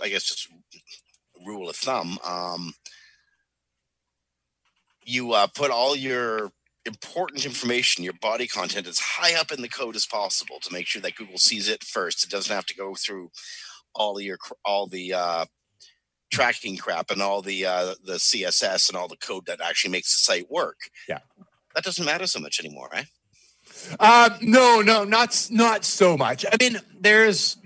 I 0.03 0.09
guess, 0.09 0.25
just 0.25 0.49
rule 1.47 1.69
of 1.69 1.77
thumb. 1.77 2.19
Um, 2.25 2.75
you 5.03 5.33
uh, 5.33 5.47
put 5.47 5.71
all 5.71 5.97
your 5.97 6.53
important 6.85 7.45
information, 7.45 8.05
your 8.05 8.13
body 8.15 8.47
content, 8.47 8.87
as 8.87 8.99
high 8.99 9.39
up 9.39 9.51
in 9.51 9.63
the 9.63 9.69
code 9.69 9.97
as 9.97 10.07
possible 10.07 10.59
to 10.61 10.73
make 10.73 10.87
sure 10.87 11.03
that 11.03 11.17
Google 11.17 11.39
sees 11.39 11.69
it 11.69 11.83
first. 11.83 12.25
It 12.25 12.31
doesn't 12.31 12.55
have 12.55 12.67
to 12.67 12.77
go 12.77 12.95
through 12.95 13.31
all 13.95 14.21
your 14.21 14.39
all 14.65 14.87
the 14.87 15.15
uh, 15.15 15.47
tracking 16.31 16.77
crap 16.77 17.11
and 17.11 17.23
all 17.23 17.43
the 17.43 17.65
uh, 17.67 17.95
the 18.05 18.15
CSS 18.15 18.89
and 18.89 18.97
all 18.97 19.09
the 19.09 19.17
code 19.17 19.47
that 19.47 19.61
actually 19.61 19.91
makes 19.91 20.13
the 20.13 20.19
site 20.19 20.51
work. 20.51 20.79
Yeah. 21.09 21.21
that 21.75 21.85
doesn't 21.85 22.05
matter 22.05 22.27
so 22.27 22.41
much 22.41 22.61
anymore, 22.61 22.89
right? 22.93 23.07
Uh, 23.99 24.31
no, 24.41 24.81
no, 24.81 25.05
not 25.05 25.49
not 25.51 25.85
so 25.85 26.17
much. 26.17 26.45
I 26.45 26.57
mean, 26.61 26.79
there's 26.99 27.57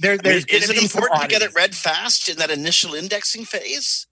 there, 0.00 0.12
I 0.12 0.14
mean, 0.14 0.20
there's 0.22 0.44
is 0.46 0.64
it 0.64 0.68
gonna 0.68 0.80
be 0.80 0.86
some 0.86 1.02
important 1.02 1.22
to 1.22 1.28
get 1.28 1.42
it 1.42 1.54
read 1.54 1.74
fast 1.74 2.28
in 2.28 2.38
that 2.38 2.50
initial 2.50 2.94
indexing 2.94 3.44
phase? 3.44 4.06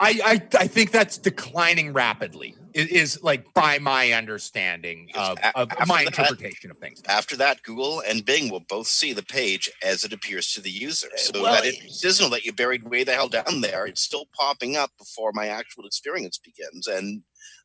I, 0.00 0.20
I 0.24 0.60
I 0.60 0.66
think 0.66 0.90
that's 0.90 1.18
declining 1.18 1.92
rapidly. 1.92 2.56
Is, 2.72 2.86
is 2.86 3.22
like 3.22 3.52
by 3.52 3.80
my 3.80 4.12
understanding 4.12 5.08
of, 5.14 5.38
of 5.56 5.70
my 5.88 6.04
that- 6.04 6.06
interpretation 6.06 6.70
of 6.70 6.78
things. 6.78 7.02
After 7.08 7.36
that, 7.36 7.62
Google 7.64 8.00
and 8.06 8.24
Bing 8.24 8.48
will 8.48 8.60
both 8.60 8.86
see 8.86 9.12
the 9.12 9.24
page 9.24 9.70
as 9.82 10.04
it 10.04 10.12
appears 10.12 10.52
to 10.54 10.60
the 10.60 10.70
user. 10.70 11.08
So 11.16 11.42
well, 11.42 11.54
that 11.54 11.64
it 11.64 11.74
doesn't 12.00 12.30
let 12.30 12.44
you 12.44 12.52
buried 12.52 12.84
way 12.84 13.02
the 13.02 13.12
hell 13.12 13.28
down 13.28 13.60
there. 13.60 13.86
It's 13.86 14.02
still 14.02 14.26
popping 14.38 14.76
up 14.76 14.92
before 14.98 15.32
my 15.32 15.48
actual 15.48 15.84
experience 15.84 16.38
begins, 16.38 16.86
and 16.86 17.22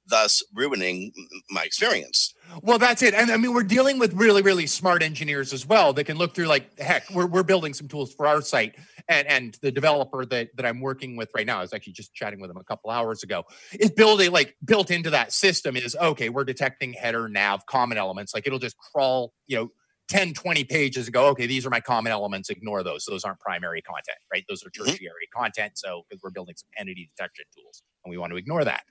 thus 0.08 0.44
ruining 0.54 1.12
my 1.50 1.64
experience. 1.64 2.34
Well, 2.62 2.78
that's 2.78 3.02
it. 3.02 3.14
And 3.14 3.32
I 3.32 3.38
mean, 3.38 3.54
we're 3.54 3.64
dealing 3.64 3.98
with 4.00 4.14
really, 4.14 4.42
really 4.42 4.68
smart 4.68 5.02
engineers 5.02 5.52
as 5.54 5.66
well 5.66 5.94
that 5.94 6.04
can 6.04 6.18
look 6.18 6.36
through 6.36 6.46
like 6.46 6.78
heck, 6.80 7.10
we're, 7.10 7.26
we're 7.26 7.44
building 7.44 7.74
some 7.74 7.88
tools 7.88 8.14
for 8.14 8.28
our 8.28 8.42
site. 8.42 8.76
And 9.10 9.28
and 9.28 9.58
the 9.62 9.72
developer 9.72 10.26
that, 10.26 10.50
that 10.56 10.66
I'm 10.66 10.80
working 10.82 11.16
with 11.16 11.30
right 11.36 11.46
now, 11.46 11.60
I 11.60 11.62
was 11.62 11.74
actually 11.74 11.94
just 11.94 12.14
chatting 12.14 12.40
with 12.40 12.50
him 12.50 12.58
a 12.58 12.64
couple 12.64 12.90
hours 12.92 13.24
ago, 13.24 13.44
is 13.80 13.92
building 13.92 14.32
like 14.32 14.56
built 14.64 14.92
into 14.92 15.10
that 15.12 15.34
system 15.34 15.76
is 15.76 15.96
okay, 15.96 16.30
we're 16.30 16.44
detecting 16.46 16.94
header, 16.94 17.28
nav, 17.30 17.66
common 17.66 17.98
elements. 17.98 18.34
Like 18.34 18.48
it'll 18.48 18.60
just 18.60 18.78
crawl, 18.78 19.34
you 19.48 19.58
know, 19.58 19.70
10, 20.08 20.34
20 20.36 20.64
pages 20.66 21.08
and 21.08 21.14
go, 21.16 21.28
okay, 21.30 21.48
these 21.48 21.66
are 21.66 21.72
my 21.72 21.80
common 21.80 22.12
elements, 22.12 22.52
ignore 22.52 22.84
those. 22.84 23.06
Those 23.06 23.24
aren't 23.24 23.40
primary 23.40 23.82
content, 23.82 24.18
right? 24.32 24.44
Those 24.48 24.64
are 24.64 24.70
Mhm. 24.70 24.86
tertiary 24.86 25.28
content. 25.36 25.74
So 25.80 26.04
because 26.08 26.22
we're 26.24 26.30
building 26.30 26.54
some 26.56 26.70
entity 26.78 27.10
detection 27.16 27.46
tools 27.58 27.82
and 28.04 28.12
we 28.12 28.18
want 28.18 28.32
to 28.32 28.38
ignore 28.38 28.64
that. 28.66 28.84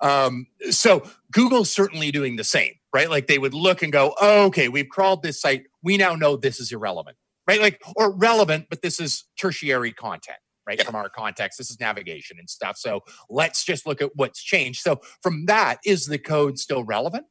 Um, 0.00 0.46
so 0.70 1.02
Google's 1.30 1.70
certainly 1.70 2.10
doing 2.10 2.36
the 2.36 2.44
same, 2.44 2.74
right? 2.94 3.10
Like 3.10 3.26
they 3.26 3.38
would 3.38 3.54
look 3.54 3.82
and 3.82 3.92
go, 3.92 4.14
oh, 4.20 4.46
okay, 4.46 4.68
we've 4.68 4.88
crawled 4.88 5.22
this 5.22 5.40
site. 5.40 5.64
We 5.82 5.96
now 5.96 6.14
know 6.14 6.36
this 6.36 6.60
is 6.60 6.72
irrelevant, 6.72 7.16
right? 7.46 7.60
Like, 7.60 7.82
or 7.96 8.10
relevant, 8.10 8.66
but 8.70 8.82
this 8.82 8.98
is 8.98 9.24
tertiary 9.38 9.92
content, 9.92 10.38
right? 10.66 10.78
Yeah. 10.78 10.84
From 10.84 10.94
our 10.94 11.08
context, 11.08 11.58
this 11.58 11.70
is 11.70 11.78
navigation 11.80 12.38
and 12.38 12.48
stuff. 12.48 12.76
So 12.78 13.00
let's 13.28 13.64
just 13.64 13.86
look 13.86 14.00
at 14.00 14.10
what's 14.14 14.42
changed. 14.42 14.80
So 14.82 15.00
from 15.22 15.46
that, 15.46 15.78
is 15.84 16.06
the 16.06 16.18
code 16.18 16.58
still 16.58 16.84
relevant? 16.84 17.26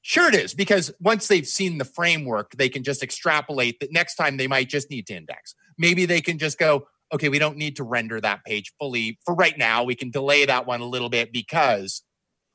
Sure, 0.00 0.28
it 0.28 0.34
is, 0.34 0.54
because 0.54 0.92
once 1.00 1.28
they've 1.28 1.46
seen 1.46 1.76
the 1.76 1.84
framework, 1.84 2.52
they 2.52 2.68
can 2.68 2.82
just 2.82 3.02
extrapolate 3.02 3.80
that 3.80 3.92
next 3.92 4.14
time 4.14 4.36
they 4.36 4.46
might 4.46 4.68
just 4.68 4.88
need 4.90 5.06
to 5.08 5.14
index. 5.14 5.54
Maybe 5.76 6.06
they 6.06 6.22
can 6.22 6.38
just 6.38 6.56
go, 6.56 6.86
okay, 7.12 7.28
we 7.28 7.38
don't 7.38 7.56
need 7.56 7.76
to 7.76 7.84
render 7.84 8.20
that 8.20 8.44
page 8.44 8.72
fully 8.78 9.18
for 9.24 9.34
right 9.34 9.56
now. 9.56 9.84
We 9.84 9.94
can 9.94 10.10
delay 10.10 10.44
that 10.46 10.66
one 10.66 10.80
a 10.80 10.86
little 10.86 11.08
bit 11.08 11.32
because 11.32 12.02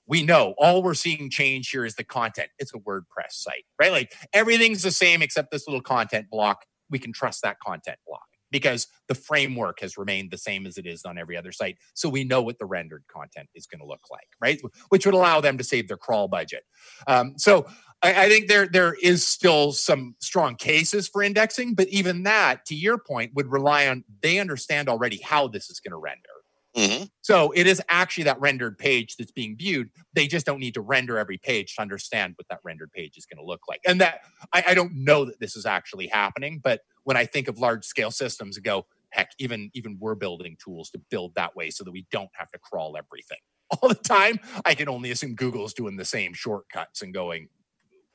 we 0.08 0.24
know 0.24 0.54
all 0.58 0.84
we're 0.84 0.94
seeing 0.94 1.30
change 1.30 1.70
here 1.70 1.86
is 1.86 1.96
the 1.96 2.04
content. 2.04 2.50
It's 2.60 2.74
a 2.74 2.80
WordPress 2.80 3.32
site, 3.32 3.66
right? 3.80 3.92
Like 3.92 4.14
everything's 4.34 4.84
the 4.84 4.92
same 4.92 5.22
except 5.22 5.52
this 5.52 5.68
little 5.68 5.82
content 5.82 6.28
block. 6.30 6.66
We 6.90 7.00
can 7.00 7.14
trust 7.14 7.42
that 7.44 7.58
content 7.66 7.98
block 8.06 8.22
because 8.54 8.88
the 9.10 9.16
framework 9.16 9.82
has 9.82 9.98
remained 9.98 10.32
the 10.32 10.38
same 10.38 10.66
as 10.66 10.78
it 10.78 10.86
is 10.86 11.04
on 11.04 11.18
every 11.18 11.36
other 11.36 11.52
site. 11.52 11.78
So 11.94 12.08
we 12.08 12.24
know 12.24 12.42
what 12.42 12.60
the 12.60 12.66
rendered 12.66 13.04
content 13.12 13.50
is 13.54 13.68
going 13.68 13.82
to 13.82 13.86
look 13.86 14.04
like, 14.10 14.30
right? 14.40 14.62
Which 14.88 15.06
would 15.06 15.16
allow 15.16 15.42
them 15.42 15.58
to 15.58 15.64
save 15.66 15.90
their 15.90 15.98
crawl 15.98 16.30
budget. 16.30 16.64
Um, 17.08 17.34
so 17.38 17.66
I, 18.02 18.26
I 18.26 18.30
think 18.30 18.48
there 18.48 18.68
there 18.68 18.96
is 19.02 19.28
still 19.28 19.74
some 19.74 20.16
strong 20.20 20.56
cases 20.56 21.10
for 21.10 21.22
indexing, 21.22 21.74
but 21.74 21.90
even 21.90 22.24
that, 22.24 22.66
to 22.68 22.76
your 22.76 22.98
point, 22.98 23.32
would 23.34 23.52
rely 23.52 23.88
on 23.88 24.06
they 24.22 24.40
understand 24.40 24.88
already 24.88 25.18
how 25.18 25.50
this 25.50 25.70
is 25.70 25.82
going 25.82 25.92
to 25.92 25.98
render. 25.98 26.30
Mhm. 26.76 27.10
So 27.22 27.52
it 27.52 27.68
is 27.68 27.82
actually 27.88 28.24
that 28.24 28.40
rendered 28.40 28.80
page 28.80 29.16
that's 29.16 29.32
being 29.32 29.56
viewed. 29.56 29.90
They 30.14 30.26
just 30.26 30.46
don't 30.46 30.60
need 30.60 30.74
to 30.74 30.82
render 30.82 31.20
every 31.20 31.38
page 31.38 31.76
to 31.76 31.82
understand 31.84 32.34
what 32.36 32.48
that 32.50 32.62
rendered 32.64 32.92
page 32.92 33.16
is 33.16 33.28
going 33.28 33.38
to 33.38 33.46
look 33.46 33.62
like. 33.70 33.82
And 33.86 34.02
that 34.02 34.22
I, 34.54 34.64
I 34.70 34.74
don't 34.74 34.94
know 34.96 35.24
that 35.26 35.40
this 35.40 35.56
is 35.56 35.68
actually 35.68 36.08
happening, 36.08 36.60
but 36.64 36.82
when 37.04 37.18
I 37.18 37.26
think 37.26 37.48
of 37.48 37.60
large 37.60 37.86
scale 37.86 38.12
systems, 38.12 38.58
I 38.58 38.62
go, 38.62 38.86
heck, 39.12 39.32
even 39.40 39.70
even 39.74 39.98
we're 40.00 40.16
building 40.16 40.58
tools 40.64 40.90
to 40.92 41.00
build 41.10 41.36
that 41.36 41.56
way 41.56 41.70
so 41.70 41.84
that 41.84 41.92
we 41.92 42.06
don't 42.12 42.32
have 42.34 42.52
to 42.52 42.60
crawl 42.60 42.98
everything 42.98 43.38
all 43.82 43.90
the 43.90 43.96
time. 43.96 44.40
I 44.66 44.76
can 44.76 44.90
only 44.90 45.12
assume 45.12 45.36
Google's 45.36 45.74
doing 45.74 45.96
the 45.98 46.06
same 46.06 46.34
shortcuts 46.34 47.02
and 47.02 47.14
going, 47.14 47.50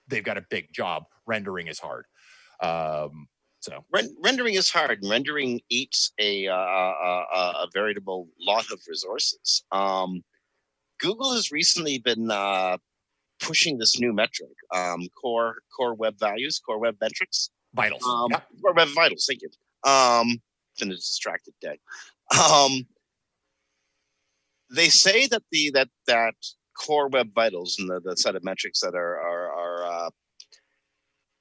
they've 0.09 0.25
got 0.25 0.39
a 0.39 0.45
big 0.51 0.73
job. 0.73 1.05
Rendering 1.27 1.69
is 1.69 1.79
hard. 1.79 2.07
Um, 2.61 3.29
so 3.61 3.85
rendering 4.23 4.55
is 4.55 4.71
hard, 4.71 5.01
rendering 5.03 5.61
eats 5.69 6.13
a, 6.21 6.47
uh, 6.47 6.55
a, 6.55 7.25
a, 7.35 7.39
a 7.39 7.67
veritable 7.75 8.29
lot 8.41 8.65
of 8.73 8.81
resources. 8.89 9.65
Um, 9.73 10.23
Google 11.01 11.35
has 11.35 11.51
recently 11.51 11.99
been 11.99 12.31
uh, 12.31 12.79
pushing 13.41 13.79
this 13.79 13.99
new 13.99 14.13
metric, 14.13 14.51
um, 14.75 15.09
core 15.21 15.57
core 15.77 15.95
web 15.95 16.15
values, 16.19 16.61
core 16.65 16.79
web 16.79 16.97
metrics, 17.01 17.51
vitals. 17.83 18.05
um, 18.05 18.31
web 18.63 18.89
vitals. 18.95 19.27
Thank 19.29 19.43
you. 19.43 19.51
Um, 19.91 20.41
been 20.79 20.93
a 20.93 20.95
distracted 20.95 21.55
day. 21.61 21.79
Um, 22.39 22.87
they 24.71 24.89
say 24.89 25.27
that 25.29 25.43
the 25.51 25.71
that 25.75 25.89
that 26.07 26.35
core 26.79 27.09
web 27.09 27.31
vitals 27.35 27.77
and 27.79 27.89
the, 27.89 28.01
the 28.01 28.17
set 28.17 28.37
of 28.37 28.45
metrics 28.45 28.81
that 28.81 28.95
are 28.95 29.19
are, 29.19 29.53
are 29.53 29.85
uh, 29.85 30.11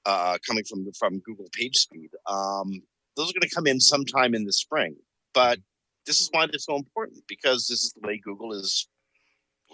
uh, 0.05 0.38
coming 0.47 0.63
from 0.63 0.88
from 0.97 1.19
Google 1.19 1.47
PageSpeed. 1.59 2.09
Um, 2.25 2.81
those 3.15 3.29
are 3.29 3.33
going 3.33 3.49
to 3.49 3.55
come 3.55 3.67
in 3.67 3.79
sometime 3.79 4.33
in 4.33 4.45
the 4.45 4.53
spring. 4.53 4.95
But 5.33 5.59
this 6.05 6.21
is 6.21 6.29
why 6.31 6.47
they're 6.47 6.59
so 6.59 6.75
important 6.75 7.23
because 7.27 7.67
this 7.67 7.83
is 7.83 7.93
the 7.93 8.07
way 8.07 8.21
Google 8.23 8.53
is 8.53 8.88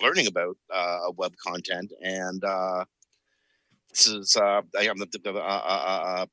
learning 0.01 0.27
about 0.27 0.57
uh, 0.73 1.11
web 1.15 1.33
content, 1.45 1.93
and 2.01 2.43
uh, 2.43 2.85
this 3.89 4.07
is 4.07 4.35
uh, 4.35 4.61
I 4.77 4.83
am 4.83 4.97
the, 4.97 5.07
the, 5.23 5.33
uh, 5.33 5.37
uh, 5.39 6.03
uh, 6.05 6.25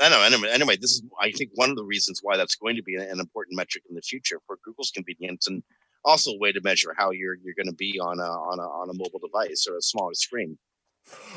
I 0.00 0.08
know. 0.08 0.22
Anyway, 0.22 0.48
anyway, 0.50 0.76
this 0.76 0.92
is 0.92 1.02
I 1.20 1.32
think 1.32 1.50
one 1.54 1.70
of 1.70 1.76
the 1.76 1.84
reasons 1.84 2.20
why 2.22 2.36
that's 2.36 2.54
going 2.54 2.76
to 2.76 2.82
be 2.82 2.94
an 2.94 3.18
important 3.18 3.56
metric 3.56 3.84
in 3.88 3.96
the 3.96 4.02
future 4.02 4.38
for 4.46 4.58
Google's 4.64 4.92
convenience 4.94 5.48
and 5.48 5.62
also 6.04 6.30
a 6.32 6.38
way 6.38 6.52
to 6.52 6.60
measure 6.60 6.94
how 6.96 7.10
you're 7.10 7.34
you're 7.42 7.54
going 7.54 7.66
to 7.66 7.74
be 7.74 7.98
on 8.00 8.20
a 8.20 8.22
on 8.22 8.58
a 8.60 8.62
on 8.62 8.90
a 8.90 8.94
mobile 8.94 9.18
device 9.18 9.66
or 9.68 9.76
a 9.76 9.82
smaller 9.82 10.14
screen. 10.14 10.56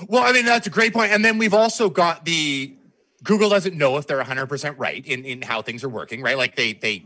Well, 0.07 0.23
I 0.23 0.31
mean, 0.31 0.45
that's 0.45 0.67
a 0.67 0.69
great 0.69 0.93
point. 0.93 1.11
And 1.11 1.23
then 1.23 1.37
we've 1.37 1.53
also 1.53 1.89
got 1.89 2.25
the 2.25 2.75
Google 3.23 3.49
doesn't 3.49 3.77
know 3.77 3.97
if 3.97 4.07
they're 4.07 4.21
100% 4.21 4.75
right 4.77 5.05
in, 5.05 5.25
in 5.25 5.41
how 5.41 5.61
things 5.61 5.83
are 5.83 5.89
working, 5.89 6.21
right? 6.21 6.37
Like 6.37 6.55
they, 6.55 6.73
they, 6.73 7.05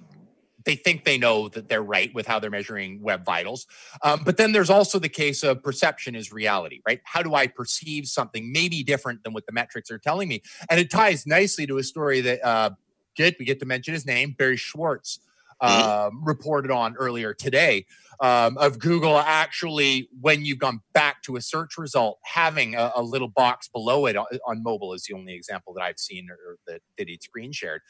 they 0.65 0.75
think 0.75 1.05
they 1.05 1.17
know 1.17 1.47
that 1.49 1.69
they're 1.69 1.83
right 1.83 2.13
with 2.13 2.25
how 2.27 2.39
they're 2.39 2.49
measuring 2.49 3.01
web 3.01 3.23
vitals. 3.23 3.67
Um, 4.03 4.21
but 4.25 4.37
then 4.37 4.51
there's 4.51 4.69
also 4.69 4.99
the 4.99 5.09
case 5.09 5.43
of 5.43 5.63
perception 5.63 6.15
is 6.15 6.31
reality, 6.31 6.81
right? 6.87 7.01
How 7.03 7.21
do 7.21 7.35
I 7.35 7.47
perceive 7.47 8.07
something 8.07 8.51
maybe 8.51 8.83
different 8.83 9.23
than 9.23 9.33
what 9.33 9.45
the 9.45 9.53
metrics 9.53 9.91
are 9.91 9.99
telling 9.99 10.27
me? 10.27 10.41
And 10.69 10.79
it 10.79 10.89
ties 10.89 11.25
nicely 11.25 11.67
to 11.67 11.77
a 11.77 11.83
story 11.83 12.21
that, 12.21 12.45
uh, 12.45 12.71
good, 13.15 13.35
we 13.39 13.45
get 13.45 13.59
to 13.59 13.65
mention 13.65 13.93
his 13.93 14.05
name, 14.05 14.35
Barry 14.37 14.57
Schwartz, 14.57 15.19
um, 15.61 16.21
reported 16.23 16.69
on 16.69 16.95
earlier 16.97 17.33
today 17.33 17.85
um, 18.19 18.57
of 18.57 18.77
Google 18.77 19.17
actually, 19.17 20.09
when 20.19 20.43
you've 20.43 20.59
gone 20.59 20.81
back 20.93 21.21
to 21.23 21.37
a 21.37 21.41
search 21.41 21.77
result, 21.77 22.19
having 22.23 22.75
a, 22.75 22.91
a 22.95 23.01
little 23.01 23.29
box 23.29 23.67
below 23.67 24.05
it 24.05 24.15
on, 24.15 24.25
on 24.45 24.63
mobile 24.63 24.93
is 24.93 25.03
the 25.03 25.15
only 25.15 25.33
example 25.33 25.73
that 25.73 25.81
I've 25.81 25.99
seen 25.99 26.27
or, 26.29 26.33
or 26.33 26.57
that, 26.67 26.81
that 26.97 27.07
he'd 27.07 27.23
screen 27.23 27.51
shared. 27.51 27.81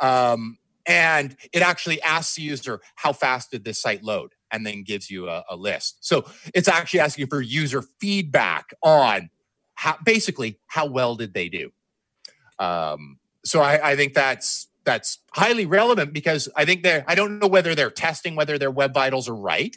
Um, 0.00 0.58
and 0.86 1.36
it 1.52 1.62
actually 1.62 2.00
asks 2.02 2.36
the 2.36 2.42
user, 2.42 2.80
how 2.96 3.12
fast 3.12 3.50
did 3.50 3.64
this 3.64 3.80
site 3.80 4.02
load? 4.02 4.32
And 4.50 4.66
then 4.66 4.82
gives 4.82 5.10
you 5.10 5.28
a, 5.28 5.44
a 5.48 5.56
list. 5.56 5.98
So 6.00 6.26
it's 6.54 6.68
actually 6.68 7.00
asking 7.00 7.28
for 7.28 7.40
user 7.40 7.82
feedback 8.00 8.74
on 8.82 9.30
how 9.74 9.96
basically 10.04 10.58
how 10.66 10.86
well 10.86 11.14
did 11.14 11.32
they 11.32 11.48
do. 11.48 11.70
Um, 12.58 13.18
so 13.44 13.60
I, 13.60 13.92
I 13.92 13.96
think 13.96 14.14
that's 14.14 14.68
that's 14.84 15.18
highly 15.32 15.66
relevant 15.66 16.12
because 16.12 16.48
I 16.56 16.64
think 16.64 16.82
they're 16.82 17.04
I 17.06 17.14
don't 17.14 17.38
know 17.38 17.48
whether 17.48 17.74
they're 17.74 17.90
testing 17.90 18.36
whether 18.36 18.58
their 18.58 18.70
web 18.70 18.94
vitals 18.94 19.28
are 19.28 19.34
right 19.34 19.76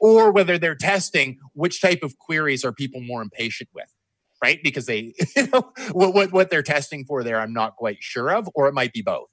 or 0.00 0.32
whether 0.32 0.58
they're 0.58 0.74
testing 0.74 1.38
which 1.52 1.80
type 1.80 2.02
of 2.02 2.18
queries 2.18 2.64
are 2.64 2.72
people 2.72 3.00
more 3.00 3.22
impatient 3.22 3.68
with 3.74 3.92
right 4.42 4.60
because 4.62 4.86
they 4.86 5.14
you 5.36 5.46
know 5.48 5.72
what, 5.92 6.14
what 6.14 6.32
what 6.32 6.50
they're 6.50 6.62
testing 6.62 7.04
for 7.04 7.22
there 7.22 7.40
i'm 7.40 7.52
not 7.52 7.76
quite 7.76 7.98
sure 8.00 8.32
of 8.32 8.48
or 8.54 8.68
it 8.68 8.74
might 8.74 8.92
be 8.92 9.02
both 9.02 9.28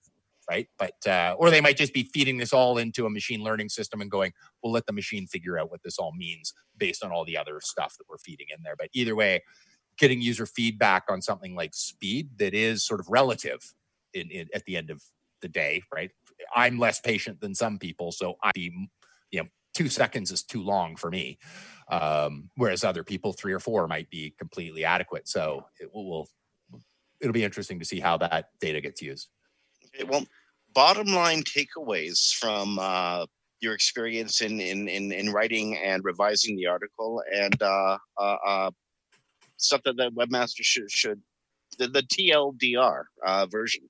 right? 0.51 0.67
But 0.77 1.07
uh, 1.07 1.35
or 1.39 1.49
they 1.49 1.61
might 1.61 1.77
just 1.77 1.93
be 1.93 2.03
feeding 2.03 2.37
this 2.37 2.51
all 2.51 2.77
into 2.77 3.05
a 3.05 3.09
machine 3.09 3.41
learning 3.41 3.69
system 3.69 4.01
and 4.01 4.11
going, 4.11 4.33
"We'll 4.61 4.73
let 4.73 4.85
the 4.85 4.91
machine 4.93 5.25
figure 5.25 5.57
out 5.57 5.71
what 5.71 5.81
this 5.83 5.97
all 5.97 6.11
means 6.13 6.53
based 6.77 7.05
on 7.05 7.11
all 7.11 7.23
the 7.23 7.37
other 7.37 7.61
stuff 7.61 7.95
that 7.97 8.09
we're 8.09 8.17
feeding 8.17 8.47
in 8.55 8.61
there." 8.63 8.75
But 8.77 8.89
either 8.91 9.15
way, 9.15 9.43
getting 9.97 10.21
user 10.21 10.45
feedback 10.45 11.03
on 11.09 11.21
something 11.21 11.55
like 11.55 11.73
speed 11.73 12.37
that 12.39 12.53
is 12.53 12.83
sort 12.83 12.99
of 12.99 13.07
relative 13.09 13.59
in, 14.13 14.29
in 14.29 14.49
at 14.53 14.65
the 14.65 14.75
end 14.75 14.89
of 14.89 15.01
the 15.41 15.47
day, 15.47 15.83
right? 15.93 16.11
I'm 16.53 16.77
less 16.77 16.99
patient 16.99 17.39
than 17.39 17.55
some 17.55 17.79
people, 17.79 18.11
so 18.11 18.35
I 18.43 18.51
be 18.53 18.89
you 19.31 19.41
know 19.41 19.47
two 19.73 19.87
seconds 19.87 20.31
is 20.31 20.43
too 20.43 20.61
long 20.61 20.97
for 20.97 21.09
me, 21.09 21.37
um, 21.89 22.49
whereas 22.57 22.83
other 22.83 23.05
people 23.05 23.31
three 23.31 23.53
or 23.53 23.61
four 23.61 23.87
might 23.87 24.09
be 24.09 24.35
completely 24.37 24.83
adequate. 24.83 25.29
So 25.29 25.65
it 25.79 25.93
will. 25.93 26.05
will 26.09 26.29
it'll 27.21 27.33
be 27.33 27.43
interesting 27.43 27.79
to 27.79 27.85
see 27.85 27.99
how 27.99 28.17
that 28.17 28.47
data 28.59 28.81
gets 28.81 28.99
used. 28.99 29.29
Okay, 29.93 30.03
well, 30.03 30.25
bottom 30.73 31.07
line 31.07 31.43
takeaways 31.43 32.33
from 32.33 32.79
uh, 32.79 33.25
your 33.59 33.73
experience 33.73 34.41
in, 34.41 34.59
in, 34.59 34.87
in, 34.87 35.11
in, 35.11 35.31
writing 35.31 35.77
and 35.77 36.03
revising 36.03 36.55
the 36.55 36.67
article 36.67 37.21
and 37.33 37.61
uh, 37.61 37.97
uh, 38.19 38.37
uh 38.45 38.71
stuff 39.57 39.81
that 39.85 39.95
the 39.97 40.09
webmaster 40.11 40.63
should, 40.63 40.89
should 40.89 41.21
the, 41.77 41.87
the 41.87 42.01
TLDR 42.01 43.03
uh, 43.25 43.45
version. 43.45 43.83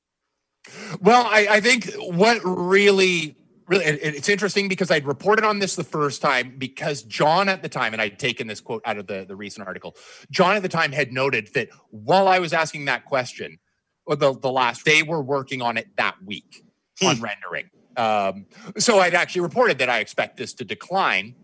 Well, 1.01 1.25
I, 1.25 1.47
I 1.49 1.59
think 1.61 1.91
what 1.95 2.39
really 2.43 3.35
really 3.71 3.85
it's 3.85 4.29
interesting 4.29 4.67
because 4.67 4.91
I'd 4.91 5.05
reported 5.05 5.45
on 5.45 5.59
this 5.59 5.75
the 5.75 5.83
first 5.83 6.21
time 6.21 6.55
because 6.57 7.03
John 7.03 7.47
at 7.47 7.61
the 7.61 7.69
time, 7.69 7.93
and 7.93 8.01
I'd 8.01 8.19
taken 8.19 8.47
this 8.47 8.59
quote 8.59 8.81
out 8.85 8.97
of 8.97 9.07
the, 9.07 9.25
the 9.25 9.35
recent 9.35 9.65
article, 9.65 9.95
John 10.29 10.55
at 10.55 10.61
the 10.61 10.69
time 10.69 10.91
had 10.91 11.11
noted 11.11 11.49
that 11.55 11.69
while 11.89 12.27
I 12.27 12.39
was 12.39 12.53
asking 12.53 12.85
that 12.85 13.05
question, 13.05 13.57
or 14.05 14.15
the, 14.15 14.37
the 14.37 14.51
last, 14.51 14.83
they 14.83 15.03
were 15.03 15.21
working 15.21 15.61
on 15.61 15.77
it 15.77 15.87
that 15.95 16.15
week. 16.25 16.63
On 17.03 17.21
rendering. 17.21 17.69
Um, 17.97 18.45
so 18.77 18.99
I'd 18.99 19.13
actually 19.13 19.41
reported 19.41 19.79
that 19.79 19.89
I 19.89 19.99
expect 19.99 20.37
this 20.37 20.53
to 20.55 20.65
decline 20.65 21.35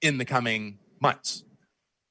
in 0.00 0.18
the 0.18 0.24
coming 0.24 0.78
months. 1.00 1.44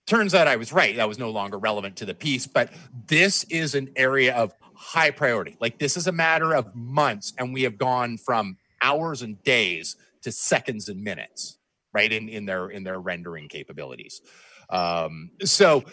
Turns 0.07 0.33
out 0.33 0.47
I 0.47 0.55
was 0.55 0.73
right. 0.73 0.95
That 0.95 1.07
was 1.07 1.19
no 1.19 1.29
longer 1.29 1.57
relevant 1.57 1.97
to 1.97 2.05
the 2.05 2.15
piece, 2.15 2.47
but 2.47 2.71
this 3.07 3.43
is 3.45 3.75
an 3.75 3.91
area 3.95 4.33
of 4.35 4.53
high 4.73 5.11
priority. 5.11 5.57
Like 5.59 5.77
this 5.77 5.95
is 5.95 6.07
a 6.07 6.11
matter 6.11 6.53
of 6.53 6.75
months, 6.75 7.33
and 7.37 7.53
we 7.53 7.63
have 7.63 7.77
gone 7.77 8.17
from 8.17 8.57
hours 8.81 9.21
and 9.21 9.41
days 9.43 9.95
to 10.23 10.31
seconds 10.31 10.89
and 10.89 11.03
minutes, 11.03 11.59
right? 11.93 12.11
In 12.11 12.29
in 12.29 12.45
their 12.45 12.69
in 12.69 12.83
their 12.83 12.99
rendering 12.99 13.47
capabilities. 13.47 14.21
Um, 14.69 15.31
so 15.43 15.83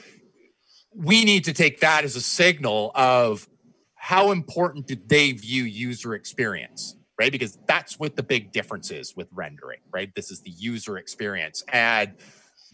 we 0.94 1.24
need 1.24 1.44
to 1.44 1.52
take 1.52 1.80
that 1.80 2.04
as 2.04 2.16
a 2.16 2.20
signal 2.20 2.92
of 2.94 3.46
how 3.94 4.30
important 4.30 4.86
do 4.86 4.96
they 5.06 5.32
view 5.32 5.64
user 5.64 6.14
experience 6.14 6.96
right? 7.18 7.32
Because 7.32 7.58
that's 7.66 7.98
what 7.98 8.16
the 8.16 8.22
big 8.22 8.52
difference 8.52 8.90
is 8.90 9.16
with 9.16 9.28
rendering 9.32 9.80
right? 9.92 10.14
This 10.14 10.30
is 10.30 10.40
the 10.40 10.50
user 10.50 10.98
experience. 10.98 11.64
And 11.72 12.12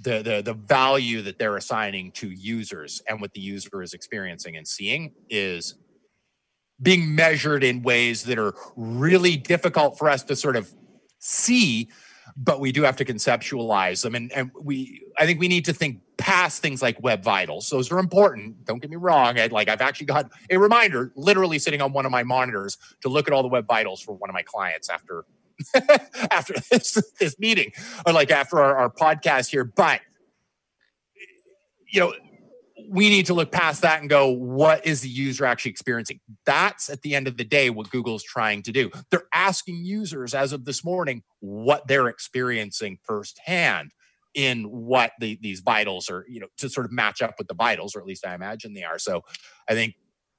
the, 0.00 0.22
the 0.22 0.42
the 0.42 0.54
value 0.54 1.22
that 1.22 1.38
they're 1.38 1.56
assigning 1.56 2.10
to 2.12 2.28
users 2.28 3.00
and 3.08 3.20
what 3.20 3.32
the 3.32 3.40
user 3.40 3.80
is 3.82 3.94
experiencing 3.94 4.56
and 4.56 4.66
seeing 4.66 5.12
is 5.30 5.76
being 6.82 7.14
measured 7.14 7.62
in 7.62 7.82
ways 7.82 8.24
that 8.24 8.38
are 8.38 8.54
really 8.76 9.36
difficult 9.36 9.96
for 9.96 10.10
us 10.10 10.24
to 10.24 10.34
sort 10.34 10.56
of 10.56 10.72
see 11.20 11.88
but 12.36 12.60
we 12.60 12.72
do 12.72 12.82
have 12.82 12.96
to 12.96 13.04
conceptualize 13.04 14.02
them. 14.02 14.14
And, 14.14 14.32
and 14.32 14.50
we 14.60 15.02
i 15.18 15.26
think 15.26 15.40
we 15.40 15.48
need 15.48 15.64
to 15.66 15.72
think 15.72 16.00
past 16.16 16.62
things 16.62 16.82
like 16.82 17.02
web 17.02 17.22
vitals. 17.22 17.68
Those 17.70 17.90
are 17.92 17.98
important. 17.98 18.64
Don't 18.64 18.80
get 18.80 18.90
me 18.90 18.96
wrong. 18.96 19.38
I, 19.38 19.46
like 19.46 19.68
i've 19.68 19.80
actually 19.80 20.06
got 20.06 20.30
a 20.50 20.56
reminder 20.56 21.12
literally 21.16 21.58
sitting 21.58 21.80
on 21.80 21.92
one 21.92 22.06
of 22.06 22.12
my 22.12 22.22
monitors 22.22 22.78
to 23.02 23.08
look 23.08 23.28
at 23.28 23.34
all 23.34 23.42
the 23.42 23.48
web 23.48 23.66
vitals 23.66 24.00
for 24.00 24.14
one 24.14 24.30
of 24.30 24.34
my 24.34 24.42
clients 24.42 24.88
after 24.88 25.24
after 26.30 26.54
this, 26.70 27.00
this 27.20 27.38
meeting 27.38 27.72
or 28.06 28.12
like 28.12 28.30
after 28.30 28.58
our, 28.60 28.76
our 28.76 28.90
podcast 28.90 29.50
here. 29.50 29.64
But 29.64 30.00
you 31.88 32.00
know 32.00 32.12
we 32.88 33.08
need 33.08 33.26
to 33.26 33.34
look 33.34 33.52
past 33.52 33.82
that 33.82 34.00
and 34.00 34.10
go, 34.10 34.28
what 34.28 34.86
is 34.86 35.00
the 35.00 35.08
user 35.08 35.44
actually 35.44 35.70
experiencing? 35.70 36.20
That's 36.46 36.90
at 36.90 37.02
the 37.02 37.14
end 37.14 37.26
of 37.28 37.36
the 37.36 37.44
day 37.44 37.70
what 37.70 37.90
Google's 37.90 38.22
trying 38.22 38.62
to 38.62 38.72
do. 38.72 38.90
They're 39.10 39.28
asking 39.32 39.84
users 39.84 40.34
as 40.34 40.52
of 40.52 40.64
this 40.64 40.84
morning 40.84 41.22
what 41.40 41.86
they're 41.86 42.08
experiencing 42.08 42.98
firsthand 43.02 43.92
in 44.34 44.64
what 44.64 45.12
the, 45.20 45.38
these 45.40 45.60
vitals 45.60 46.10
are, 46.10 46.24
you 46.28 46.40
know, 46.40 46.48
to 46.58 46.68
sort 46.68 46.86
of 46.86 46.92
match 46.92 47.22
up 47.22 47.34
with 47.38 47.48
the 47.48 47.54
vitals, 47.54 47.94
or 47.94 48.00
at 48.00 48.06
least 48.06 48.26
I 48.26 48.34
imagine 48.34 48.74
they 48.74 48.82
are. 48.82 48.98
So 48.98 49.22
I 49.68 49.74
think 49.74 49.94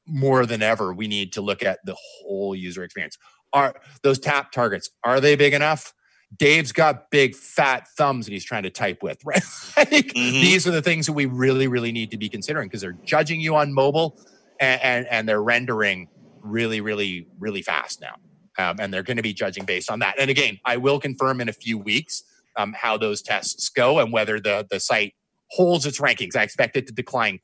more 0.06 0.46
than 0.46 0.62
ever, 0.62 0.94
we 0.94 1.08
need 1.08 1.34
to 1.34 1.42
look 1.42 1.64
at 1.64 1.80
the 1.86 1.96
whole 1.98 2.56
user 2.56 2.84
experience. 2.84 3.18
Are 3.54 3.76
those 4.04 4.20
tap 4.20 4.52
targets, 4.52 4.90
are 5.04 5.22
they 5.22 5.36
big 5.36 5.54
enough? 5.54 5.94
Dave's 6.38 6.72
got 6.72 7.10
big 7.12 7.36
fat 7.36 7.88
thumbs 7.98 8.26
that 8.26 8.32
he's 8.32 8.44
trying 8.44 8.64
to 8.64 8.70
type 8.70 9.02
with, 9.02 9.20
right? 9.26 9.44
like 9.78 9.90
mm-hmm. 9.90 10.14
these 10.14 10.68
are 10.68 10.72
the 10.72 10.82
things 10.82 11.06
that 11.06 11.14
we 11.14 11.26
really, 11.26 11.68
really 11.68 11.92
need 11.92 12.12
to 12.12 12.18
be 12.18 12.30
considering 12.30 12.68
because 12.68 12.82
they're 12.82 12.98
judging 13.04 13.40
you 13.40 13.56
on 13.56 13.74
mobile 13.74 14.20
and, 14.60 14.82
and, 14.82 15.08
and 15.08 15.30
they're 15.30 15.44
rendering 15.44 16.08
really, 16.42 16.82
really, 16.82 17.28
really 17.40 17.62
fast 17.62 18.02
now. 18.02 18.16
Um, 18.58 18.78
and 18.80 18.94
they're 18.94 19.04
going 19.04 19.18
to 19.18 19.24
be 19.24 19.34
judging 19.34 19.66
based 19.66 19.92
on 19.92 20.00
that. 20.00 20.16
And 20.18 20.30
again, 20.30 20.60
I 20.64 20.78
will 20.78 21.00
confirm 21.00 21.42
in 21.42 21.50
a 21.50 21.54
few 21.54 21.78
weeks 21.78 22.24
um, 22.56 22.74
how 22.74 22.98
those 22.98 23.22
tests 23.22 23.70
go 23.70 24.00
and 24.00 24.14
whether 24.14 24.40
the 24.40 24.66
the 24.70 24.80
site 24.80 25.14
holds 25.52 25.86
its 25.86 26.00
rankings. 26.00 26.36
I 26.36 26.44
expect 26.44 26.78
it 26.78 26.88
to 26.88 26.94
decline 26.94 27.40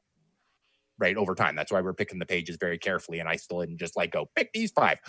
right 0.97 1.17
over 1.17 1.35
time. 1.35 1.55
That's 1.55 1.71
why 1.71 1.81
we're 1.81 1.93
picking 1.93 2.19
the 2.19 2.25
pages 2.25 2.57
very 2.59 2.77
carefully. 2.77 3.19
And 3.19 3.27
I 3.27 3.35
still 3.35 3.59
didn't 3.59 3.77
just 3.77 3.97
like 3.97 4.11
go 4.11 4.29
pick 4.35 4.53
these 4.53 4.71
five, 4.71 4.99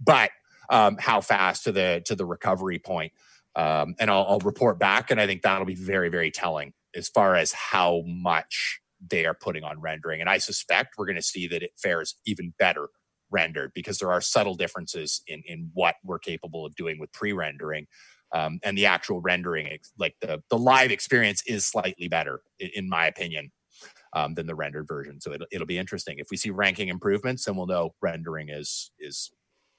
but 0.00 0.30
um, 0.70 0.96
how 0.98 1.20
fast 1.20 1.64
to 1.64 1.72
the 1.72 2.02
to 2.06 2.14
the 2.14 2.26
recovery 2.26 2.78
point. 2.78 3.12
Um, 3.56 3.94
and 3.98 4.10
I'll, 4.10 4.24
I'll 4.28 4.38
report 4.40 4.78
back, 4.78 5.10
and 5.10 5.20
I 5.20 5.26
think 5.26 5.42
that'll 5.42 5.66
be 5.66 5.74
very 5.74 6.08
very 6.08 6.30
telling 6.30 6.72
as 6.94 7.08
far 7.08 7.34
as 7.34 7.52
how 7.52 8.02
much 8.06 8.80
they 9.00 9.26
are 9.26 9.34
putting 9.34 9.64
on 9.64 9.80
rendering. 9.80 10.20
And 10.20 10.30
I 10.30 10.38
suspect 10.38 10.94
we're 10.96 11.06
going 11.06 11.16
to 11.16 11.22
see 11.22 11.46
that 11.48 11.62
it 11.62 11.72
fares 11.76 12.16
even 12.26 12.54
better 12.58 12.88
rendered 13.30 13.72
because 13.74 13.98
there 13.98 14.10
are 14.10 14.20
subtle 14.20 14.54
differences 14.54 15.22
in 15.26 15.42
in 15.46 15.70
what 15.74 15.96
we're 16.04 16.18
capable 16.18 16.64
of 16.64 16.74
doing 16.74 16.98
with 16.98 17.12
pre-rendering. 17.12 17.86
Um, 18.34 18.60
and 18.62 18.76
the 18.76 18.86
actual 18.86 19.20
rendering, 19.20 19.78
like 19.98 20.14
the 20.20 20.42
the 20.50 20.58
live 20.58 20.90
experience, 20.90 21.42
is 21.46 21.66
slightly 21.66 22.08
better, 22.08 22.42
in 22.58 22.88
my 22.88 23.06
opinion, 23.06 23.50
um, 24.12 24.34
than 24.34 24.46
the 24.46 24.54
rendered 24.54 24.86
version. 24.86 25.20
So 25.20 25.32
it'll, 25.32 25.46
it'll 25.50 25.66
be 25.66 25.78
interesting. 25.78 26.18
If 26.18 26.28
we 26.30 26.36
see 26.36 26.50
ranking 26.50 26.88
improvements, 26.88 27.44
then 27.44 27.56
we'll 27.56 27.66
know 27.66 27.94
rendering 28.02 28.50
is 28.50 28.90
is 28.98 29.30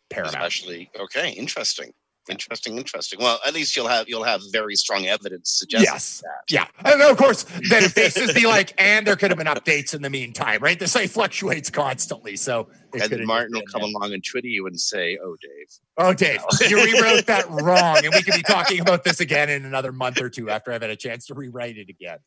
paramount. 0.10 0.36
Especially 0.36 0.90
okay, 1.00 1.32
interesting. 1.32 1.94
Interesting, 2.30 2.78
interesting. 2.78 3.20
Well, 3.20 3.40
at 3.46 3.56
least 3.56 3.76
you'll 3.76 3.88
have 3.88 4.08
you'll 4.08 4.24
have 4.24 4.42
very 4.52 4.76
strong 4.76 5.08
evidence 5.08 5.50
suggesting 5.50 5.92
yes. 5.92 6.22
that. 6.22 6.44
Yeah, 6.54 6.68
and 6.86 7.02
of 7.02 7.18
course, 7.18 7.44
then 7.70 7.84
if 7.84 7.96
this 7.96 8.18
is 8.18 8.34
the 8.36 8.46
like, 8.46 8.72
and 8.78 9.08
there 9.08 9.16
could 9.16 9.32
have 9.32 9.38
been 9.38 9.48
updates 9.48 9.96
in 9.96 10.04
the 10.04 10.12
meantime, 10.12 10.62
right? 10.62 10.78
The 10.78 10.88
site 10.88 11.10
fluctuates 11.10 11.72
constantly, 11.72 12.36
so 12.36 12.70
and 12.94 13.10
then 13.10 13.26
Martin 13.26 13.56
will 13.56 13.64
come 13.64 13.82
along 13.82 14.14
and 14.14 14.24
Twitter 14.24 14.48
you 14.48 14.68
and 14.68 14.80
say, 14.80 15.18
"Oh, 15.24 15.38
Dave, 15.42 15.80
oh, 15.98 16.14
Dave, 16.14 16.70
you 16.70 16.84
rewrote 16.84 17.26
that 17.26 17.50
wrong," 17.50 17.98
and 18.06 18.14
we 18.14 18.22
could 18.22 18.36
be 18.36 18.44
talking 18.44 18.80
about 18.80 19.04
this 19.04 19.20
again 19.20 19.50
in 19.50 19.66
another 19.66 19.92
month 19.92 20.22
or 20.22 20.30
two 20.30 20.52
after 20.52 20.72
I've 20.72 20.82
had 20.82 20.92
a 20.92 20.96
chance 20.96 21.26
to 21.28 21.34
rewrite 21.34 21.78
it 21.78 21.90
again. 21.90 22.20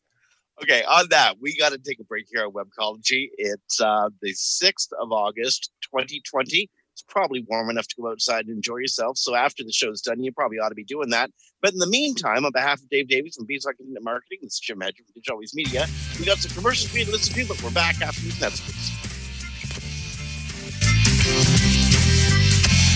Okay, 0.61 0.83
on 0.83 1.07
that, 1.09 1.37
we 1.41 1.57
got 1.57 1.71
to 1.71 1.77
take 1.77 1.99
a 1.99 2.03
break 2.03 2.25
here 2.29 2.45
on 2.45 2.51
Webcology. 2.51 3.29
It's 3.37 3.81
uh, 3.81 4.09
the 4.21 4.33
6th 4.33 4.89
of 5.01 5.11
August, 5.11 5.71
2020 5.81 6.69
it's 6.93 7.01
probably 7.01 7.45
warm 7.49 7.69
enough 7.69 7.87
to 7.87 7.95
go 7.99 8.09
outside 8.09 8.45
and 8.45 8.55
enjoy 8.55 8.77
yourself. 8.77 9.17
So 9.17 9.35
after 9.35 9.63
the 9.63 9.71
show's 9.71 10.01
done, 10.01 10.23
you 10.23 10.31
probably 10.31 10.59
ought 10.59 10.69
to 10.69 10.75
be 10.75 10.83
doing 10.83 11.09
that. 11.09 11.31
But 11.61 11.73
in 11.73 11.79
the 11.79 11.87
meantime, 11.87 12.45
on 12.45 12.51
behalf 12.51 12.79
of 12.81 12.89
Dave 12.89 13.07
Davies 13.07 13.35
from 13.35 13.45
Beanstalk 13.45 13.75
Internet 13.79 14.03
Marketing, 14.03 14.39
this 14.41 14.53
is 14.53 14.59
Jim 14.59 14.79
Hedger 14.79 15.03
from 15.03 15.13
Digital 15.15 15.39
Waves 15.39 15.55
Media. 15.55 15.87
We 16.19 16.25
got 16.25 16.37
some 16.37 16.55
commercials 16.55 16.91
for 16.91 16.99
you 16.99 17.05
to 17.05 17.11
listen 17.11 17.33
to, 17.33 17.47
but 17.47 17.61
we're 17.63 17.71
back 17.71 18.01
after 18.01 18.21
these 18.21 18.39
messages. 18.39 18.91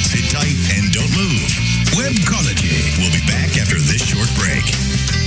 Sit 0.08 0.30
tight 0.32 0.58
and 0.78 0.94
don't 0.94 1.10
move. 1.18 1.50
Webcology. 1.98 3.00
We'll 3.00 3.12
be 3.12 3.26
back 3.26 3.58
after 3.58 3.76
this 3.76 4.06
short 4.06 4.30
break. 4.38 5.27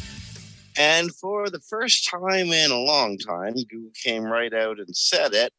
And 0.76 1.14
for 1.14 1.48
the 1.48 1.60
first 1.60 2.06
time 2.08 2.52
in 2.52 2.70
a 2.70 2.78
long 2.78 3.16
time, 3.16 3.54
Google 3.54 3.92
came 3.94 4.24
right 4.24 4.52
out 4.52 4.78
and 4.78 4.94
said 4.94 5.32
it. 5.32 5.54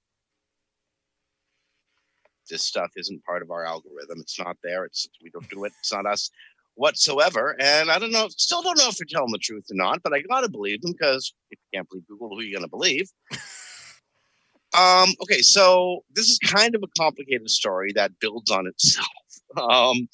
This 2.51 2.63
stuff 2.63 2.91
isn't 2.95 3.25
part 3.25 3.41
of 3.41 3.49
our 3.49 3.65
algorithm. 3.65 4.19
It's 4.19 4.37
not 4.37 4.57
there. 4.63 4.85
It's 4.85 5.09
we 5.23 5.31
don't 5.31 5.49
do 5.49 5.63
it. 5.65 5.73
It's 5.79 5.91
not 5.91 6.05
us 6.05 6.29
whatsoever. 6.75 7.55
And 7.59 7.89
I 7.89 7.97
don't 7.97 8.11
know, 8.11 8.27
still 8.29 8.61
don't 8.61 8.77
know 8.77 8.89
if 8.89 8.97
they're 8.97 9.07
telling 9.09 9.31
the 9.31 9.39
truth 9.39 9.65
or 9.71 9.75
not, 9.75 10.01
but 10.03 10.13
I 10.13 10.21
gotta 10.21 10.49
believe 10.49 10.81
them 10.81 10.91
because 10.91 11.33
if 11.49 11.57
you 11.59 11.77
can't 11.77 11.89
believe 11.89 12.07
Google, 12.07 12.29
who 12.29 12.39
are 12.39 12.43
you 12.43 12.53
gonna 12.53 12.67
believe? 12.67 13.09
Um, 14.73 15.09
okay, 15.21 15.41
so 15.41 16.05
this 16.15 16.29
is 16.29 16.39
kind 16.39 16.75
of 16.75 16.81
a 16.83 16.87
complicated 16.97 17.49
story 17.49 17.91
that 17.93 18.11
builds 18.21 18.49
on 18.51 18.67
itself. 18.67 19.07
Um, 19.57 20.07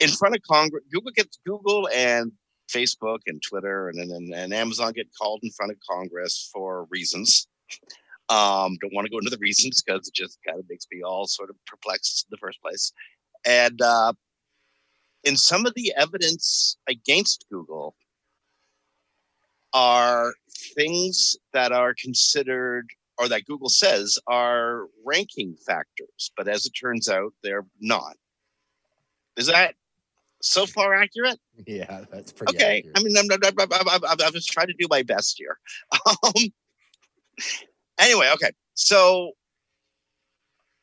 in 0.00 0.08
front 0.08 0.34
of 0.34 0.40
Congress, 0.50 0.82
Google 0.90 1.12
gets 1.12 1.38
Google 1.46 1.90
and 1.94 2.32
Facebook 2.70 3.18
and 3.26 3.42
Twitter 3.42 3.88
and, 3.88 3.98
and, 4.10 4.34
and 4.34 4.54
Amazon 4.54 4.92
get 4.92 5.08
called 5.20 5.40
in 5.42 5.50
front 5.50 5.72
of 5.72 5.78
Congress 5.88 6.48
for 6.52 6.86
reasons. 6.90 7.46
Um, 8.28 8.76
don't 8.80 8.92
want 8.92 9.06
to 9.06 9.10
go 9.10 9.18
into 9.18 9.30
the 9.30 9.38
reasons 9.38 9.82
because 9.82 10.08
it 10.08 10.14
just 10.14 10.38
kind 10.46 10.58
of 10.58 10.66
makes 10.68 10.86
me 10.92 11.02
all 11.02 11.26
sort 11.26 11.50
of 11.50 11.56
perplexed 11.66 12.26
in 12.26 12.34
the 12.34 12.38
first 12.38 12.60
place. 12.60 12.92
And 13.44 13.80
uh, 13.80 14.12
in 15.22 15.36
some 15.36 15.66
of 15.66 15.74
the 15.74 15.92
evidence 15.96 16.76
against 16.88 17.46
Google 17.50 17.94
are 19.72 20.32
things 20.74 21.36
that 21.52 21.70
are 21.72 21.94
considered 22.00 22.88
or 23.18 23.28
that 23.28 23.44
Google 23.46 23.68
says 23.68 24.18
are 24.26 24.86
ranking 25.04 25.56
factors, 25.66 26.32
but 26.36 26.48
as 26.48 26.66
it 26.66 26.72
turns 26.72 27.08
out, 27.08 27.32
they're 27.42 27.66
not. 27.80 28.16
Is 29.36 29.46
that 29.46 29.74
so 30.42 30.66
far 30.66 30.94
accurate? 30.94 31.38
Yeah, 31.66 32.04
that's 32.12 32.32
pretty 32.32 32.54
Okay, 32.54 32.78
accurate. 32.78 32.98
I 32.98 33.02
mean, 33.02 33.16
I'm, 33.16 33.26
I'm, 33.72 34.04
I'm, 34.04 34.20
I'm, 34.20 34.32
just 34.32 34.50
trying 34.50 34.66
to 34.66 34.74
do 34.78 34.86
my 34.90 35.02
best 35.02 35.36
here. 35.38 35.58
Um, 36.22 36.52
anyway, 37.98 38.30
okay, 38.34 38.50
so 38.74 39.32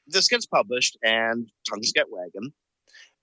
this 0.08 0.28
gets 0.28 0.46
published, 0.46 0.98
and 1.04 1.48
tongues 1.70 1.92
get 1.94 2.08
wagging, 2.10 2.54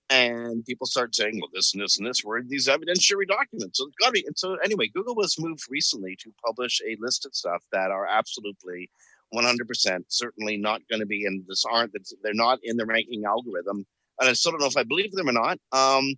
and 0.09 0.64
people 0.64 0.86
start 0.86 1.14
saying, 1.14 1.38
"Well, 1.41 1.51
this 1.53 1.74
and 1.74 1.82
this 1.82 1.99
and 1.99 2.07
this 2.07 2.24
were 2.24 2.43
these 2.43 2.68
evidentiary 2.68 3.26
documents." 3.28 3.78
So 3.78 3.86
it's 3.86 3.97
got 4.01 4.07
to 4.07 4.12
be. 4.12 4.24
And 4.26 4.38
so 4.38 4.57
anyway, 4.64 4.88
Google 4.88 5.14
was 5.14 5.38
moved 5.38 5.64
recently 5.70 6.16
to 6.20 6.32
publish 6.45 6.80
a 6.86 6.97
list 7.01 7.26
of 7.26 7.34
stuff 7.34 7.62
that 7.72 7.91
are 7.91 8.07
absolutely 8.07 8.91
100% 9.34 10.05
certainly 10.09 10.57
not 10.57 10.82
going 10.91 11.01
to 11.01 11.07
be 11.07 11.24
in 11.24 11.45
this 11.49 11.64
aren't 11.70 11.93
they're 12.22 12.34
not 12.34 12.59
in 12.62 12.76
the 12.76 12.86
ranking 12.86 13.24
algorithm 13.24 13.86
and 14.20 14.28
i 14.28 14.32
still 14.32 14.53
don't 14.53 14.61
know 14.61 14.66
if 14.66 14.76
i 14.76 14.82
believe 14.82 15.12
them 15.12 15.28
or 15.28 15.32
not 15.32 15.59
um, 15.72 16.14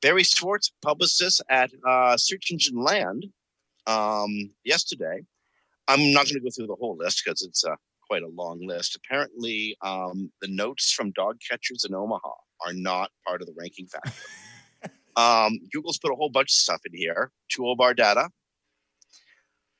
barry 0.00 0.22
schwartz 0.22 0.72
published 0.82 1.18
this 1.18 1.40
at 1.48 1.70
uh, 1.86 2.16
search 2.16 2.50
engine 2.50 2.76
land 2.76 3.26
um, 3.86 4.50
yesterday 4.64 5.20
i'm 5.92 6.12
not 6.12 6.26
going 6.26 6.34
to 6.34 6.40
go 6.40 6.48
through 6.54 6.66
the 6.66 6.76
whole 6.76 6.96
list 6.96 7.22
because 7.24 7.42
it's 7.42 7.64
uh, 7.64 7.74
quite 8.12 8.22
a 8.22 8.28
long 8.28 8.60
list. 8.66 8.94
Apparently 8.94 9.74
um, 9.80 10.30
the 10.42 10.48
notes 10.48 10.92
from 10.92 11.12
dog 11.12 11.38
catchers 11.48 11.86
in 11.88 11.94
omaha 11.94 12.32
are 12.66 12.74
not 12.74 13.10
part 13.26 13.40
of 13.40 13.46
the 13.46 13.54
ranking 13.58 13.86
factor. 13.86 14.12
Um, 15.14 15.58
google's 15.70 15.98
put 15.98 16.10
a 16.10 16.14
whole 16.14 16.30
bunch 16.30 16.46
of 16.46 16.54
stuff 16.54 16.80
in 16.90 16.98
here. 16.98 17.30
Toolbar 17.54 17.94
data. 17.94 18.30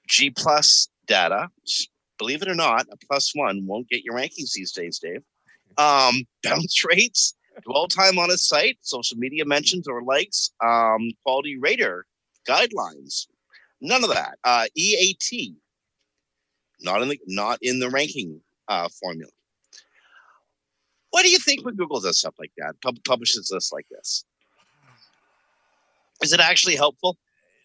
G 0.06 0.28
plus 0.28 0.88
data. 1.06 1.48
Believe 2.18 2.42
it 2.42 2.48
or 2.48 2.54
not, 2.54 2.86
a 2.92 2.98
plus 3.06 3.32
one 3.34 3.66
won't 3.66 3.88
get 3.88 4.04
your 4.04 4.14
rankings 4.14 4.52
these 4.54 4.72
days, 4.72 4.98
Dave. 4.98 5.22
Um, 5.78 6.16
bounce 6.42 6.84
rates, 6.84 7.34
dwell 7.64 7.88
time 7.88 8.18
on 8.18 8.30
a 8.30 8.36
site, 8.36 8.76
social 8.82 9.16
media 9.16 9.46
mentions 9.46 9.88
or 9.88 10.02
likes, 10.02 10.50
um, 10.62 11.10
quality 11.24 11.56
rater 11.58 12.04
guidelines, 12.46 13.26
none 13.80 14.04
of 14.04 14.10
that. 14.10 14.36
Uh, 14.44 14.66
EAT, 14.76 15.54
not 16.83 17.03
in 17.03 17.09
the 17.09 17.20
not 17.26 17.59
in 17.62 17.78
the 17.78 17.91
ranking 17.91 18.41
uh, 18.68 18.89
formula. 19.01 19.30
What 21.11 21.22
do 21.22 21.30
you 21.30 21.39
think 21.39 21.64
when 21.64 21.76
Google 21.76 22.01
does 22.01 22.18
stuff 22.18 22.35
like 22.39 22.53
that? 22.57 22.74
Pub- 22.83 23.05
publishes 23.05 23.49
this 23.53 23.72
like 23.72 23.87
this? 23.91 24.24
Is 26.22 26.33
it 26.33 26.41
actually 26.41 26.76
helpful? 26.76 27.18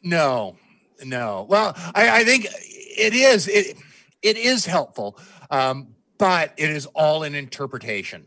No, 0.03 0.57
no. 1.03 1.45
Well, 1.49 1.73
I, 1.95 2.19
I 2.19 2.23
think 2.23 2.45
it 2.45 3.13
is. 3.13 3.47
It 3.47 3.77
it 4.21 4.37
is 4.37 4.65
helpful, 4.65 5.19
um, 5.51 5.95
but 6.17 6.53
it 6.57 6.69
is 6.69 6.85
all 6.87 7.23
an 7.23 7.35
interpretation. 7.35 8.25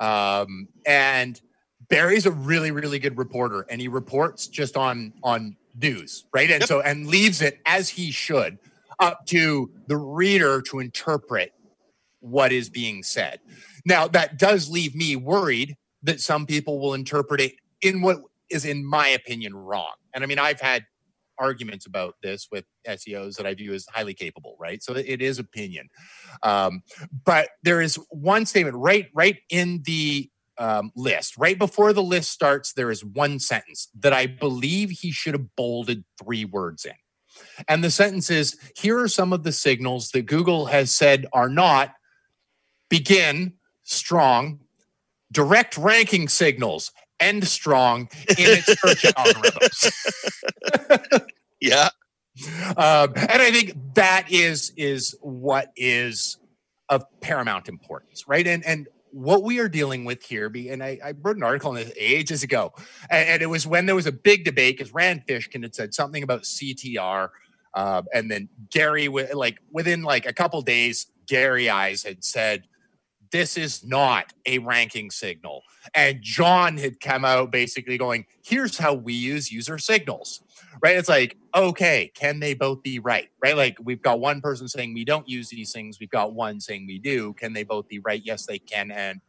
Um, 0.00 0.68
and 0.86 1.40
Barry's 1.88 2.26
a 2.26 2.30
really, 2.30 2.70
really 2.70 2.98
good 2.98 3.18
reporter, 3.18 3.66
and 3.68 3.80
he 3.80 3.88
reports 3.88 4.46
just 4.46 4.76
on 4.76 5.12
on 5.22 5.56
news, 5.80 6.24
right? 6.32 6.50
And 6.50 6.60
Yep. 6.62 6.68
so 6.68 6.80
and 6.80 7.06
leaves 7.06 7.42
it 7.42 7.60
as 7.66 7.88
he 7.88 8.10
should 8.10 8.58
up 9.00 9.26
to 9.26 9.70
the 9.86 9.96
reader 9.96 10.60
to 10.62 10.80
interpret 10.80 11.52
what 12.20 12.52
is 12.52 12.68
being 12.68 13.02
said. 13.02 13.40
Now 13.84 14.08
that 14.08 14.38
does 14.38 14.68
leave 14.68 14.94
me 14.94 15.16
worried 15.16 15.76
that 16.02 16.20
some 16.20 16.46
people 16.46 16.78
will 16.80 16.94
interpret 16.94 17.40
it 17.40 17.54
in 17.82 18.02
what 18.02 18.18
is, 18.50 18.64
in 18.64 18.84
my 18.84 19.08
opinion, 19.08 19.54
wrong. 19.54 19.94
And 20.14 20.24
I 20.24 20.26
mean, 20.26 20.38
I've 20.38 20.60
had 20.60 20.84
arguments 21.38 21.86
about 21.86 22.16
this 22.22 22.48
with 22.50 22.64
SEOs 22.86 23.36
that 23.36 23.46
I 23.46 23.54
view 23.54 23.72
as 23.72 23.86
highly 23.92 24.14
capable, 24.14 24.56
right? 24.58 24.82
So 24.82 24.94
it 24.94 25.22
is 25.22 25.38
opinion. 25.38 25.88
Um, 26.42 26.82
but 27.24 27.50
there 27.62 27.80
is 27.80 27.96
one 28.10 28.46
statement 28.46 28.76
right, 28.76 29.06
right 29.14 29.36
in 29.48 29.82
the 29.84 30.30
um, 30.58 30.90
list, 30.96 31.36
right 31.38 31.58
before 31.58 31.92
the 31.92 32.02
list 32.02 32.32
starts. 32.32 32.72
There 32.72 32.90
is 32.90 33.04
one 33.04 33.38
sentence 33.38 33.88
that 34.00 34.12
I 34.12 34.26
believe 34.26 34.90
he 34.90 35.12
should 35.12 35.34
have 35.34 35.54
bolded 35.54 36.04
three 36.22 36.44
words 36.44 36.84
in. 36.84 36.94
And 37.68 37.82
the 37.82 37.90
sentence 37.90 38.30
is 38.30 38.56
here 38.76 38.98
are 39.00 39.08
some 39.08 39.32
of 39.32 39.42
the 39.42 39.52
signals 39.52 40.10
that 40.10 40.22
Google 40.22 40.66
has 40.66 40.92
said 40.92 41.26
are 41.32 41.48
not 41.48 41.94
begin 42.88 43.54
strong, 43.82 44.60
direct 45.32 45.76
ranking 45.76 46.28
signals, 46.28 46.92
end 47.20 47.46
strong 47.46 48.08
in 48.30 48.36
its 48.38 48.66
search 48.66 49.02
algorithms. 49.16 49.92
Yeah. 51.60 51.88
Um, 52.76 53.12
and 53.16 53.42
I 53.42 53.50
think 53.50 53.74
that 53.94 54.30
is 54.30 54.72
is 54.76 55.16
what 55.20 55.72
is 55.76 56.36
of 56.88 57.04
paramount 57.20 57.68
importance, 57.68 58.28
right? 58.28 58.46
And 58.46 58.64
and 58.64 58.86
what 59.18 59.42
we 59.42 59.58
are 59.58 59.68
dealing 59.68 60.04
with 60.04 60.22
here, 60.22 60.48
be 60.48 60.68
and 60.68 60.82
I, 60.82 60.98
I 61.04 61.12
wrote 61.20 61.36
an 61.36 61.42
article 61.42 61.70
on 61.70 61.76
this 61.76 61.92
ages 61.98 62.44
ago, 62.44 62.72
and, 63.10 63.28
and 63.28 63.42
it 63.42 63.46
was 63.46 63.66
when 63.66 63.86
there 63.86 63.96
was 63.96 64.06
a 64.06 64.12
big 64.12 64.44
debate 64.44 64.78
because 64.78 64.94
Rand 64.94 65.24
Fishkin 65.28 65.62
had 65.62 65.74
said 65.74 65.92
something 65.92 66.22
about 66.22 66.42
CTR, 66.42 67.30
um, 67.74 68.06
and 68.14 68.30
then 68.30 68.48
Gary, 68.70 69.08
like 69.08 69.58
within 69.72 70.02
like 70.02 70.24
a 70.24 70.32
couple 70.32 70.62
days, 70.62 71.06
Gary 71.26 71.66
Illyes 71.66 72.04
had 72.04 72.22
said 72.22 72.64
this 73.30 73.58
is 73.58 73.84
not 73.84 74.32
a 74.46 74.58
ranking 74.58 75.10
signal. 75.10 75.62
And 75.94 76.22
John 76.22 76.76
had 76.76 77.00
come 77.00 77.24
out 77.24 77.50
basically 77.50 77.98
going, 77.98 78.24
here's 78.44 78.78
how 78.78 78.94
we 78.94 79.12
use 79.14 79.50
user 79.50 79.78
signals, 79.78 80.42
right? 80.82 80.96
It's 80.96 81.08
like, 81.08 81.36
okay, 81.54 82.10
can 82.14 82.40
they 82.40 82.54
both 82.54 82.82
be 82.82 82.98
right, 82.98 83.28
right? 83.42 83.56
Like 83.56 83.76
we've 83.82 84.02
got 84.02 84.20
one 84.20 84.40
person 84.40 84.68
saying 84.68 84.94
we 84.94 85.04
don't 85.04 85.28
use 85.28 85.48
these 85.48 85.72
things, 85.72 85.98
we've 86.00 86.10
got 86.10 86.34
one 86.34 86.60
saying 86.60 86.86
we 86.86 86.98
do. 86.98 87.32
Can 87.34 87.52
they 87.52 87.64
both 87.64 87.88
be 87.88 87.98
right? 87.98 88.22
Yes, 88.24 88.46
they 88.46 88.58
can. 88.58 88.90
And 88.90 89.20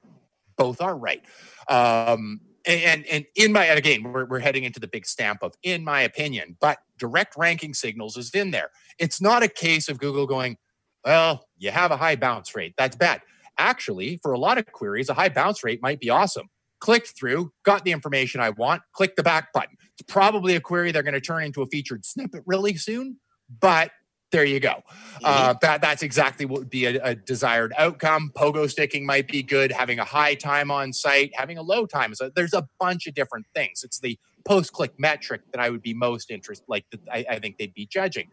both 0.58 0.82
are 0.82 0.96
right. 0.96 1.24
Um, 1.68 2.42
and 2.66 3.06
and 3.08 3.26
in 3.36 3.54
my 3.54 3.66
and 3.66 3.80
again, 3.80 4.04
we're 4.04 4.26
we're 4.26 4.40
heading 4.40 4.64
into 4.64 4.80
the 4.80 4.88
big 4.88 5.06
stamp 5.06 5.42
of 5.42 5.54
in 5.64 5.84
my 5.84 6.02
opinion, 6.02 6.58
but 6.60 6.80
direct 6.98 7.36
ranking 7.38 7.74
signals 7.74 8.18
is 8.18 8.32
in 8.32 8.52
there. 8.52 8.70
It's 9.00 9.22
not 9.22 9.44
a 9.44 9.48
case 9.48 9.90
of 9.90 9.98
Google 9.98 10.28
going, 10.28 10.58
well, 11.06 11.48
you 11.58 11.72
have 11.72 11.92
a 11.92 11.98
high 11.98 12.16
bounce 12.16 12.56
rate. 12.56 12.74
That's 12.78 12.96
bad. 12.96 13.22
Actually, 13.58 14.20
for 14.22 14.34
a 14.34 14.40
lot 14.40 14.58
of 14.58 14.66
queries, 14.72 15.10
a 15.10 15.14
high 15.14 15.30
bounce 15.30 15.64
rate 15.64 15.82
might 15.82 16.00
be 16.00 16.10
awesome. 16.10 16.50
Clicked 16.80 17.10
through, 17.18 17.52
got 17.64 17.84
the 17.84 17.92
information 17.92 18.40
I 18.40 18.52
want, 18.52 18.82
click 18.94 19.16
the 19.16 19.24
back 19.24 19.52
button. 19.54 19.76
It's 19.98 20.12
probably 20.12 20.56
a 20.56 20.62
query 20.62 20.92
they're 20.92 21.04
going 21.04 21.14
to 21.14 21.22
turn 21.22 21.44
into 21.44 21.62
a 21.62 21.66
featured 21.68 22.06
snippet 22.06 22.44
really 22.46 22.76
soon, 22.76 23.18
but 23.60 23.92
there 24.32 24.46
you 24.46 24.60
go. 24.60 24.70
Mm-hmm. 24.70 25.26
Uh, 25.26 25.54
that 25.62 25.82
that's 25.82 26.04
exactly 26.04 26.46
what 26.46 26.60
would 26.60 26.70
be 26.70 26.86
a, 26.86 27.04
a, 27.04 27.16
desired 27.16 27.74
outcome. 27.78 28.32
Pogo 28.36 28.70
sticking 28.70 29.06
might 29.06 29.28
be 29.28 29.42
good. 29.42 29.72
Having 29.72 30.00
a 30.00 30.06
high 30.06 30.36
time 30.36 30.70
on 30.70 30.94
site, 30.94 31.32
having 31.34 31.58
a 31.58 31.62
low 31.62 31.86
time. 31.86 32.14
So 32.14 32.30
there's 32.36 32.54
a 32.54 32.68
bunch 32.80 33.08
of 33.08 33.16
different 33.16 33.48
things. 33.56 33.84
It's 33.84 34.00
the 34.00 34.20
post 34.46 34.72
click 34.72 34.94
metric 35.00 35.42
that 35.52 35.60
I 35.60 35.70
would 35.70 35.82
be 35.82 35.94
most 35.94 36.32
interested. 36.32 36.66
Like 36.68 36.86
I, 37.12 37.26
I 37.30 37.40
think 37.40 37.58
they'd 37.58 37.74
be 37.74 37.88
judging. 37.88 38.30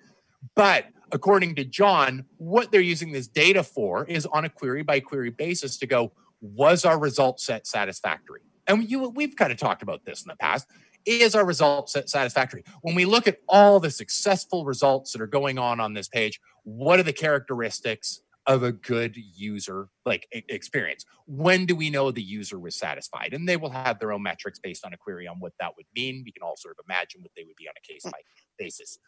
But 0.54 0.86
according 1.12 1.54
to 1.56 1.64
John, 1.64 2.24
what 2.36 2.70
they're 2.70 2.80
using 2.80 3.12
this 3.12 3.26
data 3.26 3.62
for 3.62 4.04
is 4.04 4.26
on 4.26 4.44
a 4.44 4.48
query 4.48 4.82
by 4.82 5.00
query 5.00 5.30
basis 5.30 5.78
to 5.78 5.86
go, 5.86 6.12
was 6.40 6.84
our 6.84 6.98
result 6.98 7.40
set 7.40 7.66
satisfactory? 7.66 8.42
And 8.66 8.88
you, 8.88 9.08
we've 9.08 9.36
kind 9.36 9.52
of 9.52 9.58
talked 9.58 9.82
about 9.82 10.04
this 10.04 10.22
in 10.22 10.28
the 10.28 10.36
past 10.36 10.66
is 11.06 11.36
our 11.36 11.46
result 11.46 11.88
set 11.88 12.10
satisfactory? 12.10 12.64
When 12.82 12.94
we 12.94 13.04
look 13.04 13.28
at 13.28 13.38
all 13.48 13.80
the 13.80 13.90
successful 13.90 14.64
results 14.64 15.12
that 15.12 15.22
are 15.22 15.26
going 15.26 15.56
on 15.58 15.80
on 15.80 15.94
this 15.94 16.08
page, 16.08 16.40
what 16.64 16.98
are 16.98 17.04
the 17.04 17.12
characteristics 17.12 18.20
of 18.46 18.62
a 18.62 18.72
good 18.72 19.16
user 19.16 19.88
like 20.04 20.28
experience? 20.32 21.04
When 21.26 21.64
do 21.64 21.76
we 21.76 21.90
know 21.90 22.10
the 22.10 22.22
user 22.22 22.58
was 22.58 22.76
satisfied? 22.76 23.32
And 23.32 23.48
they 23.48 23.56
will 23.56 23.70
have 23.70 23.98
their 23.98 24.12
own 24.12 24.22
metrics 24.22 24.58
based 24.58 24.84
on 24.84 24.92
a 24.92 24.96
query 24.96 25.26
on 25.26 25.38
what 25.38 25.52
that 25.60 25.72
would 25.76 25.86
mean. 25.94 26.22
We 26.24 26.32
can 26.32 26.42
all 26.42 26.56
sort 26.56 26.76
of 26.78 26.84
imagine 26.88 27.22
what 27.22 27.30
they 27.36 27.44
would 27.44 27.56
be 27.56 27.68
on 27.68 27.74
a 27.76 27.92
case 27.92 28.02
by 28.04 28.18
basis. 28.58 28.98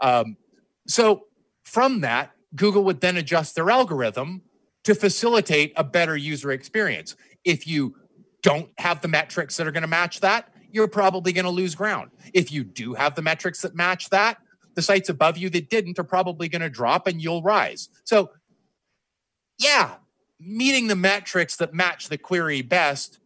Um, 0.00 0.36
so 0.86 1.24
from 1.64 2.00
that, 2.02 2.30
Google 2.54 2.84
would 2.84 3.00
then 3.00 3.16
adjust 3.16 3.56
their 3.56 3.70
algorithm 3.70 4.42
to 4.84 4.94
facilitate 4.94 5.72
a 5.76 5.84
better 5.84 6.16
user 6.16 6.52
experience. 6.52 7.16
If 7.44 7.66
you 7.66 7.96
don't 8.42 8.70
have 8.78 9.00
the 9.00 9.08
metrics 9.08 9.56
that 9.56 9.66
are 9.66 9.72
going 9.72 9.82
to 9.82 9.88
match 9.88 10.20
that, 10.20 10.50
you're 10.70 10.88
probably 10.88 11.32
going 11.32 11.44
to 11.44 11.50
lose 11.50 11.74
ground. 11.74 12.10
If 12.32 12.52
you 12.52 12.64
do 12.64 12.94
have 12.94 13.14
the 13.14 13.22
metrics 13.22 13.62
that 13.62 13.74
match 13.74 14.10
that, 14.10 14.38
the 14.74 14.82
sites 14.82 15.08
above 15.08 15.38
you 15.38 15.48
that 15.50 15.70
didn't 15.70 15.98
are 15.98 16.04
probably 16.04 16.48
going 16.48 16.62
to 16.62 16.68
drop 16.68 17.06
and 17.06 17.22
you'll 17.22 17.42
rise. 17.42 17.88
So, 18.04 18.30
yeah, 19.58 19.94
meeting 20.40 20.88
the 20.88 20.96
metrics 20.96 21.56
that 21.56 21.72
match 21.72 22.08
the 22.08 22.18
query 22.18 22.60
best 22.60 23.20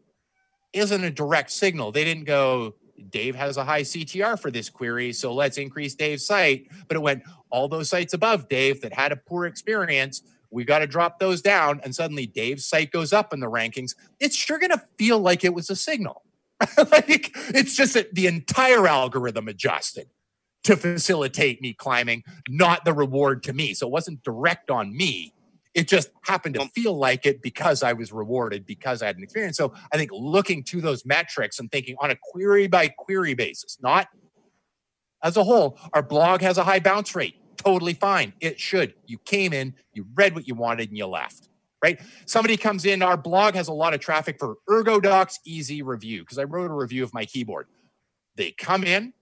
isn't 0.73 1.05
a 1.05 1.11
direct 1.11 1.51
signal. 1.51 1.91
They 1.91 2.05
didn't 2.05 2.25
go, 2.25 2.75
Dave 3.09 3.35
has 3.35 3.57
a 3.57 3.65
high 3.65 3.83
CTR 3.83 4.39
for 4.39 4.51
this 4.51 4.69
query, 4.69 5.13
so 5.13 5.33
let's 5.33 5.57
increase 5.57 5.95
Dave's 5.95 6.27
site. 6.27 6.69
But 6.87 6.97
it 6.97 7.01
went, 7.01 7.23
all 7.51 7.69
those 7.69 7.89
sites 7.89 8.13
above 8.13 8.49
Dave 8.49 8.83
that 8.83 8.93
had 8.93 9.11
a 9.11 9.17
poor 9.17 9.47
experience, 9.47 10.23
we 10.51 10.65
got 10.65 10.79
to 10.81 10.87
drop 10.87 11.19
those 11.19 11.43
down. 11.43 11.81
And 11.85 11.95
suddenly 11.95 12.27
Dave's 12.27 12.65
site 12.65 12.91
goes 12.91 13.13
up 13.13 13.33
in 13.33 13.41
the 13.41 13.51
rankings. 13.51 13.95
It's 14.21 14.37
sure 14.37 14.59
going 14.59 14.71
to 14.71 14.83
feel 14.99 15.19
like 15.19 15.45
it 15.45 15.55
was 15.55 15.71
a 15.71 15.77
signal. 15.77 16.23
like 16.91 17.33
it's 17.55 17.77
just 17.77 17.95
that 17.95 18.15
the 18.15 18.27
entire 18.27 18.87
algorithm 18.87 19.49
adjusted 19.49 20.09
to 20.65 20.77
facilitate 20.77 21.63
me 21.63 21.73
climbing, 21.73 22.25
not 22.49 22.85
the 22.85 22.93
reward 22.93 23.43
to 23.45 23.53
me. 23.53 23.75
So 23.75 23.87
it 23.87 23.91
wasn't 23.91 24.23
direct 24.23 24.71
on 24.71 24.97
me. 24.97 25.33
It 25.75 25.87
just 25.87 26.11
happened 26.23 26.57
to 26.57 26.67
feel 26.75 26.95
like 26.95 27.25
it 27.27 27.41
because 27.43 27.83
I 27.85 27.93
was 27.93 28.13
rewarded 28.13 28.67
because 28.67 29.01
I 29.01 29.07
had 29.07 29.17
an 29.17 29.23
experience. 29.23 29.57
So 29.57 29.73
I 29.93 29.97
think 29.97 30.11
looking 30.13 30.65
to 30.65 30.81
those 30.81 31.07
metrics 31.07 31.61
and 31.61 31.71
thinking 31.71 31.95
on 32.01 32.11
a 32.11 32.17
query 32.21 32.67
by 32.67 32.89
query 32.89 33.35
basis, 33.35 33.79
not 33.81 34.09
as 35.23 35.37
a 35.37 35.45
whole, 35.45 35.79
our 35.93 36.03
blog 36.03 36.41
has 36.41 36.59
a 36.59 36.65
high 36.65 36.81
bounce 36.81 37.15
rate. 37.15 37.37
Totally 37.69 37.93
fine. 37.93 38.33
It 38.41 38.59
should. 38.59 38.95
You 39.05 39.19
came 39.19 39.53
in, 39.53 39.75
you 39.93 40.07
read 40.15 40.35
what 40.35 40.49
you 40.49 40.55
wanted, 40.55 40.89
and 40.89 40.97
you 40.97 41.07
left 41.07 41.51
right? 41.83 42.01
Somebody 42.27 42.57
comes 42.57 42.85
in, 42.87 43.03
our 43.03 43.17
blog 43.17 43.55
has 43.55 43.69
a 43.69 43.73
lot 43.73 43.95
of 43.95 44.01
traffic 44.01 44.39
for 44.39 44.57
ErgoDox 44.69 45.39
EZ 45.47 45.83
Review 45.83 46.23
because 46.23 46.39
I 46.39 46.43
wrote 46.43 46.73
a 46.73 46.75
review 46.75 47.05
of 47.05 47.15
my 47.15 47.25
keyboard. 47.25 47.69
They 48.37 48.51
come 48.51 48.83
in, 48.83 49.13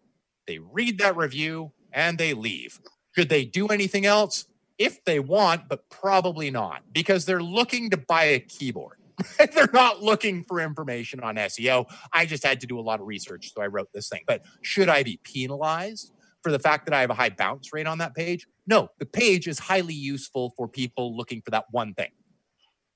they 0.47 0.59
read 0.59 0.99
that 1.01 1.19
review, 1.19 1.73
and 1.93 2.17
they 2.17 2.33
leave. 2.33 2.81
Should 3.15 3.29
they 3.29 3.45
do 3.45 3.67
anything 3.67 4.07
else? 4.07 4.47
If 4.79 5.05
they 5.05 5.21
want, 5.21 5.69
but 5.69 5.89
probably 5.91 6.51
not 6.51 6.83
because 6.95 7.27
they're 7.27 7.43
looking 7.43 7.91
to 7.91 7.99
buy 7.99 8.25
a 8.25 8.41
keyboard. 8.41 8.97
they're 9.55 9.69
not 9.73 10.03
looking 10.03 10.45
for 10.45 10.61
information 10.61 11.21
on 11.21 11.37
SEO. 11.37 11.87
I 12.13 12.25
just 12.25 12.43
had 12.43 12.61
to 12.61 12.67
do 12.67 12.79
a 12.79 12.83
lot 12.83 13.01
of 13.01 13.07
research, 13.07 13.53
so 13.55 13.61
I 13.63 13.67
wrote 13.67 13.89
this 13.93 14.09
thing. 14.09 14.23
But 14.27 14.43
should 14.63 14.89
I 14.89 15.03
be 15.03 15.19
penalized 15.25 16.13
for 16.47 16.53
the 16.53 16.59
fact 16.59 16.85
that 16.87 16.95
I 16.95 17.01
have 17.01 17.11
a 17.11 17.15
high 17.15 17.31
bounce 17.31 17.73
rate 17.73 17.87
on 17.87 17.99
that 17.99 18.15
page? 18.15 18.47
No, 18.67 18.89
the 18.99 19.07
page 19.07 19.49
is 19.49 19.59
highly 19.59 19.95
useful 19.95 20.53
for 20.57 20.69
people 20.69 21.17
looking 21.17 21.43
for 21.43 21.51
that 21.51 21.65
one 21.71 21.95
thing 21.95 22.11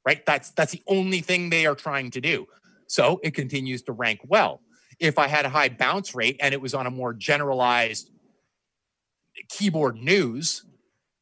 right? 0.06 0.24
That's 0.26 0.50
that's 0.50 0.72
the 0.72 0.82
only 0.86 1.20
thing 1.20 1.50
they 1.50 1.66
are 1.66 1.74
trying 1.74 2.10
to 2.12 2.20
do. 2.20 2.46
So 2.86 3.20
it 3.22 3.34
continues 3.34 3.82
to 3.82 3.92
rank 3.92 4.20
well. 4.26 4.60
If 4.98 5.18
I 5.18 5.28
had 5.28 5.46
a 5.46 5.48
high 5.48 5.68
bounce 5.68 6.14
rate 6.14 6.36
and 6.40 6.52
it 6.52 6.60
was 6.60 6.74
on 6.74 6.86
a 6.86 6.90
more 6.90 7.14
generalized 7.14 8.10
keyboard 9.48 9.96
news, 9.96 10.64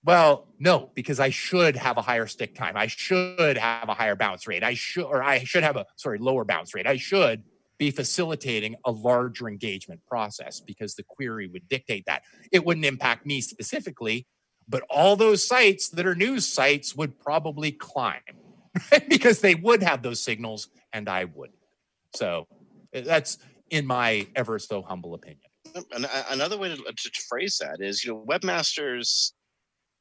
well, 0.05 0.49
no, 0.59 0.91
because 0.95 1.21
I 1.21 1.31
should 1.31 1.77
have 1.77 1.97
a 1.97 2.03
higher 2.03 2.27
stick 2.27 2.55
time. 2.55 2.77
I 2.77 2.87
should 2.87 3.59
have 3.59 3.89
a 3.89 3.95
higher 3.95 4.17
bounce 4.17 4.47
rate. 4.47 4.65
I 4.65 4.75
should, 4.75 5.05
or 5.05 5.23
I 5.23 5.45
should 5.45 5.63
have 5.63 5.77
a 5.77 5.87
sorry 5.97 6.19
lower 6.19 6.45
bounce 6.45 6.75
rate. 6.75 6.87
I 6.87 6.97
should 6.97 7.43
be 7.79 7.91
facilitating 7.91 8.77
a 8.85 8.91
larger 8.91 9.49
engagement 9.49 10.01
process 10.07 10.61
because 10.61 10.95
the 10.95 11.05
query 11.05 11.47
would 11.47 11.69
dictate 11.69 12.05
that. 12.07 12.23
It 12.53 12.65
wouldn't 12.65 12.87
impact 12.87 13.25
me 13.25 13.41
specifically, 13.41 14.27
but 14.69 14.83
all 14.91 15.17
those 15.17 15.47
sites 15.47 15.89
that 15.91 16.07
are 16.07 16.15
news 16.15 16.47
sites 16.47 16.95
would 16.97 17.19
probably 17.19 17.73
climb 17.73 18.21
because 19.09 19.41
they 19.41 19.55
would 19.55 19.83
have 19.83 20.03
those 20.03 20.21
signals 20.21 20.69
and 20.93 21.09
I 21.09 21.25
wouldn't. 21.25 21.59
So 22.15 22.47
eh, 22.93 23.03
that's 23.03 23.39
in 23.71 23.87
my 23.87 24.27
ever 24.35 24.59
so 24.59 24.83
humble 24.83 25.15
opinion. 25.15 25.41
Another 26.31 26.57
way 26.57 26.75
to, 26.75 26.77
to 26.77 27.23
phrase 27.29 27.59
that 27.61 27.81
is, 27.81 28.05
you 28.05 28.13
know, 28.13 28.25
webmasters 28.27 29.33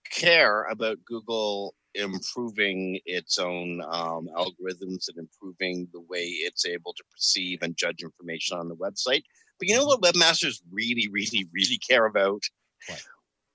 care 0.10 0.64
about 0.64 0.98
Google 1.06 1.76
improving 1.94 3.00
its 3.06 3.38
own 3.38 3.82
um, 3.82 4.30
algorithms 4.36 5.08
and 5.08 5.18
improving 5.18 5.88
the 5.94 6.02
way 6.02 6.24
it's 6.24 6.66
able 6.66 6.94
to 6.94 7.04
perceive 7.12 7.60
and 7.62 7.78
judge 7.78 8.04
information 8.04 8.58
on 8.58 8.68
the 8.68 8.76
website. 8.76 9.24
But 9.60 9.68
you 9.68 9.76
know 9.76 9.86
what 9.86 10.02
webmasters 10.02 10.62
really, 10.72 11.08
really, 11.12 11.48
really 11.54 11.78
care 11.78 12.06
about? 12.06 12.44
What? 12.88 13.04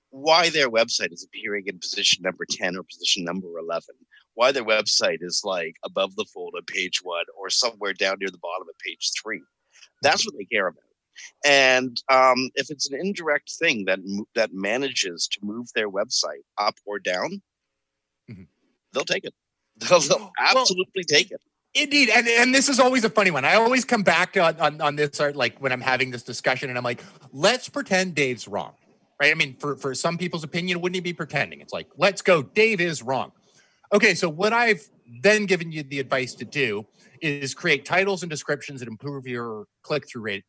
Why 0.09 0.49
their 0.49 0.69
website 0.69 1.11
is 1.11 1.25
appearing 1.25 1.63
in 1.67 1.79
position 1.79 2.21
number 2.21 2.45
10 2.47 2.77
or 2.77 2.83
position 2.83 3.23
number 3.23 3.47
11 3.57 3.95
why 4.35 4.51
their 4.51 4.65
website 4.65 5.19
is 5.21 5.41
like 5.43 5.75
above 5.83 6.15
the 6.15 6.25
fold 6.33 6.53
on 6.55 6.63
page 6.65 6.99
one 7.03 7.25
or 7.37 7.49
somewhere 7.49 7.93
down 7.93 8.17
near 8.19 8.29
the 8.29 8.37
bottom 8.37 8.67
of 8.67 8.75
page 8.79 9.11
three. 9.21 9.43
That's 10.01 10.25
what 10.25 10.35
they 10.37 10.45
care 10.45 10.67
about. 10.67 10.83
And 11.45 12.01
um, 12.09 12.49
if 12.55 12.71
it's 12.71 12.89
an 12.89 12.99
indirect 12.99 13.51
thing 13.59 13.85
that 13.85 13.99
that 14.35 14.53
manages 14.53 15.27
to 15.27 15.39
move 15.43 15.67
their 15.75 15.89
website 15.89 16.43
up 16.57 16.75
or 16.85 16.99
down, 16.99 17.29
mm-hmm. 17.29 17.35
They'll 18.93 19.03
take 19.03 19.25
it. 19.25 19.33
They'll, 19.89 20.01
they'll 20.01 20.31
absolutely 20.39 20.85
well, 20.95 21.03
take 21.19 21.31
it. 21.31 21.41
Indeed, 21.73 22.09
and 22.13 22.27
and 22.27 22.53
this 22.53 22.69
is 22.69 22.79
always 22.79 23.03
a 23.03 23.09
funny 23.09 23.31
one. 23.31 23.43
I 23.43 23.55
always 23.55 23.83
come 23.83 24.03
back 24.03 24.37
on, 24.37 24.55
on 24.59 24.79
on 24.79 24.95
this 24.95 25.19
art, 25.19 25.35
like 25.35 25.57
when 25.57 25.71
I'm 25.71 25.81
having 25.81 26.11
this 26.11 26.21
discussion, 26.21 26.69
and 26.69 26.77
I'm 26.77 26.83
like, 26.83 27.03
let's 27.31 27.67
pretend 27.67 28.13
Dave's 28.13 28.47
wrong, 28.47 28.73
right? 29.19 29.31
I 29.31 29.33
mean, 29.33 29.55
for 29.55 29.75
for 29.75 29.95
some 29.95 30.19
people's 30.19 30.43
opinion, 30.43 30.79
wouldn't 30.81 30.95
he 30.95 31.01
be 31.01 31.13
pretending? 31.13 31.59
It's 31.59 31.73
like, 31.73 31.87
let's 31.97 32.21
go, 32.21 32.43
Dave 32.43 32.79
is 32.79 33.01
wrong. 33.01 33.31
Okay, 33.91 34.13
so 34.13 34.29
what 34.29 34.53
I've 34.53 34.87
then 35.21 35.47
given 35.47 35.71
you 35.71 35.81
the 35.81 35.99
advice 35.99 36.35
to 36.35 36.45
do 36.45 36.85
is 37.21 37.55
create 37.55 37.85
titles 37.85 38.21
and 38.21 38.29
descriptions 38.29 38.79
that 38.79 38.87
improve 38.87 39.25
your 39.25 39.65
click 39.81 40.07
through 40.07 40.21
rate 40.21 40.43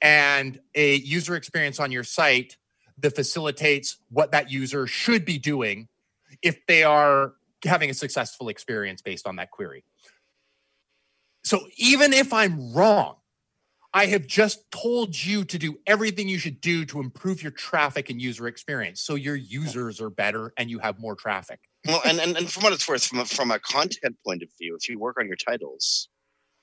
and 0.00 0.60
a 0.74 0.96
user 0.96 1.36
experience 1.36 1.80
on 1.80 1.90
your 1.90 2.04
site 2.04 2.56
that 2.98 3.14
facilitates 3.14 3.98
what 4.10 4.32
that 4.32 4.50
user 4.50 4.86
should 4.86 5.24
be 5.24 5.38
doing 5.38 5.88
if 6.42 6.64
they 6.66 6.84
are 6.84 7.32
having 7.64 7.90
a 7.90 7.94
successful 7.94 8.48
experience 8.48 9.02
based 9.02 9.26
on 9.26 9.36
that 9.36 9.50
query. 9.50 9.84
So 11.44 11.66
even 11.76 12.12
if 12.12 12.32
I'm 12.32 12.72
wrong, 12.72 13.16
I 13.92 14.06
have 14.06 14.26
just 14.26 14.68
told 14.72 15.22
you 15.22 15.44
to 15.44 15.56
do 15.56 15.78
everything 15.86 16.28
you 16.28 16.38
should 16.38 16.60
do 16.60 16.84
to 16.86 16.98
improve 16.98 17.42
your 17.42 17.52
traffic 17.52 18.10
and 18.10 18.20
user 18.20 18.48
experience 18.48 19.00
so 19.00 19.14
your 19.14 19.36
users 19.36 20.00
are 20.00 20.10
better 20.10 20.52
and 20.58 20.68
you 20.68 20.80
have 20.80 20.98
more 20.98 21.14
traffic. 21.14 21.60
Well, 21.86 22.00
and, 22.04 22.18
and, 22.18 22.36
and 22.36 22.50
from 22.50 22.64
what 22.64 22.72
it's 22.72 22.88
worth, 22.88 23.04
from 23.04 23.20
a, 23.20 23.24
from 23.24 23.52
a 23.52 23.60
content 23.60 24.16
point 24.26 24.42
of 24.42 24.48
view, 24.58 24.76
if 24.80 24.88
you 24.88 24.98
work 24.98 25.16
on 25.20 25.28
your 25.28 25.36
titles, 25.36 26.08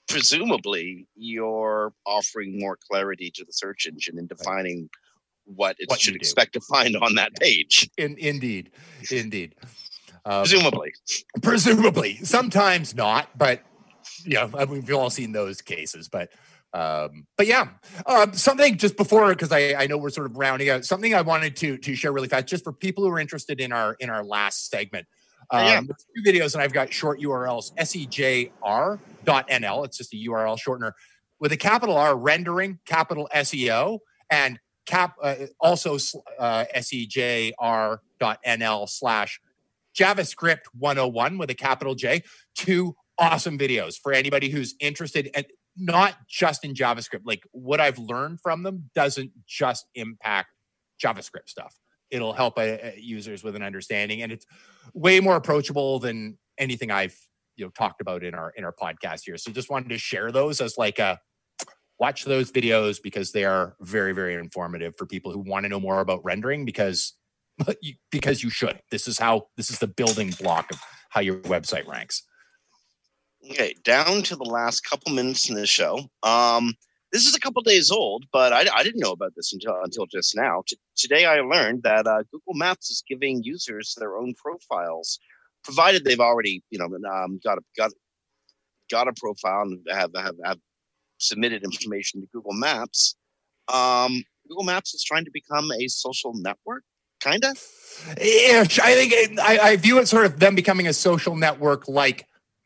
presumably 0.09 1.07
you're 1.15 1.93
offering 2.05 2.59
more 2.59 2.77
clarity 2.89 3.31
to 3.35 3.45
the 3.45 3.53
search 3.53 3.85
engine 3.85 4.17
in 4.17 4.27
defining 4.27 4.89
what 5.45 5.77
it 5.79 5.89
what 5.89 6.01
should 6.01 6.15
expect 6.15 6.53
to 6.53 6.59
find 6.59 6.97
on 6.97 7.15
that 7.15 7.33
page. 7.35 7.89
In, 7.97 8.17
indeed, 8.17 8.71
indeed. 9.09 9.55
Um, 10.25 10.41
presumably. 10.41 10.93
Presumably. 11.41 12.15
Sometimes 12.17 12.95
not, 12.95 13.29
but 13.37 13.61
yeah, 14.25 14.49
I 14.53 14.65
mean, 14.65 14.83
we've 14.85 14.93
all 14.93 15.09
seen 15.09 15.31
those 15.31 15.61
cases, 15.61 16.07
but 16.07 16.29
um, 16.73 17.27
but 17.37 17.47
yeah, 17.47 17.67
um, 18.05 18.33
something 18.33 18.77
just 18.77 18.95
before 18.95 19.29
because 19.29 19.51
I, 19.51 19.73
I 19.73 19.87
know 19.87 19.97
we're 19.97 20.09
sort 20.09 20.27
of 20.27 20.37
rounding 20.37 20.69
out 20.69 20.85
something 20.85 21.13
I 21.13 21.21
wanted 21.21 21.55
to 21.57 21.77
to 21.77 21.95
share 21.95 22.13
really 22.13 22.29
fast, 22.29 22.47
just 22.47 22.63
for 22.63 22.71
people 22.71 23.03
who 23.03 23.09
are 23.11 23.19
interested 23.19 23.59
in 23.59 23.73
our 23.73 23.95
in 23.99 24.09
our 24.09 24.23
last 24.23 24.69
segment. 24.69 25.05
Um, 25.49 25.65
Yeah. 25.65 25.81
two 25.81 26.23
videos, 26.25 26.53
and 26.53 26.63
I've 26.63 26.71
got 26.71 26.93
short 26.93 27.19
URLs: 27.19 27.71
sejr.nl. 27.77 29.85
It's 29.85 29.97
just 29.97 30.13
a 30.13 30.17
URL 30.17 30.57
shortener 30.57 30.93
with 31.39 31.51
a 31.51 31.57
capital 31.57 31.97
R 31.97 32.15
rendering, 32.15 32.79
capital 32.85 33.27
SEO, 33.35 33.99
and 34.29 34.57
cap 34.85 35.15
uh, 35.21 35.35
also 35.59 35.95
uh, 36.39 36.63
sejr.nl 36.75 37.99
slash 38.89 39.41
JavaScript 39.97 40.65
101 40.77 41.37
with 41.37 41.49
a 41.49 41.55
capital 41.55 41.95
J. 41.95 42.23
Two 42.55 42.95
awesome 43.17 43.57
videos 43.57 43.95
for 44.01 44.13
anybody 44.13 44.49
who's 44.49 44.75
interested 44.79 45.29
and 45.35 45.45
not 45.77 46.15
just 46.27 46.65
in 46.65 46.73
JavaScript. 46.73 47.21
Like 47.23 47.43
what 47.51 47.79
I've 47.79 47.99
learned 47.99 48.41
from 48.41 48.63
them 48.63 48.89
doesn't 48.95 49.31
just 49.47 49.85
impact 49.95 50.49
JavaScript 51.03 51.47
stuff. 51.47 51.75
It'll 52.09 52.33
help 52.33 52.57
uh, 52.57 52.61
uh, 52.61 52.91
users 52.97 53.43
with 53.43 53.55
an 53.55 53.63
understanding, 53.63 54.21
and 54.21 54.31
it's 54.31 54.45
way 54.93 55.21
more 55.21 55.37
approachable 55.37 55.99
than 55.99 56.37
anything 56.57 56.91
I've 56.91 57.17
you 57.55 57.65
know 57.65 57.71
talked 57.71 58.01
about 58.01 58.23
in 58.23 58.35
our 58.35 58.51
in 58.51 58.65
our 58.65 58.73
podcast 58.73 59.21
here. 59.25 59.37
So 59.37 59.51
just 59.51 59.69
wanted 59.69 59.89
to 59.89 59.97
share 59.97 60.31
those 60.31 60.59
as 60.59 60.77
like 60.77 60.99
a 60.99 61.19
watch 61.99 62.25
those 62.25 62.51
videos 62.51 63.01
because 63.01 63.31
they 63.31 63.45
are 63.45 63.75
very 63.79 64.11
very 64.11 64.33
informative 64.33 64.95
for 64.97 65.05
people 65.05 65.31
who 65.31 65.39
want 65.39 65.63
to 65.63 65.69
know 65.69 65.79
more 65.79 66.01
about 66.01 66.23
rendering 66.25 66.65
because 66.65 67.13
you, 67.81 67.95
because 68.11 68.43
you 68.43 68.49
should. 68.49 68.79
This 68.91 69.07
is 69.07 69.17
how 69.17 69.47
this 69.57 69.69
is 69.69 69.79
the 69.79 69.87
building 69.87 70.31
block 70.39 70.71
of 70.71 70.79
how 71.09 71.21
your 71.21 71.37
website 71.39 71.87
ranks. 71.87 72.23
Okay, 73.49 73.75
down 73.83 74.21
to 74.23 74.35
the 74.35 74.43
last 74.43 74.81
couple 74.81 75.11
minutes 75.13 75.49
in 75.49 75.55
the 75.55 75.65
show. 75.65 75.99
Um, 76.23 76.75
this 77.11 77.25
is 77.25 77.35
a 77.35 77.39
couple 77.39 77.61
days 77.63 77.91
old, 77.91 78.25
but 78.31 78.53
I, 78.53 78.65
I 78.73 78.83
didn't 78.83 79.01
know 79.01 79.11
about 79.11 79.33
this 79.35 79.51
until 79.51 79.75
until 79.83 80.05
just 80.05 80.35
now. 80.35 80.63
T- 80.67 80.77
today, 80.95 81.25
I 81.25 81.41
learned 81.41 81.83
that 81.83 82.07
uh, 82.07 82.23
Google 82.31 82.53
Maps 82.53 82.89
is 82.89 83.03
giving 83.07 83.43
users 83.43 83.95
their 83.97 84.15
own 84.15 84.33
profiles, 84.35 85.19
provided 85.63 86.03
they've 86.03 86.19
already, 86.19 86.63
you 86.69 86.79
know, 86.79 86.85
um, 86.85 87.39
got 87.43 87.57
a 87.57 87.61
got 87.75 87.91
got 88.89 89.07
a 89.07 89.13
profile 89.13 89.63
and 89.63 89.85
have 89.91 90.11
have, 90.15 90.35
have 90.45 90.59
submitted 91.17 91.63
information 91.63 92.21
to 92.21 92.27
Google 92.33 92.53
Maps. 92.53 93.15
Um, 93.67 94.23
Google 94.47 94.63
Maps 94.63 94.93
is 94.93 95.03
trying 95.03 95.25
to 95.25 95.31
become 95.31 95.71
a 95.71 95.87
social 95.87 96.33
network, 96.35 96.83
kind 97.21 97.43
of. 97.45 97.57
Ish. 98.17 98.79
I 98.79 98.95
think 98.95 99.13
it, 99.13 99.39
I, 99.39 99.59
I 99.59 99.75
view 99.77 99.99
it 99.99 100.07
sort 100.07 100.25
of 100.25 100.39
them 100.39 100.55
becoming 100.55 100.87
a 100.87 100.93
social 100.93 101.35
network 101.35 101.87
like 101.87 102.25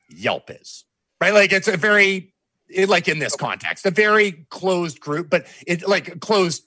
Yelp 0.09 0.49
is, 0.49 0.85
right? 1.19 1.33
Like 1.33 1.51
it's 1.51 1.67
a 1.67 1.77
very 1.77 2.33
it, 2.69 2.89
like 2.89 3.07
in 3.07 3.19
this 3.19 3.35
context, 3.35 3.85
a 3.85 3.91
very 3.91 4.45
closed 4.49 4.99
group, 4.99 5.29
but 5.29 5.45
it 5.67 5.87
like 5.87 6.07
a 6.07 6.17
closed 6.17 6.63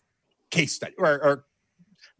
case 0.50 0.72
study 0.72 0.94
or, 0.98 1.22
or 1.22 1.44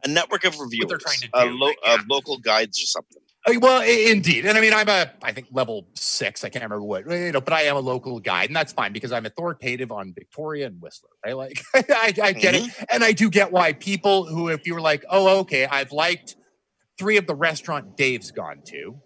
A 0.05 0.09
network 0.09 0.45
of 0.45 0.59
reviewers, 0.59 0.89
they're 0.89 0.99
trying 0.99 1.19
to 1.19 1.29
do, 1.29 1.59
lo- 1.59 1.67
like, 1.69 1.79
yeah. 1.85 1.95
of 1.95 2.07
local 2.09 2.39
guides 2.39 2.81
or 2.83 2.87
something. 2.87 3.23
Uh, 3.49 3.59
Well, 3.61 3.81
i- 3.83 4.11
indeed, 4.11 4.45
and 4.47 4.57
I 4.57 4.61
mean, 4.61 4.73
I'm 4.75 4.89
a, 4.89 5.11
I 5.23 5.33
think 5.33 5.49
level 5.53 5.87
six. 5.95 6.45
I 6.45 6.49
can't 6.49 6.63
remember 6.65 6.85
what, 6.85 7.09
you 7.11 7.33
know, 7.33 7.41
but 7.41 7.53
I 7.53 7.63
am 7.63 7.77
a 7.77 7.81
local 7.81 8.21
guide, 8.21 8.49
and 8.51 8.57
that's 8.57 8.73
fine 8.73 8.93
because 8.93 9.13
I'm 9.13 9.27
authoritative 9.27 9.91
on 9.93 10.13
Victoria 10.15 10.67
and 10.67 10.81
Whistler. 10.81 11.11
Right? 11.25 11.37
Like, 11.37 11.61
I, 11.75 12.13
I 12.23 12.33
get 12.33 12.55
it, 12.55 12.63
and 12.93 13.03
I 13.05 13.13
do 13.13 13.31
get 13.31 13.53
why 13.53 13.73
people 13.73 14.27
who, 14.27 14.49
if 14.49 14.67
you 14.67 14.75
were 14.75 14.81
like, 14.81 15.05
oh, 15.09 15.41
okay, 15.41 15.67
I've 15.67 15.93
liked 15.93 16.37
three 16.99 17.17
of 17.17 17.27
the 17.27 17.35
restaurant 17.35 17.97
Dave's 17.97 18.31
gone 18.31 18.63
to. 18.67 19.01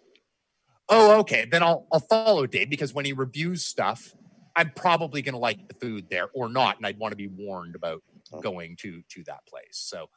Oh, 0.88 1.20
okay, 1.20 1.47
then 1.51 1.62
I'll 1.62 1.86
I'll 1.93 2.01
follow 2.01 2.47
Dave 2.47 2.68
because 2.68 2.93
when 2.93 3.05
he 3.05 3.12
reviews 3.12 3.64
stuff, 3.64 4.14
I'm 4.57 4.70
probably 4.74 5.22
going 5.22 5.34
to 5.34 5.38
like 5.38 5.68
the 5.68 5.74
food 5.74 6.07
there 6.11 6.28
or 6.34 6.49
not, 6.49 6.76
and 6.76 6.86
I'd 6.86 6.99
want 6.99 7.12
to 7.12 7.16
be 7.16 7.28
warned 7.28 7.74
about 7.76 8.03
going 8.43 8.76
to 8.80 9.03
to 9.11 9.24
that 9.24 9.47
place. 9.47 9.78
So, 9.78 10.09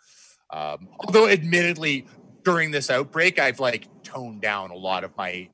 um, 0.51 0.87
although 0.99 1.27
admittedly 1.29 2.07
during 2.45 2.71
this 2.71 2.89
outbreak, 2.89 3.39
I've 3.39 3.59
like 3.59 3.87
toned 4.03 4.41
down 4.41 4.71
a 4.71 4.75
lot 4.75 5.03
of 5.03 5.15
my 5.17 5.49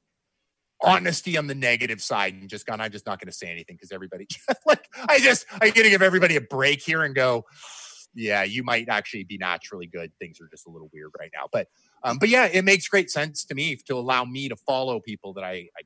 honesty 0.83 1.37
on 1.37 1.47
the 1.47 1.55
negative 1.55 2.01
side 2.01 2.33
and 2.33 2.49
just 2.49 2.65
gone. 2.65 2.81
I'm 2.81 2.91
just 2.91 3.05
not 3.05 3.19
going 3.19 3.27
to 3.27 3.35
say 3.35 3.47
anything 3.47 3.77
because 3.77 3.91
everybody 3.91 4.27
like 4.65 4.87
I 5.07 5.19
just 5.19 5.45
I 5.53 5.69
got 5.69 5.83
to 5.83 5.89
give 5.89 6.01
everybody 6.01 6.35
a 6.35 6.41
break 6.41 6.81
here 6.81 7.03
and 7.03 7.15
go. 7.15 7.45
Yeah, 8.13 8.43
you 8.43 8.63
might 8.63 8.89
actually 8.89 9.23
be 9.23 9.37
naturally 9.37 9.87
good. 9.87 10.11
Things 10.19 10.41
are 10.41 10.47
just 10.51 10.67
a 10.67 10.69
little 10.69 10.89
weird 10.93 11.11
right 11.17 11.31
now, 11.33 11.47
but 11.51 11.67
um, 12.03 12.17
but 12.19 12.27
yeah, 12.29 12.45
it 12.45 12.65
makes 12.65 12.87
great 12.87 13.09
sense 13.09 13.45
to 13.45 13.55
me 13.55 13.77
to 13.87 13.95
allow 13.95 14.25
me 14.25 14.49
to 14.49 14.55
follow 14.55 14.99
people 14.99 15.33
that 15.33 15.45
I 15.45 15.69
I, 15.77 15.83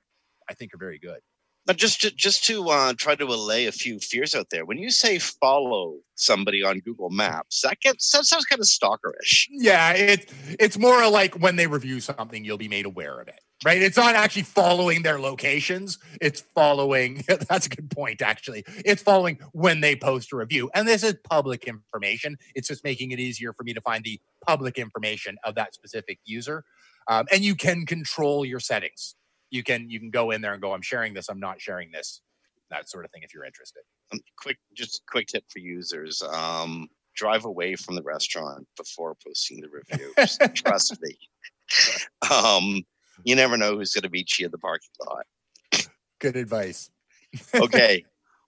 I 0.50 0.54
think 0.56 0.74
are 0.74 0.80
very 0.80 0.98
good. 0.98 1.20
But 1.66 1.78
just 1.78 2.02
to, 2.02 2.12
just 2.12 2.46
to 2.46 2.70
uh, 2.70 2.94
try 2.96 3.16
to 3.16 3.26
allay 3.26 3.66
a 3.66 3.72
few 3.72 4.00
fears 4.00 4.36
out 4.36 4.52
there, 4.52 4.66
when 4.66 4.78
you 4.78 4.92
say 4.92 5.18
follow 5.18 5.98
somebody 6.14 6.64
on 6.64 6.80
Google 6.80 7.10
Maps, 7.10 7.62
that 7.62 7.80
gets 7.80 8.12
that 8.12 8.26
sounds 8.26 8.46
kind 8.46 8.60
of 8.60 8.68
stalkerish. 8.68 9.48
Yeah, 9.50 9.94
it 9.94 10.32
it's 10.60 10.78
more 10.78 11.10
like 11.10 11.36
when 11.36 11.56
they 11.56 11.66
review 11.66 12.00
something, 12.00 12.46
you'll 12.46 12.60
be 12.60 12.68
made 12.68 12.86
aware 12.86 13.20
of 13.20 13.28
it. 13.28 13.40
Right? 13.64 13.82
It's 13.82 13.98
not 13.98 14.14
actually 14.14 14.44
following 14.44 15.02
their 15.02 15.20
locations. 15.20 15.98
It's 16.22 16.44
following 16.54 17.24
that's 17.50 17.66
a 17.66 17.70
good 17.70 17.90
point, 17.90 18.22
actually. 18.22 18.64
It's 18.86 19.02
following 19.02 19.40
when 19.54 19.82
they 19.82 19.96
post 19.96 20.34
a 20.34 20.36
review. 20.36 20.70
And 20.76 20.88
this 20.88 21.04
is 21.04 21.16
public 21.24 21.64
information. 21.64 22.38
It's 22.54 22.68
just 22.68 22.84
making 22.84 23.10
it 23.12 23.20
easier 23.20 23.54
for 23.54 23.64
me 23.64 23.74
to 23.74 23.82
find 23.82 24.04
the 24.04 24.20
public 24.46 24.78
information 24.78 25.38
of 25.44 25.56
that 25.56 25.74
specific 25.74 26.20
user. 26.26 26.64
Um, 27.08 27.26
and 27.32 27.44
you 27.44 27.56
can 27.56 27.86
control 27.86 28.46
your 28.46 28.60
settings. 28.60 29.16
You 29.56 29.64
can 29.64 29.90
you 29.90 30.00
can 30.00 30.10
go 30.10 30.32
in 30.32 30.42
there 30.42 30.52
and 30.52 30.62
go, 30.62 30.74
I'm 30.74 30.82
sharing 30.82 31.14
this, 31.14 31.30
I'm 31.30 31.40
not 31.40 31.62
sharing 31.62 31.90
this, 31.92 32.22
that 32.72 32.90
sort 32.90 33.06
of 33.06 33.12
thing 33.12 33.22
if 33.24 33.34
you're 33.34 33.46
interested. 33.46 33.84
Um, 34.12 34.20
quick, 34.38 34.58
just 34.76 34.98
a 34.98 35.02
quick 35.10 35.28
tip 35.28 35.46
for 35.50 35.60
users: 35.60 36.22
um, 36.22 36.90
drive 37.16 37.46
away 37.46 37.76
from 37.76 37.96
the 37.96 38.04
restaurant 38.04 38.68
before 38.76 39.16
posting 39.26 39.62
the 39.62 39.70
reviews. 39.70 40.38
Trust 40.56 40.98
me. 41.02 41.18
Um, 42.30 42.84
you 43.24 43.36
never 43.36 43.56
know 43.56 43.78
who's 43.78 43.94
going 43.94 44.04
to 44.04 44.10
meet 44.10 44.38
you 44.38 44.48
in 44.48 44.52
the 44.52 44.58
parking 44.58 44.90
lot. 45.08 45.26
Good 46.20 46.36
advice. 46.36 46.90
okay. 47.56 48.04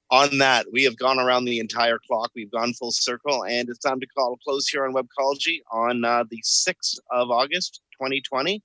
On 0.10 0.38
that, 0.38 0.66
we 0.72 0.84
have 0.84 0.98
gone 0.98 1.20
around 1.20 1.46
the 1.46 1.60
entire 1.60 2.00
clock. 2.06 2.32
We've 2.36 2.52
gone 2.52 2.74
full 2.74 2.92
circle, 2.92 3.44
and 3.44 3.70
it's 3.70 3.80
time 3.80 4.00
to 4.00 4.08
call 4.08 4.34
a 4.34 4.38
close 4.44 4.68
here 4.68 4.86
on 4.86 4.94
Webcology 4.94 5.60
on 5.72 6.06
uh, 6.06 6.24
the 6.30 6.42
6th 6.42 6.98
of 7.12 7.30
August, 7.30 7.82
2020. 7.94 8.62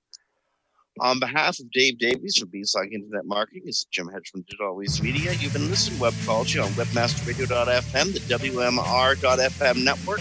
On 1.01 1.19
behalf 1.19 1.59
of 1.59 1.71
Dave 1.71 1.99
Davies 1.99 2.37
from 2.37 2.51
Beanstalk 2.51 2.93
Internet 2.93 3.25
Marketing, 3.25 3.63
this 3.65 3.79
is 3.79 3.85
Jim 3.91 4.09
Hedger 4.09 4.31
from 4.31 4.43
Digital 4.43 4.77
Waves 4.77 5.03
Media. 5.03 5.33
You've 5.33 5.55
been 5.55 5.71
listening 5.71 5.99
to 5.99 6.05
Webcology 6.05 6.63
on 6.63 6.71
webmasterradio.fm, 6.73 8.13
the 8.13 8.21
WMR.fm 8.21 9.85
network. 9.85 10.21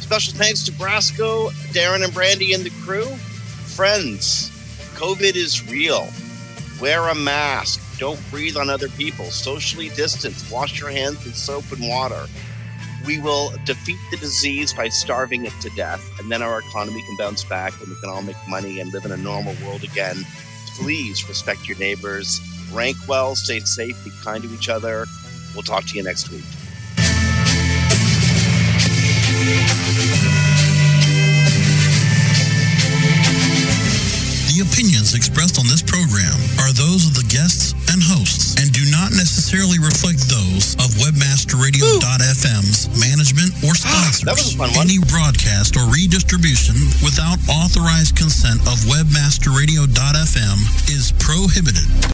Special 0.00 0.34
thanks 0.34 0.62
to 0.64 0.72
Brasco, 0.72 1.48
Darren, 1.72 2.04
and 2.04 2.12
Brandy, 2.12 2.52
and 2.52 2.62
the 2.62 2.70
crew. 2.84 3.06
Friends, 3.06 4.50
COVID 4.94 5.36
is 5.36 5.66
real. 5.70 6.06
Wear 6.82 7.08
a 7.08 7.14
mask. 7.14 7.80
Don't 7.98 8.20
breathe 8.30 8.58
on 8.58 8.68
other 8.68 8.88
people. 8.90 9.24
Socially 9.26 9.88
distance. 9.90 10.50
Wash 10.50 10.80
your 10.80 10.90
hands 10.90 11.24
with 11.24 11.34
soap 11.34 11.64
and 11.72 11.88
water. 11.88 12.26
We 13.06 13.18
will 13.18 13.52
defeat 13.64 13.98
the 14.10 14.16
disease 14.18 14.72
by 14.72 14.88
starving 14.88 15.46
it 15.46 15.52
to 15.62 15.70
death, 15.70 16.02
and 16.18 16.30
then 16.30 16.42
our 16.42 16.60
economy 16.60 17.02
can 17.02 17.16
bounce 17.16 17.44
back 17.44 17.72
and 17.80 17.88
we 17.88 17.96
can 18.00 18.10
all 18.10 18.22
make 18.22 18.36
money 18.48 18.80
and 18.80 18.92
live 18.92 19.04
in 19.04 19.12
a 19.12 19.16
normal 19.16 19.54
world 19.64 19.82
again. 19.84 20.16
Please 20.78 21.28
respect 21.28 21.66
your 21.68 21.78
neighbors. 21.78 22.40
Rank 22.72 22.96
well, 23.08 23.34
stay 23.34 23.60
safe, 23.60 24.02
be 24.04 24.10
kind 24.22 24.42
to 24.42 24.52
each 24.54 24.68
other. 24.68 25.06
We'll 25.54 25.62
talk 25.62 25.84
to 25.86 25.96
you 25.96 26.02
next 26.02 26.30
week. 26.30 26.44
The 34.60 34.68
opinions 34.70 35.14
expressed 35.14 35.58
on 35.58 35.66
this 35.66 35.82
program 35.82 36.36
are 36.60 36.72
those 36.72 37.06
of 37.06 37.14
the 37.14 37.24
guests 37.28 37.72
hosts 38.10 38.58
and 38.58 38.72
do 38.74 38.82
not 38.90 39.14
necessarily 39.14 39.78
reflect 39.78 40.26
those 40.26 40.74
of 40.82 40.90
webmasterradio.fm's 40.98 42.90
management 42.98 43.54
or 43.62 43.74
sponsors. 43.78 44.26
that 44.26 44.34
was 44.34 44.54
a 44.54 44.58
fun 44.58 44.70
one. 44.74 44.90
Any 44.90 44.98
broadcast 45.06 45.76
or 45.78 45.86
redistribution 45.86 46.74
without 47.06 47.38
authorized 47.46 48.16
consent 48.18 48.58
of 48.66 48.82
webmasterradio.fm 48.90 50.58
is 50.90 51.14
prohibited. 51.22 51.86